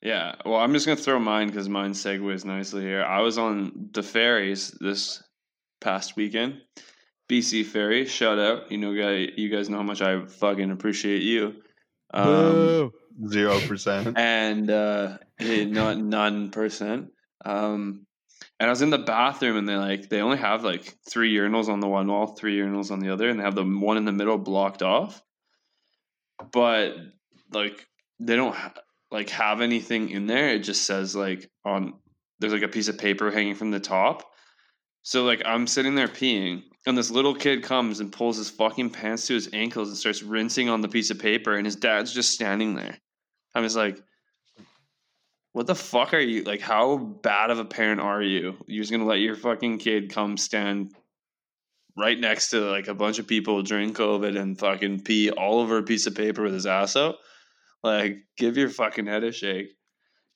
Yeah. 0.01 0.37
Well, 0.47 0.57
I'm 0.57 0.73
just 0.73 0.87
gonna 0.87 0.97
throw 0.97 1.19
mine 1.19 1.49
because 1.49 1.69
mine 1.69 1.93
segues 1.93 2.45
nicely 2.45 2.83
here. 2.83 3.05
I 3.05 3.21
was 3.21 3.37
on 3.37 3.91
the 3.93 4.03
ferries 4.03 4.71
this 4.81 5.23
past 5.81 6.17
weekend. 6.17 6.63
BC 7.29 7.67
ferry, 7.67 8.07
shout 8.07 8.39
out. 8.39 8.73
You 8.73 8.79
know, 8.79 8.95
guy, 8.95 9.31
you 9.37 9.51
guys 9.51 9.69
know 9.69 9.77
how 9.77 9.83
much 9.83 10.01
I 10.01 10.25
fucking 10.25 10.71
appreciate 10.71 11.23
you. 11.23 11.57
Um, 12.15 12.93
Zero 13.29 13.61
percent. 13.61 14.17
and 14.17 14.71
uh, 14.71 15.19
not 15.41 15.99
none 15.99 16.51
percent. 16.51 17.09
Um, 17.45 18.07
and 18.61 18.69
I 18.69 18.71
was 18.71 18.83
in 18.83 18.91
the 18.91 18.99
bathroom, 18.99 19.57
and 19.57 19.69
they 19.69 19.77
like 19.77 20.09
they 20.09 20.21
only 20.21 20.39
have 20.39 20.65
like 20.65 20.95
three 21.09 21.35
urinals 21.35 21.69
on 21.69 21.81
the 21.81 21.89
one 21.89 22.09
wall, 22.09 22.27
three 22.27 22.59
urinals 22.59 22.91
on 22.91 23.01
the 23.01 23.11
other, 23.11 23.29
and 23.29 23.39
they 23.39 23.45
have 23.45 23.55
the 23.55 23.65
one 23.65 23.97
in 23.97 24.05
the 24.05 24.13
middle 24.13 24.39
blocked 24.39 24.83
off. 24.83 25.23
But 26.53 26.97
like 27.53 27.87
they 28.21 28.37
don't 28.37 28.55
ha- 28.55 28.75
like 29.11 29.31
have 29.31 29.61
anything 29.61 30.11
in 30.11 30.27
there. 30.27 30.51
It 30.51 30.61
just 30.61 30.83
says 30.85 31.15
like 31.15 31.49
on 31.65 31.95
there's 32.41 32.53
like 32.53 32.63
a 32.63 32.69
piece 32.69 32.89
of 32.89 32.99
paper 32.99 33.31
hanging 33.31 33.55
from 33.55 33.71
the 33.71 33.81
top. 33.81 34.29
So 35.03 35.25
like 35.25 35.43
I'm 35.45 35.67
sitting 35.67 35.95
there 35.95 36.09
peeing, 36.09 36.63
and 36.87 36.99
this 36.99 37.11
little 37.11 37.35
kid 37.35 37.63
comes 37.63 38.01
and 38.01 38.13
pulls 38.13 38.39
his 38.39 38.51
fucking 38.51 38.91
pants 38.91 39.27
to 39.29 39.35
his 39.35 39.51
ankles 39.53 39.89
and 39.89 39.97
starts 39.97 40.23
rinsing 40.23 40.69
on 40.69 40.81
the 40.81 40.89
piece 40.89 41.11
of 41.11 41.19
paper, 41.19 41.57
and 41.57 41.65
his 41.65 41.77
dad's 41.77 42.13
just 42.13 42.33
standing 42.33 42.75
there. 42.75 42.99
I'm 43.55 43.63
just 43.63 43.77
like, 43.77 44.03
what 45.59 45.67
the 45.67 45.75
fuck 45.75 46.15
are 46.15 46.21
you 46.21 46.45
like? 46.45 46.61
How 46.61 46.97
bad 46.99 47.51
of 47.51 47.59
a 47.59 47.65
parent 47.65 48.01
are 48.01 48.23
you? 48.23 48.55
You're 48.69 48.83
just 48.83 48.93
gonna 48.93 49.07
let 49.07 49.19
your 49.19 49.35
fucking 49.35 49.79
kid 49.79 50.09
come 50.09 50.37
stand 50.37 50.95
right 51.97 52.17
next 52.17 52.51
to 52.51 52.61
like 52.61 52.87
a 52.87 52.95
bunch 52.95 53.19
of 53.19 53.27
people 53.27 53.61
during 53.63 53.93
COVID 53.93 54.39
and 54.39 54.57
fucking 54.57 55.01
pee 55.01 55.33
all 55.33 55.59
over 55.59 55.79
a 55.79 55.83
piece 55.83 56.07
of 56.07 56.15
paper 56.15 56.45
with 56.45 56.55
his 56.55 56.67
ass 56.67 56.95
out? 56.95 57.17
Like, 57.83 58.19
give 58.37 58.57
your 58.57 58.69
fucking 58.69 59.07
head 59.07 59.25
a 59.25 59.33
shake. 59.33 59.75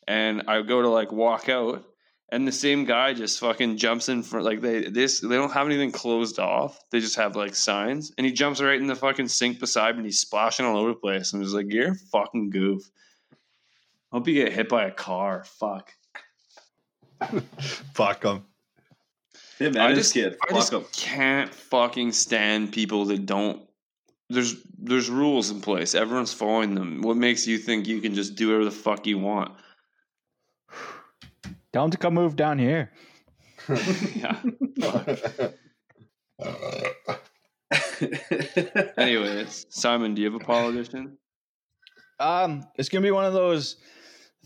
And 0.08 0.42
I 0.48 0.60
go 0.62 0.82
to 0.82 0.88
like 0.88 1.12
walk 1.12 1.48
out, 1.48 1.84
and 2.32 2.48
the 2.48 2.50
same 2.50 2.84
guy 2.84 3.14
just 3.14 3.38
fucking 3.38 3.76
jumps 3.76 4.08
in 4.08 4.24
front. 4.24 4.44
Like 4.44 4.60
they 4.60 4.88
this 4.88 5.20
they 5.20 5.36
don't 5.36 5.52
have 5.52 5.66
anything 5.66 5.92
closed 5.92 6.40
off. 6.40 6.80
They 6.90 6.98
just 6.98 7.14
have 7.14 7.36
like 7.36 7.54
signs, 7.54 8.10
and 8.18 8.26
he 8.26 8.32
jumps 8.32 8.60
right 8.60 8.80
in 8.80 8.88
the 8.88 8.96
fucking 8.96 9.28
sink 9.28 9.60
beside 9.60 9.94
me. 9.94 9.98
and 9.98 10.06
He's 10.06 10.18
splashing 10.18 10.66
all 10.66 10.78
over 10.78 10.88
the 10.88 10.96
place. 10.96 11.32
I'm 11.32 11.44
just 11.44 11.54
like, 11.54 11.72
you're 11.72 11.94
fucking 12.10 12.50
goof. 12.50 12.82
Hope 14.12 14.28
you 14.28 14.34
get 14.34 14.52
hit 14.52 14.68
by 14.68 14.84
a 14.84 14.90
car. 14.90 15.44
Fuck. 15.44 15.92
Fuck 17.94 18.20
them. 18.20 18.44
Him 19.58 19.68
and 19.68 19.78
I 19.78 19.94
just, 19.94 20.12
kid. 20.12 20.36
I 20.42 20.48
Fuck 20.48 20.56
just 20.58 20.74
'em. 20.74 20.84
can't 20.92 21.54
fucking 21.54 22.12
stand 22.12 22.72
people 22.72 23.06
that 23.06 23.26
don't. 23.26 23.62
There's 24.28 24.56
there's 24.78 25.08
rules 25.08 25.50
in 25.50 25.60
place. 25.60 25.94
Everyone's 25.94 26.32
following 26.32 26.74
them. 26.74 27.00
What 27.02 27.16
makes 27.16 27.46
you 27.46 27.58
think 27.58 27.86
you 27.86 28.00
can 28.00 28.14
just 28.14 28.34
do 28.34 28.48
whatever 28.48 28.64
the 28.64 28.70
fuck 28.70 29.06
you 29.06 29.18
want? 29.18 29.52
Tell 31.72 31.84
him 31.84 31.90
to 31.90 31.98
come 31.98 32.14
move 32.14 32.36
down 32.36 32.58
here. 32.58 32.92
yeah. 34.14 34.38
Anyways, 38.98 39.66
Simon, 39.70 40.14
do 40.14 40.22
you 40.22 40.30
have 40.32 40.40
a 40.40 40.44
politician? 40.44 41.16
Um, 42.18 42.64
it's 42.76 42.88
gonna 42.88 43.02
be 43.02 43.10
one 43.10 43.24
of 43.24 43.32
those 43.32 43.76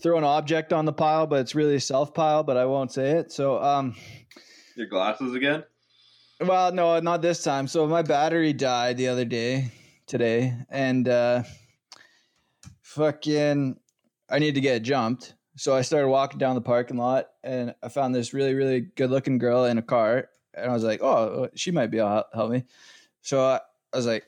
throw 0.01 0.17
an 0.17 0.23
object 0.23 0.73
on 0.73 0.85
the 0.85 0.93
pile, 0.93 1.27
but 1.27 1.39
it's 1.41 1.55
really 1.55 1.75
a 1.75 1.79
self 1.81 2.13
pile, 2.13 2.43
but 2.43 2.57
I 2.57 2.65
won't 2.65 2.91
say 2.91 3.11
it. 3.11 3.31
So, 3.31 3.61
um, 3.61 3.95
Your 4.75 4.87
glasses 4.87 5.33
again? 5.33 5.63
well, 6.45 6.71
no, 6.71 6.99
not 6.99 7.21
this 7.21 7.43
time. 7.43 7.67
So 7.67 7.87
my 7.87 8.01
battery 8.03 8.53
died 8.53 8.97
the 8.97 9.07
other 9.07 9.25
day, 9.25 9.71
today, 10.05 10.53
and 10.69 11.07
uh, 11.07 11.43
fucking, 12.81 13.77
I 14.29 14.39
need 14.39 14.55
to 14.55 14.61
get 14.61 14.83
jumped. 14.83 15.33
So 15.55 15.75
I 15.75 15.81
started 15.81 16.09
walking 16.09 16.37
down 16.37 16.53
the 16.55 16.61
parking 16.61 16.97
lot, 16.97 17.29
and 17.43 17.73
I 17.81 17.89
found 17.89 18.13
this 18.13 18.33
really, 18.33 18.53
really 18.53 18.81
good 18.81 19.09
looking 19.09 19.39
girl 19.39 19.65
in 19.65 19.79
a 19.79 19.81
car, 19.81 20.29
and 20.53 20.69
I 20.69 20.73
was 20.73 20.83
like, 20.83 21.01
oh, 21.01 21.49
she 21.55 21.71
might 21.71 21.87
be 21.87 21.97
able 21.97 22.09
to 22.09 22.13
help- 22.13 22.33
help 22.33 22.51
me. 22.51 22.63
So 23.23 23.43
I, 23.43 23.59
I 23.93 23.97
was 23.97 24.05
like, 24.05 24.25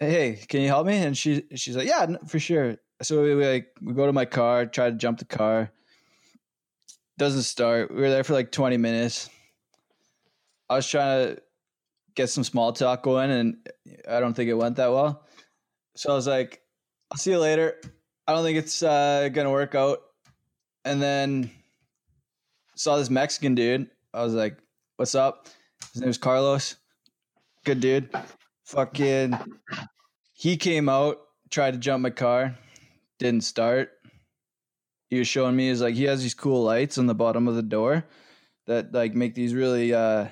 hey, 0.00 0.40
can 0.48 0.60
you 0.60 0.66
help 0.66 0.86
me? 0.86 0.96
And 0.96 1.16
she 1.16 1.44
she's 1.54 1.76
like, 1.76 1.86
yeah, 1.86 2.06
for 2.26 2.40
sure. 2.40 2.76
So 3.02 3.22
we, 3.22 3.34
like 3.34 3.76
we 3.82 3.94
go 3.94 4.06
to 4.06 4.12
my 4.12 4.24
car, 4.24 4.66
try 4.66 4.90
to 4.90 4.96
jump 4.96 5.18
the 5.18 5.24
car. 5.24 5.72
Doesn't 7.18 7.42
start. 7.42 7.92
We 7.92 8.00
were 8.00 8.10
there 8.10 8.24
for 8.24 8.32
like 8.32 8.52
20 8.52 8.76
minutes. 8.76 9.28
I 10.70 10.76
was 10.76 10.88
trying 10.88 11.36
to 11.36 11.42
get 12.14 12.30
some 12.30 12.44
small 12.44 12.72
talk 12.72 13.02
going, 13.02 13.30
and 13.30 13.68
I 14.08 14.20
don't 14.20 14.34
think 14.34 14.48
it 14.48 14.54
went 14.54 14.76
that 14.76 14.92
well. 14.92 15.26
So 15.96 16.12
I 16.12 16.14
was 16.14 16.26
like, 16.26 16.62
I'll 17.10 17.18
see 17.18 17.32
you 17.32 17.38
later. 17.38 17.74
I 18.26 18.32
don't 18.32 18.44
think 18.44 18.56
it's 18.56 18.82
uh, 18.82 19.28
gonna 19.32 19.50
work 19.50 19.74
out. 19.74 19.98
And 20.84 21.02
then 21.02 21.50
saw 22.76 22.96
this 22.96 23.10
Mexican 23.10 23.54
dude. 23.54 23.90
I 24.14 24.22
was 24.22 24.34
like, 24.34 24.56
"What's 24.96 25.14
up?" 25.14 25.48
His 25.92 26.00
name 26.00 26.08
was 26.08 26.18
Carlos. 26.18 26.76
Good 27.64 27.80
dude. 27.80 28.10
Fucking. 28.64 29.36
He 30.32 30.56
came 30.56 30.88
out, 30.88 31.18
tried 31.50 31.72
to 31.72 31.78
jump 31.78 32.02
my 32.02 32.10
car, 32.10 32.56
didn't 33.22 33.44
start. 33.44 33.90
He 35.10 35.18
was 35.18 35.28
showing 35.28 35.56
me 35.56 35.68
is 35.68 35.80
like 35.80 35.94
he 35.94 36.04
has 36.04 36.22
these 36.22 36.34
cool 36.34 36.62
lights 36.64 36.98
on 36.98 37.06
the 37.06 37.14
bottom 37.14 37.48
of 37.48 37.54
the 37.54 37.62
door 37.62 38.04
that 38.66 38.92
like 38.92 39.14
make 39.14 39.34
these 39.34 39.54
really 39.54 39.92
uh 39.92 40.28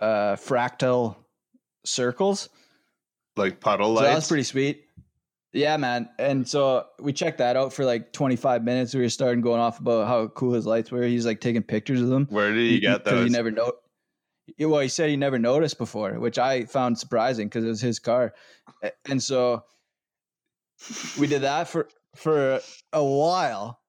uh 0.00 0.36
fractal 0.36 1.16
circles. 1.84 2.48
like 3.36 3.60
puddle 3.60 3.96
So 3.96 4.02
that's 4.02 4.28
pretty 4.28 4.42
sweet. 4.44 4.82
Yeah, 5.52 5.76
man. 5.76 6.08
And 6.18 6.48
so 6.48 6.86
we 7.00 7.12
checked 7.12 7.38
that 7.38 7.56
out 7.56 7.72
for 7.72 7.84
like 7.84 8.12
25 8.12 8.64
minutes. 8.64 8.92
We 8.92 9.02
were 9.02 9.08
starting 9.08 9.40
going 9.40 9.60
off 9.60 9.78
about 9.78 10.08
how 10.08 10.26
cool 10.28 10.52
his 10.52 10.66
lights 10.66 10.90
were. 10.90 11.04
He's 11.04 11.24
like 11.26 11.40
taking 11.40 11.62
pictures 11.62 12.00
of 12.00 12.08
them. 12.08 12.26
Where 12.28 12.52
did 12.52 12.62
you 12.72 12.80
get 12.80 13.04
Because 13.04 13.20
those? 13.20 13.24
he 13.26 13.30
never 13.30 13.50
know. 13.52 13.72
Well, 14.58 14.80
he 14.80 14.88
said 14.88 15.10
he 15.10 15.16
never 15.16 15.38
noticed 15.38 15.78
before, 15.78 16.18
which 16.18 16.38
I 16.38 16.64
found 16.64 16.98
surprising 16.98 17.46
because 17.48 17.64
it 17.64 17.68
was 17.68 17.80
his 17.80 17.98
car. 18.00 18.34
And 19.08 19.22
so 19.22 19.62
we 21.18 21.26
did 21.28 21.42
that 21.42 21.68
for 21.68 21.88
for 22.14 22.60
a 22.92 23.04
while. 23.04 23.80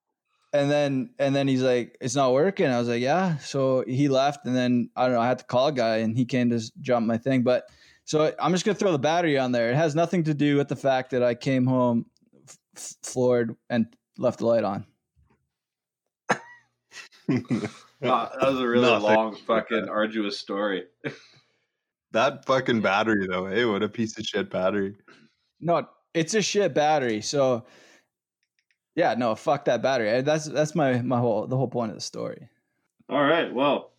And 0.53 0.71
then 0.71 1.09
and 1.19 1.35
then 1.35 1.47
he's 1.49 1.61
like, 1.61 1.97
it's 1.99 2.15
not 2.15 2.31
working. 2.31 2.67
I 2.67 2.79
was 2.79 2.87
like, 2.87 3.01
yeah. 3.01 3.37
So 3.39 3.83
he 3.87 4.07
left, 4.07 4.45
and 4.45 4.55
then 4.55 4.89
I 4.95 5.05
don't 5.05 5.15
know. 5.15 5.19
I 5.21 5.27
had 5.27 5.39
to 5.39 5.45
call 5.45 5.67
a 5.67 5.71
guy, 5.73 5.97
and 5.97 6.15
he 6.17 6.23
came 6.23 6.49
to 6.51 6.55
s- 6.55 6.71
jump 6.79 7.05
my 7.05 7.17
thing. 7.17 7.43
But 7.43 7.65
so 8.05 8.33
I'm 8.39 8.53
just 8.53 8.63
gonna 8.63 8.75
throw 8.75 8.93
the 8.93 8.97
battery 8.99 9.37
on 9.37 9.51
there. 9.51 9.71
It 9.71 9.75
has 9.75 9.95
nothing 9.95 10.23
to 10.23 10.33
do 10.33 10.55
with 10.55 10.69
the 10.69 10.75
fact 10.77 11.11
that 11.11 11.21
I 11.23 11.35
came 11.35 11.65
home 11.65 12.05
f- 12.47 12.57
f- 12.77 12.93
floored 13.03 13.55
and 13.69 13.85
left 14.17 14.39
the 14.39 14.45
light 14.45 14.63
on. 14.63 14.85
Wow, 18.01 18.29
that 18.39 18.49
was 18.51 18.59
a 18.59 18.67
really 18.67 18.85
Nothing. 18.85 19.15
long, 19.15 19.35
fucking 19.35 19.87
arduous 19.89 20.37
story. 20.37 20.83
that 22.11 22.45
fucking 22.45 22.81
battery 22.81 23.25
though. 23.27 23.47
Hey, 23.47 23.65
what 23.65 23.81
a 23.83 23.89
piece 23.89 24.17
of 24.19 24.25
shit 24.25 24.49
battery. 24.51 24.95
No, 25.59 25.87
it's 26.13 26.33
a 26.35 26.41
shit 26.41 26.73
battery. 26.73 27.21
So 27.21 27.65
yeah, 28.95 29.13
no, 29.15 29.35
fuck 29.35 29.65
that 29.65 29.81
battery. 29.81 30.21
That's 30.21 30.45
that's 30.45 30.73
my 30.75 31.01
my 31.01 31.19
whole 31.19 31.47
the 31.47 31.57
whole 31.57 31.67
point 31.67 31.91
of 31.91 31.97
the 31.97 32.01
story. 32.01 32.47
All 33.09 33.23
right, 33.23 33.53
well, 33.53 33.91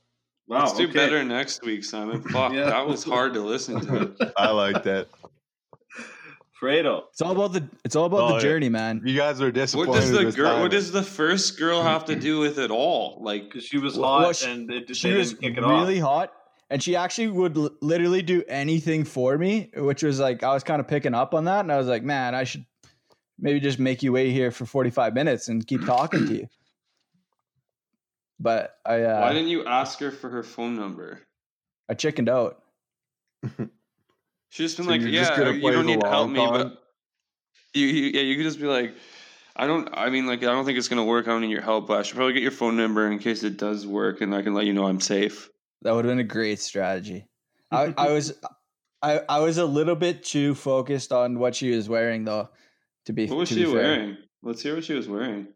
wow. 0.49 0.61
Let's 0.61 0.73
do 0.75 0.85
okay. 0.85 0.93
better 0.93 1.23
next 1.25 1.63
week, 1.63 1.85
Simon. 1.85 2.23
Fuck, 2.23 2.53
Yeah. 2.53 2.65
that 2.65 2.87
was 2.87 3.05
hard 3.05 3.35
to 3.35 3.41
listen 3.41 3.81
to. 3.81 4.33
I 4.37 4.51
like 4.51 4.83
that. 4.85 5.09
Fredo. 6.61 7.03
It's 7.11 7.21
all 7.21 7.33
about 7.33 7.53
the 7.53 7.69
it's 7.85 7.95
all 7.95 8.07
about 8.07 8.31
Oh, 8.31 8.35
the 8.37 8.41
journey, 8.41 8.71
man. 8.71 9.03
You 9.05 9.15
guys 9.15 9.43
are 9.43 9.53
disappointed. 9.53 9.91
What 9.91 10.01
does 10.01 10.11
the 10.11 10.25
this 10.25 10.35
girl? 10.35 10.53
time. 10.53 10.63
What 10.63 10.71
does 10.71 10.91
the 10.91 11.03
first 11.03 11.59
girl 11.59 11.83
have 11.83 12.07
to 12.07 12.17
do 12.17 12.39
with 12.41 12.59
it 12.59 12.71
all? 12.71 13.19
Like, 13.21 13.45
Because 13.45 13.65
she 13.65 13.77
was 13.79 13.97
hot 13.97 14.21
well, 14.23 14.33
she- 14.33 14.51
and 14.51 14.71
it, 14.73 14.97
She 14.97 15.13
was 15.13 15.35
didn't 15.35 15.43
kick 15.43 15.59
it 15.59 15.67
really 15.67 16.01
off. 16.01 16.09
hot, 16.31 16.33
and 16.71 16.83
she 16.83 16.97
actually 16.97 17.29
would 17.29 17.59
l- 17.59 17.71
literally 17.83 18.23
do 18.23 18.43
anything 18.49 19.05
for 19.05 19.37
me, 19.37 19.71
which 19.77 20.03
was 20.03 20.19
like 20.19 20.43
I 20.43 20.55
was 20.55 20.65
kind 20.65 20.81
of 20.81 20.89
picking 20.89 21.13
up 21.13 21.35
on 21.35 21.45
that, 21.45 21.61
and 21.61 21.71
I 21.71 21.77
was 21.77 21.89
like, 21.89 22.03
man, 22.03 22.35
I 22.35 22.45
should 22.45 22.65
maybe 23.39 23.61
just 23.61 23.79
make 23.79 24.03
you 24.03 24.13
wait 24.13 24.33
here 24.33 24.51
for 24.51 24.67
forty 24.67 24.91
five 24.91 25.15
minutes 25.15 25.49
and 25.49 25.67
keep 25.67 25.85
talking 25.85 26.27
to 26.27 26.35
you. 26.35 26.49
But 28.39 28.77
I 28.85 29.03
uh, 29.03 29.21
why 29.21 29.33
didn't 29.33 29.49
you 29.49 29.65
ask 29.65 29.99
her 30.01 30.11
for 30.11 30.29
her 30.29 30.43
phone 30.43 30.77
number? 30.77 31.23
I 31.89 31.95
chickened 31.95 32.29
out. 32.29 32.63
She's 34.51 34.75
been 34.75 34.85
So 34.85 34.91
like, 34.91 35.01
you're 35.01 35.11
just 35.11 35.37
yeah, 35.37 35.51
you 35.51 35.73
don't 35.73 35.87
need 35.87 36.01
to 36.01 36.09
help 36.09 36.31
me, 36.31 36.45
con? 36.45 36.53
but 36.53 36.83
you, 37.75 37.87
you, 37.87 38.11
yeah, 38.15 38.23
you 38.23 38.37
could 38.37 38.45
just 38.45 38.61
be 38.61 38.67
like, 38.67 38.95
I 39.55 39.67
don't, 39.67 39.89
I 39.93 40.09
mean, 40.11 40.27
like, 40.27 40.41
I 40.41 40.47
don't 40.47 40.65
think 40.65 40.79
it's 40.79 40.89
gonna 40.89 41.05
work. 41.05 41.27
I 41.27 41.31
don't 41.31 41.43
need 41.43 41.51
your 41.51 41.63
help, 41.63 41.89
but 41.89 41.99
I 41.99 42.03
should 42.03 42.17
probably 42.17 42.35
get 42.35 42.43
your 42.43 42.53
phone 42.53 42.77
number 42.77 43.11
in 43.11 43.19
case 43.19 43.43
it 43.43 43.57
does 43.57 43.87
work, 43.87 44.21
and 44.21 44.35
I 44.35 44.43
can 44.43 44.55
let 44.55 44.67
you 44.67 44.73
know 44.73 44.87
I'm 44.87 45.01
safe. 45.01 45.51
That 45.83 45.95
would 45.95 46.05
have 46.05 46.13
been 46.13 46.21
a 46.21 46.25
great 46.25 46.59
strategy. 46.59 47.27
I, 47.71 47.95
I 47.97 48.13
was 48.13 48.33
I, 49.03 49.21
I 49.29 49.41
was 49.41 49.59
a 49.59 49.67
little 49.67 49.97
bit 49.97 50.25
too 50.25 50.55
focused 50.55 51.13
on 51.13 51.39
what 51.39 51.55
she 51.55 51.71
was 51.71 51.89
wearing 51.89 52.25
though. 52.25 52.49
To 53.07 53.13
be 53.13 53.27
What 53.27 53.39
was 53.39 53.49
to 53.51 53.55
she 53.55 53.61
be 53.65 53.67
fair. 53.73 53.75
wearing? 53.75 54.17
Let's 54.43 54.63
hear 54.63 54.75
what 54.75 54.85
she 54.85 54.95
was 54.95 55.09
wearing. 55.09 55.49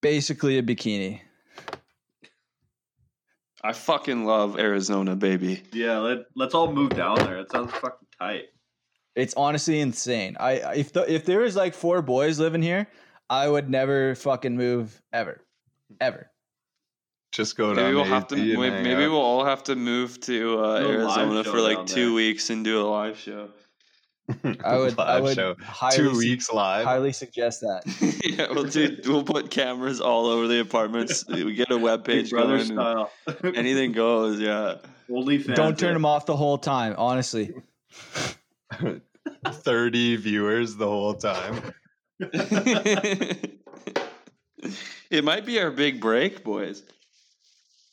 basically 0.00 0.58
a 0.58 0.62
bikini. 0.62 1.20
I 3.62 3.72
fucking 3.72 4.24
love 4.24 4.58
Arizona, 4.58 5.16
baby. 5.16 5.62
Yeah, 5.72 5.98
let, 5.98 6.18
let's 6.36 6.54
all 6.54 6.72
move 6.72 6.90
down 6.90 7.16
there. 7.18 7.38
It 7.40 7.50
sounds 7.50 7.72
fucking 7.72 8.06
tight. 8.18 8.44
It's 9.16 9.34
honestly 9.36 9.80
insane. 9.80 10.36
I 10.38 10.60
I- 10.60 10.74
if 10.76 10.92
the, 10.92 11.12
if 11.12 11.24
there 11.24 11.40
was 11.40 11.56
like 11.56 11.74
four 11.74 12.00
boys 12.02 12.38
living 12.38 12.62
here, 12.62 12.86
I 13.28 13.48
would 13.48 13.68
never 13.68 14.14
fucking 14.14 14.56
move 14.56 15.02
ever, 15.12 15.40
ever. 16.00 16.30
Just 17.32 17.56
go 17.56 17.74
down. 17.74 17.84
Maybe 17.84 17.94
we'll 17.96 18.04
have 18.04 18.28
to. 18.28 18.36
AP 18.36 18.40
and 18.40 18.60
Maybe, 18.60 18.70
hang 18.76 18.84
maybe 18.84 19.06
we'll 19.08 19.20
all 19.20 19.44
have 19.44 19.64
to 19.64 19.74
move 19.76 20.20
to 20.22 20.60
uh, 20.60 20.78
Do 20.80 20.86
a 20.86 21.02
live 21.02 21.18
Arizona 21.18 21.44
for 21.44 21.60
like 21.60 21.84
two 21.86 22.06
there. 22.06 22.14
weeks 22.14 22.48
and 22.50 22.64
do 22.64 22.80
a 22.80 22.86
live 22.88 23.18
show. 23.18 23.50
I 24.64 24.76
would 24.76 24.98
I 24.98 25.14
Live 25.14 25.22
would 25.22 25.34
show. 25.36 25.56
highly 25.62 25.96
Two 25.96 26.12
su- 26.12 26.18
weeks 26.18 26.52
live. 26.52 26.84
highly 26.84 27.12
suggest 27.12 27.60
that. 27.62 27.82
yeah, 28.24 28.48
we'll 28.52 28.64
do. 28.64 28.98
We'll 29.06 29.24
put 29.24 29.50
cameras 29.50 30.00
all 30.02 30.26
over 30.26 30.46
the 30.46 30.60
apartments. 30.60 31.24
We 31.28 31.54
get 31.54 31.70
a 31.70 31.78
web 31.78 32.04
page 32.04 32.30
brother 32.30 32.56
going. 32.58 32.66
style. 32.66 33.10
Anything 33.42 33.92
goes. 33.92 34.38
Yeah. 34.40 34.76
Only 35.10 35.38
fans. 35.38 35.56
Don't 35.56 35.78
turn 35.78 35.94
them 35.94 36.04
off 36.04 36.26
the 36.26 36.36
whole 36.36 36.58
time. 36.58 36.94
Honestly, 36.98 37.54
30 39.46 40.16
viewers 40.16 40.76
the 40.76 40.86
whole 40.86 41.14
time. 41.14 41.62
it 45.10 45.24
might 45.24 45.46
be 45.46 45.58
our 45.60 45.70
big 45.70 46.00
break, 46.00 46.44
boys. 46.44 46.82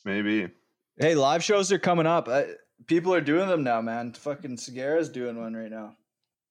Maybe. 0.04 0.48
hey, 0.98 1.14
live 1.14 1.42
shows 1.42 1.72
are 1.72 1.78
coming 1.78 2.06
up. 2.06 2.28
Uh, 2.28 2.42
people 2.86 3.12
are 3.14 3.20
doing 3.20 3.48
them 3.48 3.64
now, 3.64 3.80
man. 3.80 4.12
Fucking 4.12 4.56
Segura's 4.58 5.08
doing 5.08 5.38
one 5.40 5.54
right 5.54 5.70
now. 5.70 5.96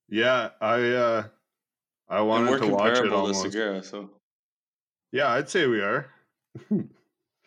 Yeah, 0.09 0.49
I 0.61 0.81
uh 0.91 1.23
I 2.09 2.21
wanted 2.21 2.51
we're 2.51 2.59
to 2.59 2.67
watch 2.67 2.91
it 2.91 2.95
comparable 2.95 3.09
to 3.09 3.15
almost. 3.17 3.41
Segura, 3.41 3.83
so 3.83 4.09
Yeah, 5.11 5.31
I'd 5.31 5.49
say 5.49 5.65
we 5.67 5.81
are. 5.81 6.07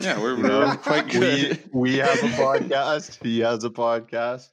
yeah, 0.00 0.20
we're, 0.20 0.36
You 0.36 0.42
know, 0.42 0.60
we're 0.60 0.76
quite 0.76 1.04
We 1.14 1.20
good. 1.20 1.60
we 1.72 1.96
have 1.98 2.18
a 2.18 2.28
podcast. 2.28 3.22
He 3.24 3.40
has 3.40 3.64
a 3.64 3.70
podcast. 3.70 4.48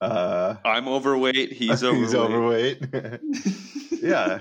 Uh 0.00 0.56
I'm 0.64 0.88
overweight. 0.88 1.52
He's 1.52 1.84
overweight. 1.84 2.02
he's 2.02 2.14
overweight. 2.14 2.82
yeah, 4.02 4.40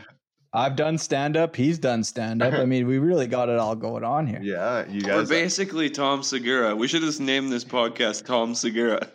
I've 0.54 0.76
done 0.76 0.98
stand 0.98 1.38
up. 1.38 1.56
He's 1.56 1.78
done 1.78 2.04
stand 2.04 2.42
up. 2.42 2.54
I 2.54 2.66
mean, 2.66 2.88
we 2.88 2.98
really 2.98 3.28
got 3.28 3.48
it 3.50 3.60
all 3.60 3.76
going 3.76 4.04
on 4.04 4.26
here. 4.28 4.40
yeah. 4.42 4.88
You 4.88 5.02
guys. 5.02 5.30
We're 5.30 5.36
basically 5.44 5.90
Tom 5.90 6.24
Segura. 6.24 6.76
We 6.76 6.88
should 6.88 7.02
just 7.02 7.22
name 7.22 7.50
this 7.50 7.64
podcast 7.64 8.26
Tom 8.26 8.56
Segura. 8.56 9.08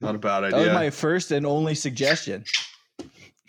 Not 0.00 0.14
a 0.14 0.18
bad 0.18 0.44
idea. 0.44 0.58
That 0.58 0.66
was 0.66 0.74
my 0.74 0.90
first 0.90 1.30
and 1.30 1.46
only 1.46 1.74
suggestion. 1.74 2.44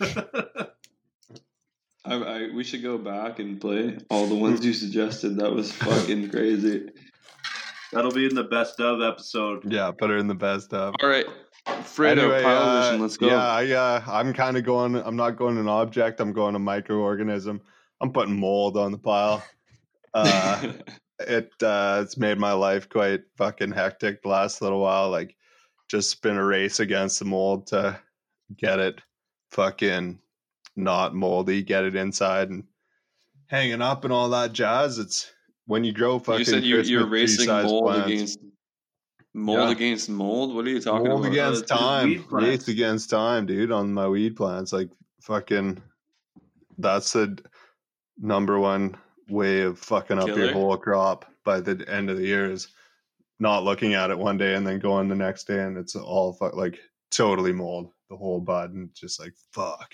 I, 2.04 2.14
I, 2.14 2.48
we 2.52 2.64
should 2.64 2.82
go 2.82 2.98
back 2.98 3.38
and 3.38 3.60
play 3.60 3.96
all 4.10 4.26
the 4.26 4.34
ones 4.34 4.64
you 4.64 4.72
suggested. 4.72 5.36
That 5.36 5.52
was 5.52 5.70
fucking 5.72 6.30
crazy. 6.30 6.90
That'll 7.92 8.10
be 8.10 8.26
in 8.26 8.34
the 8.34 8.44
best 8.44 8.80
of 8.80 9.00
episode. 9.02 9.70
yeah, 9.70 9.90
put 9.90 10.10
her 10.10 10.16
in 10.16 10.26
the 10.26 10.34
best 10.34 10.72
of. 10.74 10.94
All 11.00 11.08
right, 11.08 11.26
Fredo, 11.66 12.22
Anyway, 12.22 12.42
pile 12.42 12.62
uh, 12.62 12.82
vision. 12.82 13.00
Let's 13.02 13.16
go. 13.16 13.26
Yeah, 13.28 13.46
I, 13.46 13.70
uh, 13.70 14.02
I'm 14.08 14.32
kind 14.32 14.56
of 14.56 14.64
going. 14.64 14.96
I'm 14.96 15.16
not 15.16 15.36
going 15.36 15.58
an 15.58 15.68
object. 15.68 16.20
I'm 16.20 16.32
going 16.32 16.54
a 16.54 16.58
microorganism. 16.58 17.60
I'm 18.00 18.12
putting 18.12 18.38
mold 18.38 18.76
on 18.76 18.92
the 18.92 18.98
pile. 18.98 19.42
Uh, 20.14 20.74
it 21.20 21.50
uh, 21.62 22.00
it's 22.02 22.18
made 22.18 22.36
my 22.36 22.52
life 22.52 22.86
quite 22.86 23.22
fucking 23.38 23.72
hectic 23.72 24.20
the 24.22 24.28
last 24.28 24.60
little 24.60 24.78
while. 24.78 25.08
Like, 25.08 25.34
just 25.92 26.22
been 26.22 26.38
a 26.38 26.44
race 26.44 26.80
against 26.80 27.18
the 27.18 27.24
mold 27.26 27.66
to 27.66 28.00
get 28.56 28.78
it 28.78 28.98
fucking 29.50 30.18
not 30.74 31.14
moldy, 31.14 31.62
get 31.62 31.84
it 31.84 31.94
inside 31.94 32.48
and 32.48 32.64
hanging 33.48 33.82
up 33.82 34.04
and 34.04 34.12
all 34.12 34.30
that 34.30 34.54
jazz. 34.54 34.98
It's 34.98 35.30
when 35.66 35.84
you 35.84 35.92
grow 35.92 36.18
fucking. 36.18 36.38
you 36.38 36.44
said 36.46 36.64
you, 36.64 36.80
you're 36.80 37.06
racing 37.06 37.46
mold 37.46 37.84
plants. 37.84 38.06
against 38.10 38.38
mold 39.34 39.58
Yeah. 39.58 39.70
against 39.70 40.08
mold. 40.08 40.54
What 40.54 40.64
are 40.66 40.70
you 40.70 40.80
talking 40.80 41.08
mold 41.08 41.26
about? 41.26 41.32
against 41.32 41.68
time. 41.68 42.24
Race 42.30 42.68
against 42.68 43.10
time, 43.10 43.44
dude. 43.44 43.70
On 43.70 43.92
my 43.92 44.08
weed 44.08 44.34
plants, 44.34 44.72
like 44.72 44.88
fucking. 45.20 45.82
That's 46.78 47.12
the 47.12 47.38
number 48.18 48.58
one 48.58 48.96
way 49.28 49.60
of 49.60 49.78
fucking 49.78 50.18
up 50.18 50.28
your 50.28 50.52
whole 50.52 50.78
crop 50.78 51.26
by 51.44 51.60
the 51.60 51.84
end 51.86 52.08
of 52.08 52.16
the 52.16 52.26
year 52.26 52.50
is 52.50 52.68
not 53.40 53.64
looking 53.64 53.94
at 53.94 54.10
it 54.10 54.18
one 54.18 54.38
day 54.38 54.54
and 54.54 54.66
then 54.66 54.78
going 54.78 55.08
the 55.08 55.14
next 55.14 55.46
day 55.46 55.62
and 55.62 55.76
it's 55.76 55.96
all 55.96 56.32
fuck 56.34 56.54
like 56.54 56.78
totally 57.10 57.52
mold 57.52 57.90
the 58.08 58.16
whole 58.16 58.40
bud 58.40 58.72
and 58.72 58.90
just 58.94 59.20
like 59.20 59.32
fuck. 59.52 59.92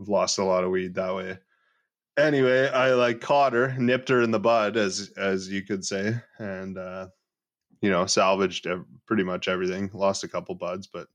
I've 0.00 0.08
lost 0.08 0.38
a 0.38 0.44
lot 0.44 0.64
of 0.64 0.70
weed 0.70 0.94
that 0.94 1.14
way. 1.14 1.38
Anyway, 2.16 2.68
I 2.68 2.94
like 2.94 3.20
caught 3.20 3.52
her, 3.52 3.74
nipped 3.78 4.08
her 4.08 4.22
in 4.22 4.30
the 4.30 4.40
bud, 4.40 4.76
as 4.76 5.12
as 5.16 5.48
you 5.48 5.62
could 5.62 5.84
say, 5.84 6.14
and 6.38 6.76
uh, 6.76 7.08
you 7.80 7.90
know, 7.90 8.06
salvaged 8.06 8.66
ev- 8.66 8.84
pretty 9.06 9.22
much 9.22 9.46
everything. 9.48 9.90
Lost 9.92 10.24
a 10.24 10.28
couple 10.28 10.54
buds, 10.54 10.88
but 10.88 11.06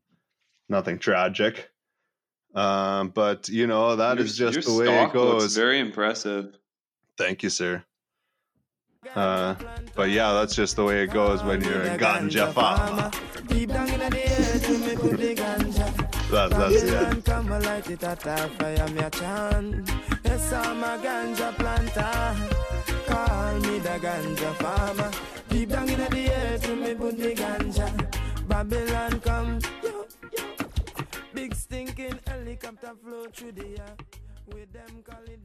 nothing 0.70 0.98
tragic. 0.98 1.70
Um, 2.56 3.10
but 3.10 3.50
you 3.50 3.68
know, 3.68 3.96
that 3.96 4.18
Your- 4.18 4.26
is 4.26 4.38
just 4.38 4.66
the 4.66 4.74
way 4.74 5.04
it 5.04 5.12
goes. 5.14 5.56
Very 5.56 5.80
impressive. 5.80 6.58
Thank 7.18 7.44
you, 7.44 7.50
sir. 7.50 7.84
Uh, 9.16 9.56
but 9.96 10.10
yeah, 10.10 10.34
that's 10.34 10.56
just 10.56 10.76
the 10.76 10.84
way 10.84 11.04
it 11.04 11.12
goes 11.12 11.44
when 11.44 11.62
you're 11.62 11.84
a 11.84 11.98
ganja 11.98 12.52
farmer. 12.54 13.12
That, 16.32 16.50
that's 16.50 16.82
it. 16.82 17.26
Call 23.06 23.60
me 23.60 23.80
the 23.80 24.00
ganja 24.00 24.54
farmer. 24.56 25.12
Deep 25.50 25.70
down 25.70 25.90
in 25.90 26.00
the 26.00 26.10
me 26.76 26.94
put 26.96 27.18
the 27.18 27.36
ganja. 27.36 28.48
Babylon 28.48 29.20
come, 29.20 29.60
yo, 29.84 30.06
yo. 30.36 30.44
Big 31.34 31.54
stinking 31.54 32.20
helicopter 32.26 32.94
flow 33.04 33.26
through 33.32 33.52
the 33.52 33.80
air. 33.80 33.96
With 34.48 34.74
them 34.74 35.04
call 35.06 35.24
it 35.26 35.40